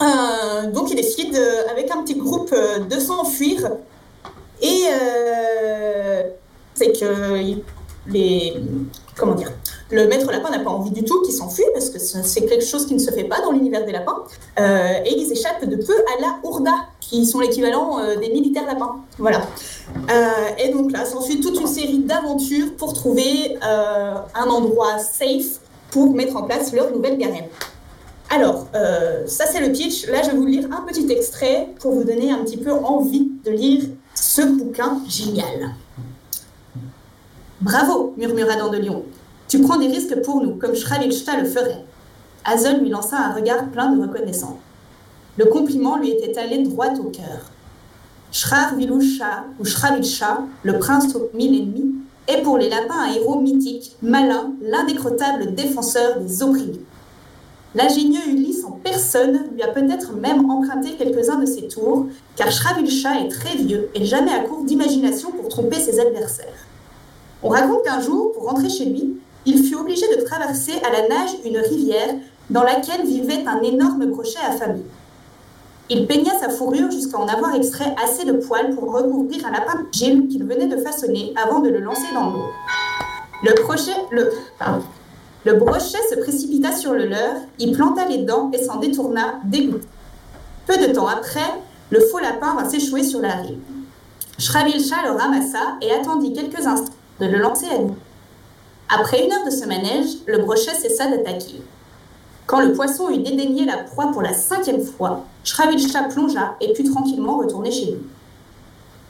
Euh, 0.00 0.70
donc 0.70 0.90
il 0.90 0.96
décide, 0.96 1.34
euh, 1.34 1.62
avec 1.70 1.90
un 1.90 2.02
petit 2.02 2.14
groupe, 2.14 2.52
euh, 2.52 2.78
de 2.78 3.00
s'enfuir 3.00 3.70
et 4.60 4.84
euh, 4.90 6.22
c'est 6.74 6.92
que 6.92 7.58
les. 8.08 8.54
Comment 9.16 9.34
dire 9.34 9.52
Le 9.90 10.06
maître 10.06 10.30
lapin 10.30 10.50
n'a 10.50 10.60
pas 10.60 10.70
envie 10.70 10.90
du 10.90 11.04
tout 11.04 11.22
qu'il 11.22 11.34
s'enfuit 11.34 11.64
parce 11.74 11.90
que 11.90 11.98
c'est 11.98 12.46
quelque 12.46 12.64
chose 12.64 12.86
qui 12.86 12.94
ne 12.94 12.98
se 12.98 13.10
fait 13.10 13.24
pas 13.24 13.40
dans 13.40 13.52
l'univers 13.52 13.84
des 13.84 13.92
lapins. 13.92 14.22
Euh, 14.58 15.00
et 15.04 15.16
ils 15.16 15.32
échappent 15.32 15.64
de 15.64 15.76
peu 15.76 15.94
à 16.16 16.20
la 16.20 16.38
Ourda, 16.44 16.74
qui 17.00 17.26
sont 17.26 17.40
l'équivalent 17.40 17.98
euh, 17.98 18.16
des 18.16 18.30
militaires 18.30 18.66
lapins. 18.66 18.96
Voilà. 19.18 19.42
Euh, 20.10 20.64
et 20.64 20.72
donc 20.72 20.92
là, 20.92 21.04
s'ensuit 21.04 21.40
toute 21.40 21.60
une 21.60 21.66
série 21.66 21.98
d'aventures 21.98 22.76
pour 22.76 22.92
trouver 22.92 23.58
euh, 23.64 24.14
un 24.34 24.46
endroit 24.48 24.98
safe 24.98 25.57
pour 25.90 26.14
mettre 26.14 26.36
en 26.36 26.42
place 26.42 26.72
leur 26.72 26.90
nouvelle 26.92 27.18
garenne. 27.18 27.46
Alors, 28.30 28.66
euh, 28.74 29.26
ça 29.26 29.46
c'est 29.46 29.60
le 29.60 29.72
pitch. 29.72 30.06
Là, 30.06 30.22
je 30.22 30.30
vais 30.30 30.36
vous 30.36 30.46
lire 30.46 30.68
un 30.70 30.82
petit 30.82 31.10
extrait 31.10 31.68
pour 31.80 31.92
vous 31.92 32.04
donner 32.04 32.30
un 32.30 32.44
petit 32.44 32.58
peu 32.58 32.72
envie 32.72 33.30
de 33.44 33.50
lire 33.50 33.84
ce 34.14 34.42
bouquin 34.42 35.00
génial. 35.08 35.74
Bravo, 37.60 38.14
murmura 38.16 38.56
Dan 38.56 38.70
de 38.70 38.78
Lion. 38.78 39.02
Tu 39.48 39.60
prends 39.60 39.78
des 39.78 39.88
risques 39.88 40.20
pour 40.22 40.42
nous, 40.42 40.56
comme 40.56 40.74
Schravilsta 40.74 41.40
le 41.40 41.46
ferait. 41.46 41.84
Hazel 42.44 42.80
lui 42.80 42.90
lança 42.90 43.16
un 43.16 43.32
regard 43.32 43.64
plein 43.70 43.90
de 43.92 44.00
reconnaissance. 44.00 44.58
Le 45.38 45.46
compliment 45.46 45.96
lui 45.96 46.10
était 46.10 46.38
allé 46.38 46.62
droit 46.64 46.92
au 46.98 47.04
cœur. 47.04 47.50
Shravvilusha 48.30 49.44
ou 49.58 49.64
Shravilsha, 49.64 50.40
le 50.62 50.78
prince 50.78 51.14
aux 51.14 51.30
mille 51.34 51.62
ennemis, 51.62 51.94
est 52.28 52.42
pour 52.42 52.58
les 52.58 52.68
lapins 52.68 53.00
un 53.00 53.12
héros 53.14 53.40
mythique, 53.40 53.96
malin, 54.02 54.52
l'indécrottable 54.62 55.54
défenseur 55.54 56.20
des 56.20 56.42
opprimés. 56.42 56.80
L'ingénieux 57.74 58.26
Ulysse 58.28 58.64
en 58.64 58.72
personne 58.72 59.40
lui 59.52 59.62
a 59.62 59.68
peut-être 59.68 60.14
même 60.14 60.50
emprunté 60.50 60.92
quelques-uns 60.96 61.38
de 61.38 61.46
ses 61.46 61.68
tours, 61.68 62.06
car 62.36 62.50
Shravilsha 62.50 63.20
est 63.20 63.28
très 63.28 63.56
vieux 63.56 63.90
et 63.94 64.04
jamais 64.04 64.32
à 64.32 64.40
court 64.40 64.64
d'imagination 64.64 65.30
pour 65.32 65.48
tromper 65.48 65.80
ses 65.80 66.00
adversaires. 66.00 66.66
On 67.42 67.48
raconte 67.48 67.84
qu'un 67.84 68.00
jour, 68.00 68.32
pour 68.32 68.44
rentrer 68.44 68.68
chez 68.68 68.86
lui, 68.86 69.18
il 69.46 69.62
fut 69.62 69.76
obligé 69.76 70.06
de 70.16 70.22
traverser 70.22 70.72
à 70.84 70.90
la 70.90 71.08
nage 71.08 71.30
une 71.44 71.58
rivière 71.58 72.14
dans 72.50 72.62
laquelle 72.62 73.06
vivait 73.06 73.44
un 73.46 73.62
énorme 73.62 74.10
crochet 74.10 74.38
affamé. 74.46 74.80
Il 75.90 76.06
peigna 76.06 76.38
sa 76.38 76.50
fourrure 76.50 76.90
jusqu'à 76.90 77.16
en 77.16 77.28
avoir 77.28 77.54
extrait 77.54 77.94
assez 78.04 78.26
de 78.26 78.32
poils 78.32 78.74
pour 78.74 78.92
recouvrir 78.92 79.46
un 79.46 79.50
lapin 79.50 79.80
de 79.80 79.86
qu'il 80.28 80.44
venait 80.44 80.66
de 80.66 80.76
façonner 80.76 81.32
avant 81.42 81.60
de 81.60 81.70
le 81.70 81.80
lancer 81.80 82.12
dans 82.12 82.28
l'eau. 82.30 82.44
Le 83.42 83.54
brochet 85.54 86.02
se 86.10 86.16
précipita 86.20 86.72
sur 86.72 86.92
le 86.92 87.06
leur, 87.06 87.36
y 87.58 87.72
planta 87.72 88.04
les 88.06 88.18
dents 88.18 88.50
et 88.52 88.62
s'en 88.62 88.76
détourna 88.76 89.36
dégoûté. 89.44 89.88
Peu 90.66 90.76
de 90.76 90.92
temps 90.92 91.06
après, 91.06 91.54
le 91.88 92.00
faux 92.00 92.18
lapin 92.18 92.54
vint 92.54 92.68
s'échouer 92.68 93.02
sur 93.02 93.20
la 93.20 93.36
rive. 93.36 93.56
Shravilsha 94.38 94.96
le 95.06 95.12
ramassa 95.12 95.78
et 95.80 95.90
attendit 95.90 96.34
quelques 96.34 96.66
instants 96.66 96.92
de 97.20 97.26
le 97.26 97.38
lancer 97.38 97.66
à 97.66 97.78
nous. 97.78 97.96
Après 98.90 99.24
une 99.24 99.32
heure 99.32 99.46
de 99.46 99.50
ce 99.50 99.64
manège, 99.64 100.18
le 100.26 100.38
brochet 100.38 100.74
cessa 100.74 101.06
d'attaquer. 101.06 101.62
Quand 102.46 102.60
le 102.60 102.72
poisson 102.72 103.08
eut 103.10 103.22
dédaigné 103.22 103.64
la 103.64 103.78
proie 103.78 104.12
pour 104.12 104.22
la 104.22 104.34
cinquième 104.34 104.82
fois, 104.82 105.24
Shravilsha 105.48 106.04
plongea 106.04 106.56
et 106.60 106.72
put 106.74 106.84
tranquillement 106.84 107.38
retourner 107.38 107.70
chez 107.70 107.86
lui. 107.86 108.00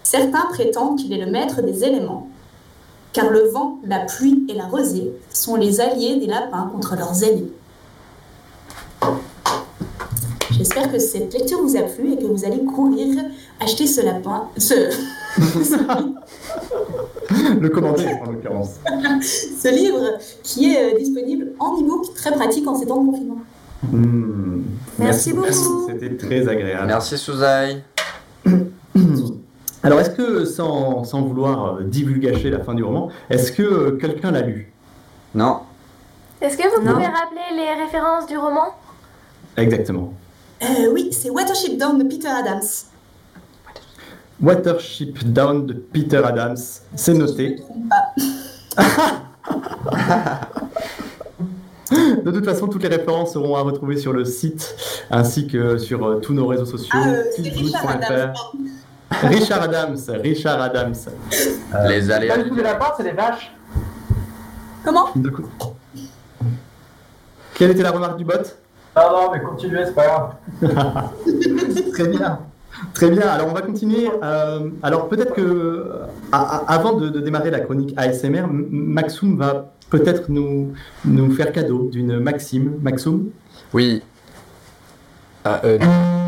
Certains 0.05 0.47
prétendent 0.51 0.97
qu'il 0.97 1.13
est 1.13 1.25
le 1.25 1.29
maître 1.29 1.63
des 1.63 1.83
éléments, 1.83 2.29
car 3.13 3.29
le 3.29 3.49
vent, 3.49 3.81
la 3.85 3.99
pluie 4.01 4.47
et 4.49 4.55
la 4.55 4.67
rosée 4.67 5.13
sont 5.31 5.57
les 5.57 5.81
alliés 5.81 6.21
des 6.21 6.29
lapins 6.29 6.71
contre 6.73 6.95
leurs 6.95 7.25
ennemis. 7.25 7.51
J'espère 10.53 10.93
que 10.93 11.01
cette 11.01 11.35
lecture 11.35 11.61
vous 11.61 11.77
a 11.77 11.83
plu 11.83 12.13
et 12.13 12.19
que 12.19 12.27
vous 12.27 12.45
allez 12.45 12.65
courir 12.65 13.17
acheter 13.59 13.89
ce 13.89 14.01
lapin, 14.01 14.49
ce, 14.57 14.75
Le 17.61 17.69
commander, 17.69 18.07
en 18.25 18.31
l'occurrence. 18.31 18.77
ce 19.23 19.75
livre 19.75 20.19
qui 20.45 20.73
est 20.73 20.95
euh, 20.95 20.99
disponible 20.99 21.49
en 21.59 21.81
e-book, 21.81 22.15
très 22.15 22.31
pratique 22.31 22.67
en 22.69 22.79
ces 22.79 22.87
temps 22.87 23.03
de 23.03 23.11
confinement. 23.11 23.39
Hmm. 23.83 24.63
Merci 24.99 25.33
beaucoup. 25.33 25.87
C'était 25.89 26.17
très 26.17 26.49
agréable. 26.49 26.87
Merci 26.87 27.17
Souzaï. 27.17 27.83
Alors, 29.83 30.01
est-ce 30.01 30.11
que, 30.11 30.45
sans, 30.45 31.05
sans 31.05 31.23
vouloir 31.23 31.77
euh, 31.77 31.83
divulgacher 31.85 32.51
la 32.51 32.59
fin 32.59 32.75
du 32.75 32.83
roman, 32.83 33.11
est-ce 33.31 33.53
que 33.53 33.63
euh, 33.63 33.91
quelqu'un 33.93 34.33
l'a 34.33 34.43
lu? 34.43 34.73
Non. 35.35 35.61
Est-ce 36.41 36.57
que 36.57 36.63
vous 36.77 36.85
Non. 36.85 36.95
pouvez 36.95 37.07
rappeler 37.07 37.57
les 37.57 37.85
références 37.85 38.27
du 38.27 38.37
roman? 38.37 38.75
Exactement. 39.57 40.13
Euh, 40.63 40.91
oui, 40.93 41.11
c'est 41.13 41.31
Watership 41.31 41.79
Down 41.79 41.99
de 41.99 42.05
Peter 42.05 42.29
Adams. 42.29 42.61
Watership 44.43 45.33
Down 45.33 45.67
de 45.67 45.73
Peter 45.75 46.21
Adams, 46.25 46.57
c'est 46.97 47.15
noté. 47.15 47.63
De 52.25 52.31
toute 52.31 52.45
façon, 52.45 52.67
toutes 52.69 52.83
les 52.83 52.89
références 52.89 53.33
seront 53.33 53.57
à 53.57 53.61
retrouver 53.63 53.97
sur 53.97 54.13
le 54.13 54.25
site 54.25 54.75
ainsi 55.11 55.47
que 55.47 55.79
sur 55.79 56.05
euh, 56.07 56.17
tous 56.21 56.35
nos 56.35 56.47
réseaux 56.47 56.67
sociaux. 56.67 56.91
Ah, 56.93 57.09
euh. 57.09 57.23
Richard 57.39 57.89
Adams. 57.91 58.33
Richard 59.23 59.63
Adams, 59.63 59.97
Richard 60.23 60.61
Adams. 60.63 60.95
Euh, 61.75 61.89
Les 61.89 62.11
aléas 62.11 62.37
pas 62.37 62.43
du 62.43 62.49
tout 62.51 62.55
des 62.57 62.63
lapins, 62.63 62.93
c'est 62.97 63.05
des 63.05 63.13
vaches. 63.13 63.53
Comment? 64.85 65.07
De 65.17 65.31
coup- 65.31 65.43
Quelle 67.55 67.71
était 67.71 67.83
la 67.83 67.91
remarque 67.91 68.19
du 68.19 68.25
bot? 68.25 68.35
Non, 68.97 69.03
non, 69.13 69.31
mais 69.33 69.41
continuez, 69.41 69.85
c'est 69.87 69.95
pas 69.95 70.07
grave. 70.07 70.31
Très 71.93 72.09
bien. 72.09 72.41
Très 72.95 73.11
bien, 73.11 73.27
alors 73.29 73.49
on 73.49 73.55
va 73.55 73.63
continuer. 73.63 74.11
Euh, 74.23 74.69
alors 74.83 75.09
peut-être 75.09 75.33
que, 75.35 75.91
avant 76.31 76.93
de, 76.95 77.09
de 77.09 77.21
démarrer 77.21 77.51
la 77.51 77.61
chronique 77.61 77.93
ASMR, 77.97 78.45
Maxoum 78.49 79.37
va 79.39 79.73
peut-être 79.91 80.29
nous, 80.29 80.73
nous 81.05 81.31
faire 81.33 81.53
cadeau 81.53 81.89
d'une 81.91 82.19
Maxime. 82.19 82.79
Maxoum 82.83 83.31
Oui. 83.73 84.03
Ah, 85.45 85.61
euh, 85.65 85.79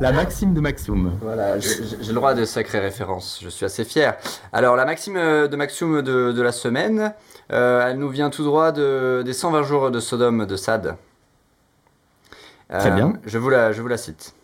la 0.00 0.12
maxime 0.12 0.54
de 0.54 0.60
Maxoum. 0.60 1.18
Voilà, 1.20 1.58
j'ai 1.58 1.78
le 2.08 2.14
droit 2.14 2.34
de 2.34 2.44
sacrées 2.44 2.80
références, 2.80 3.40
je 3.42 3.48
suis 3.48 3.64
assez 3.64 3.84
fier. 3.84 4.16
Alors, 4.52 4.76
la 4.76 4.84
maxime 4.84 5.16
euh, 5.16 5.48
de 5.48 5.56
Maxoum 5.56 6.02
de, 6.02 6.32
de 6.32 6.42
la 6.42 6.52
semaine, 6.52 7.14
euh, 7.52 7.88
elle 7.88 7.98
nous 7.98 8.08
vient 8.08 8.30
tout 8.30 8.44
droit 8.44 8.72
de, 8.72 9.22
des 9.24 9.32
120 9.32 9.62
jours 9.62 9.90
de 9.90 10.00
Sodome 10.00 10.46
de 10.46 10.56
Sade. 10.56 10.96
Euh, 12.72 12.80
Très 12.80 12.90
bien. 12.90 13.14
Je 13.24 13.38
vous, 13.38 13.50
la, 13.50 13.72
je 13.72 13.82
vous 13.82 13.88
la 13.88 13.96
cite. 13.96 14.34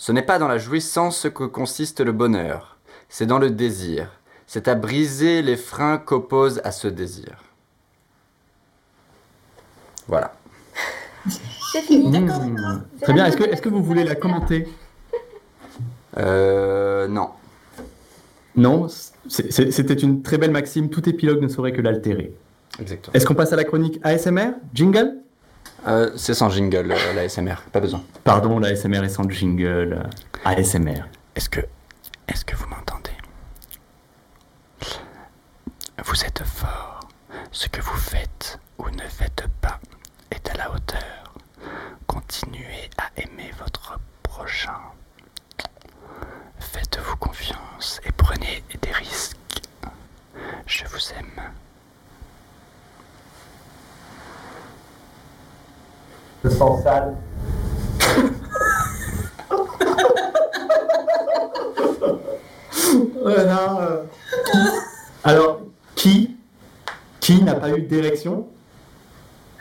Ce 0.00 0.12
n'est 0.12 0.22
pas 0.22 0.38
dans 0.38 0.48
la 0.48 0.56
jouissance 0.56 1.26
que 1.28 1.44
consiste 1.44 2.00
le 2.00 2.12
bonheur, 2.12 2.78
c'est 3.10 3.26
dans 3.26 3.38
le 3.38 3.50
désir. 3.50 4.08
C'est 4.46 4.66
à 4.66 4.74
briser 4.74 5.42
les 5.42 5.58
freins 5.58 5.98
qu'oppose 5.98 6.62
à 6.64 6.72
ce 6.72 6.88
désir. 6.88 7.44
Voilà. 10.08 10.32
C'est 11.72 11.82
fini. 11.82 12.18
Mmh. 12.18 12.82
Très 13.02 13.12
bien. 13.12 13.26
Est-ce 13.26 13.36
que, 13.36 13.60
que 13.60 13.68
vous 13.68 13.82
voulez 13.84 14.02
la 14.04 14.14
commenter? 14.14 14.66
Euh, 16.16 17.06
non. 17.06 17.28
Non, 18.56 18.88
c'était 19.28 19.94
une 19.94 20.22
très 20.22 20.38
belle 20.38 20.50
maxime. 20.50 20.88
Tout 20.88 21.10
épilogue 21.10 21.42
ne 21.42 21.48
saurait 21.48 21.72
que 21.72 21.82
l'altérer. 21.82 22.34
Exactement. 22.80 23.12
Est-ce 23.12 23.26
qu'on 23.26 23.34
passe 23.34 23.52
à 23.52 23.56
la 23.56 23.64
chronique 23.64 24.00
ASMR 24.02 24.52
Jingle? 24.72 25.18
Euh, 25.86 26.10
c'est 26.16 26.34
sans 26.34 26.50
jingle, 26.50 26.92
euh, 26.92 27.12
la 27.14 27.28
SMR, 27.28 27.56
pas 27.72 27.80
besoin. 27.80 28.02
Pardon, 28.24 28.58
la 28.58 28.68
ASMR 28.68 29.02
est 29.04 29.08
sans 29.08 29.28
jingle. 29.28 30.02
ASMR. 30.44 31.04
Est-ce 31.34 31.48
que, 31.48 31.60
est-ce 32.28 32.44
que 32.44 32.54
vous 32.56 32.66
m'entendez? 32.68 33.10
Vous 36.04 36.24
êtes 36.24 36.42
fort. 36.44 37.00
Ce 37.50 37.68
que 37.68 37.80
vous 37.80 37.96
faites 37.96 38.58
ou 38.78 38.88
ne 38.90 39.02
faites 39.08 39.44
pas 39.60 39.80
est 40.30 40.48
à 40.50 40.56
la 40.56 40.70
hauteur. 40.70 41.34
Continuez 42.06 42.90
à 42.98 43.10
aimer 43.20 43.50
votre 43.58 43.98
prochain. 44.22 44.78
Faites-vous 46.58 47.16
confiance 47.16 48.00
et 48.04 48.12
prenez 48.12 48.62
des 48.82 48.92
risques. 48.92 49.36
Je 50.66 50.84
vous 50.86 51.12
aime. 51.18 51.42
Je 56.44 56.48
sens 56.50 56.82
sale. 56.82 57.16
Voilà. 63.22 64.02
Alors, 65.22 65.60
qui 65.94 66.36
Qui 67.20 67.42
n'a 67.42 67.54
pas 67.54 67.70
eu 67.70 67.82
d'érection? 67.82 68.46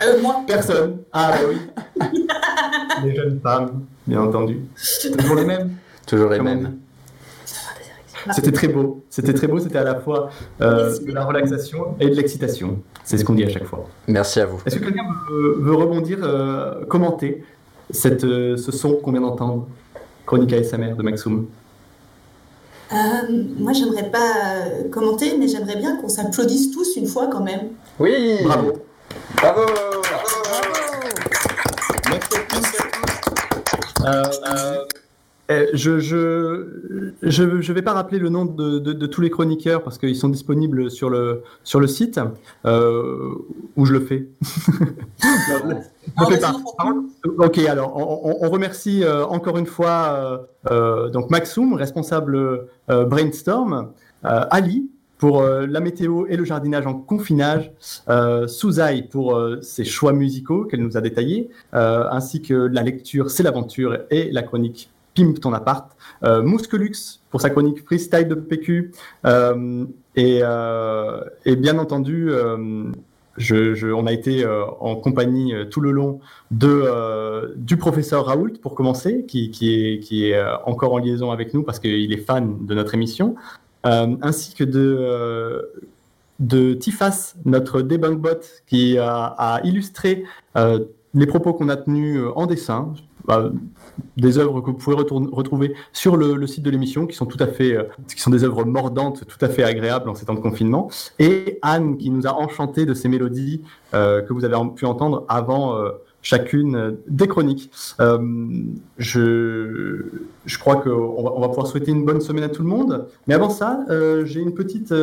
Euh, 0.01 0.21
moi. 0.21 0.43
Personne. 0.47 0.99
Ah 1.11 1.31
bah 1.33 1.47
oui. 1.49 1.57
les 3.03 3.15
jeunes 3.15 3.39
femmes, 3.41 3.85
bien 4.07 4.21
entendu. 4.21 4.61
Toujours 5.17 5.35
les 5.35 5.45
mêmes? 5.45 5.75
Toujours 6.07 6.29
les 6.29 6.39
mêmes. 6.39 6.79
C'était 8.33 8.51
très 8.51 8.67
beau. 8.67 9.03
C'était 9.09 9.33
très 9.33 9.47
beau. 9.47 9.59
C'était 9.59 9.77
à 9.77 9.83
la 9.83 9.95
fois 9.95 10.29
euh, 10.61 10.97
de 10.99 11.11
la 11.11 11.25
relaxation 11.25 11.95
et 11.99 12.09
de 12.09 12.15
l'excitation. 12.15 12.79
C'est 13.03 13.17
ce 13.17 13.25
qu'on 13.25 13.33
dit 13.33 13.43
à 13.43 13.49
chaque 13.49 13.65
fois. 13.65 13.87
Merci 14.07 14.39
à 14.39 14.45
vous. 14.45 14.59
Est-ce 14.65 14.77
que 14.77 14.85
quelqu'un 14.85 15.05
veut, 15.29 15.55
veut 15.59 15.75
rebondir, 15.75 16.19
euh, 16.23 16.85
commenter 16.85 17.43
cette, 17.89 18.23
euh, 18.23 18.57
ce 18.57 18.71
son 18.71 18.93
qu'on 18.95 19.11
vient 19.11 19.21
d'entendre? 19.21 19.67
Chronique 20.25 20.53
ASMR 20.53 20.95
de 20.95 21.01
Maxoum. 21.01 21.47
Euh, 22.91 22.95
moi, 23.57 23.73
j'aimerais 23.73 24.09
pas 24.11 24.33
commenter, 24.91 25.37
mais 25.39 25.47
j'aimerais 25.47 25.75
bien 25.77 25.97
qu'on 25.97 26.09
s'applaudisse 26.09 26.71
tous 26.71 26.97
une 26.97 27.07
fois 27.07 27.27
quand 27.27 27.43
même. 27.43 27.69
Oui 27.99 28.37
Bravo. 28.43 28.73
Bravo 29.35 29.61
Euh, 34.05 34.23
euh, 34.47 34.85
je 35.49 35.99
je, 35.99 37.11
je 37.23 37.61
je 37.61 37.73
vais 37.73 37.81
pas 37.81 37.93
rappeler 37.93 38.19
le 38.19 38.29
nom 38.29 38.45
de, 38.45 38.77
de- 38.79 38.93
de 38.93 39.05
tous 39.07 39.21
les 39.21 39.29
chroniqueurs 39.31 39.81
parce 39.83 39.97
qu'ils 39.97 40.15
sont 40.15 40.29
disponibles 40.29 40.91
sur 40.91 41.09
le 41.09 41.41
sur 41.63 41.79
le 41.79 41.87
site 41.87 42.19
euh, 42.65 43.29
où 43.75 43.85
je 43.85 43.93
le 43.93 43.99
fais. 43.99 44.27
Je 46.19 46.25
fais 46.25 46.39
pas. 46.39 46.53
Par 46.77 46.87
contre, 46.87 47.03
Ok, 47.37 47.57
alors 47.59 47.95
on, 47.95 48.49
remercie 48.49 49.03
euh, 49.03 49.25
encore 49.25 49.57
une 49.57 49.65
fois 49.67 50.47
euh, 50.69 50.71
euh, 50.71 51.09
donc 51.09 51.29
Maxoum, 51.29 51.73
responsable 51.73 52.67
brainstorm, 52.87 53.91
Ali 54.23 54.89
pour 55.17 55.43
la 55.43 55.79
météo 55.81 56.25
et 56.27 56.37
le 56.37 56.45
jardinage 56.45 56.87
en 56.87 56.93
confinage, 56.93 57.71
euh, 58.07 58.47
Souzaï 58.47 59.03
pour 59.03 59.35
euh, 59.35 59.59
ses 59.61 59.83
choix 59.83 60.13
musicaux 60.13 60.63
qu'elle 60.65 60.81
nous 60.81 60.95
a 60.97 61.01
détaillés, 61.01 61.49
euh, 61.73 62.05
ainsi 62.09 62.41
que 62.41 62.53
la 62.53 62.81
lecture 62.83 63.29
C'est 63.29 63.43
l'aventure 63.43 63.97
et 64.11 64.31
la 64.31 64.43
chronique 64.43 64.89
Pimp 65.19 65.39
ton 65.41 65.53
appart, 65.53 65.91
euh, 66.23 66.41
pour 67.29 67.41
sa 67.41 67.49
chronique 67.49 67.83
freestyle 67.85 68.27
de 68.27 68.35
PQ, 68.35 68.91
euh, 69.25 69.85
et, 70.15 70.39
euh, 70.41 71.21
et 71.45 71.55
bien 71.55 71.77
entendu, 71.77 72.29
euh, 72.29 72.91
on 73.37 74.07
a 74.07 74.11
été 74.11 74.45
en 74.79 74.95
compagnie 74.95 75.53
tout 75.69 75.79
le 75.79 75.91
long 75.91 76.19
de, 76.51 77.53
du 77.55 77.77
professeur 77.77 78.25
Raoult 78.25 78.59
pour 78.61 78.75
commencer, 78.75 79.25
qui, 79.27 79.49
est, 79.61 79.99
qui 79.99 80.29
est 80.29 80.41
encore 80.65 80.93
en 80.93 80.97
liaison 80.97 81.31
avec 81.31 81.53
nous 81.53 81.63
parce 81.63 81.79
qu'il 81.79 82.11
est 82.11 82.25
fan 82.25 82.65
de 82.65 82.75
notre 82.75 82.95
émission, 82.95 83.35
ainsi 83.85 84.55
que 84.55 84.65
de, 84.65 85.71
de 86.39 86.73
Tifas, 86.73 87.35
notre 87.45 87.81
debunk 87.81 88.19
bot, 88.19 88.41
qui 88.67 88.97
a, 88.97 89.61
illustré 89.63 90.25
les 91.13 91.25
propos 91.25 91.53
qu'on 91.53 91.69
a 91.69 91.77
tenus 91.77 92.21
en 92.35 92.45
dessin, 92.45 92.93
euh, 93.29 93.51
des 94.17 94.37
œuvres 94.37 94.61
que 94.61 94.67
vous 94.67 94.77
pouvez 94.77 94.95
retrouver 94.95 95.75
sur 95.93 96.17
le, 96.17 96.45
site 96.47 96.63
de 96.63 96.69
l'émission, 96.69 97.07
qui 97.07 97.15
sont 97.15 97.25
tout 97.25 97.41
à 97.41 97.47
fait, 97.47 97.75
euh, 97.75 97.83
qui 98.13 98.21
sont 98.21 98.31
des 98.31 98.43
œuvres 98.43 98.65
mordantes, 98.65 99.23
tout 99.27 99.43
à 99.43 99.49
fait 99.49 99.63
agréables 99.63 100.09
en 100.09 100.15
ces 100.15 100.25
temps 100.25 100.33
de 100.33 100.39
confinement, 100.39 100.89
et 101.17 101.59
Anne 101.61 101.97
qui 101.97 102.09
nous 102.09 102.27
a 102.27 102.33
enchanté 102.33 102.85
de 102.85 102.93
ces 102.93 103.09
mélodies 103.09 103.61
euh, 103.93 104.21
que 104.21 104.33
vous 104.33 104.45
avez 104.45 104.55
pu 104.75 104.85
entendre 104.85 105.25
avant 105.27 105.77
euh, 105.77 105.91
chacune 106.21 106.97
des 107.07 107.27
chroniques. 107.27 107.71
Je, 108.97 110.05
je 110.45 110.59
crois 110.59 110.75
qu'on 110.77 111.23
va, 111.23 111.31
on 111.33 111.39
va 111.39 111.47
pouvoir 111.47 111.67
souhaiter 111.67 111.91
une 111.91 112.03
bonne 112.03 112.19
semaine 112.19 112.43
à 112.43 112.49
tout 112.49 112.61
le 112.61 112.67
monde. 112.67 113.07
Mais 113.25 113.33
avant 113.33 113.49
ça, 113.49 113.85
j'ai 114.25 114.41
une 114.41 114.53
petite, 114.53 114.93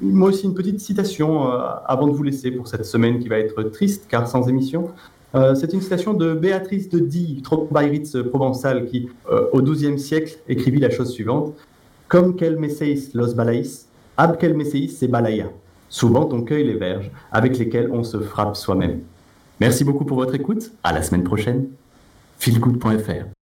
moi 0.00 0.30
aussi 0.30 0.46
une 0.46 0.54
petite 0.54 0.80
citation 0.80 1.50
avant 1.50 2.06
de 2.06 2.12
vous 2.12 2.22
laisser 2.22 2.50
pour 2.50 2.66
cette 2.66 2.86
semaine 2.86 3.18
qui 3.18 3.28
va 3.28 3.38
être 3.40 3.62
triste 3.64 4.06
car 4.08 4.26
sans 4.26 4.48
émission. 4.48 4.90
Euh, 5.34 5.54
c'est 5.54 5.72
une 5.72 5.80
citation 5.80 6.14
de 6.14 6.34
Béatrice 6.34 6.88
de 6.88 6.98
Die, 6.98 7.40
Trobairitz 7.42 8.16
provençale, 8.28 8.86
qui, 8.86 9.08
euh, 9.30 9.46
au 9.52 9.62
XIIe 9.62 9.98
siècle, 9.98 10.38
écrivit 10.48 10.80
la 10.80 10.90
chose 10.90 11.10
suivante 11.10 11.54
Comme 12.08 12.36
quel 12.36 12.58
messeis 12.58 13.10
los 13.14 13.34
balais, 13.34 13.62
ab 14.16 14.36
quel 14.38 14.54
messeis 14.54 14.88
se 14.88 15.06
balaya. 15.06 15.50
Souvent 15.88 16.28
on 16.32 16.42
cueille 16.42 16.66
les 16.66 16.76
verges 16.76 17.10
avec 17.30 17.58
lesquelles 17.58 17.90
on 17.92 18.02
se 18.02 18.18
frappe 18.18 18.56
soi-même. 18.56 19.00
Merci 19.60 19.84
beaucoup 19.84 20.04
pour 20.04 20.18
votre 20.18 20.34
écoute. 20.34 20.72
À 20.82 20.92
la 20.92 21.02
semaine 21.02 21.24
prochaine. 21.24 21.68
feelgood.fr 22.38 23.41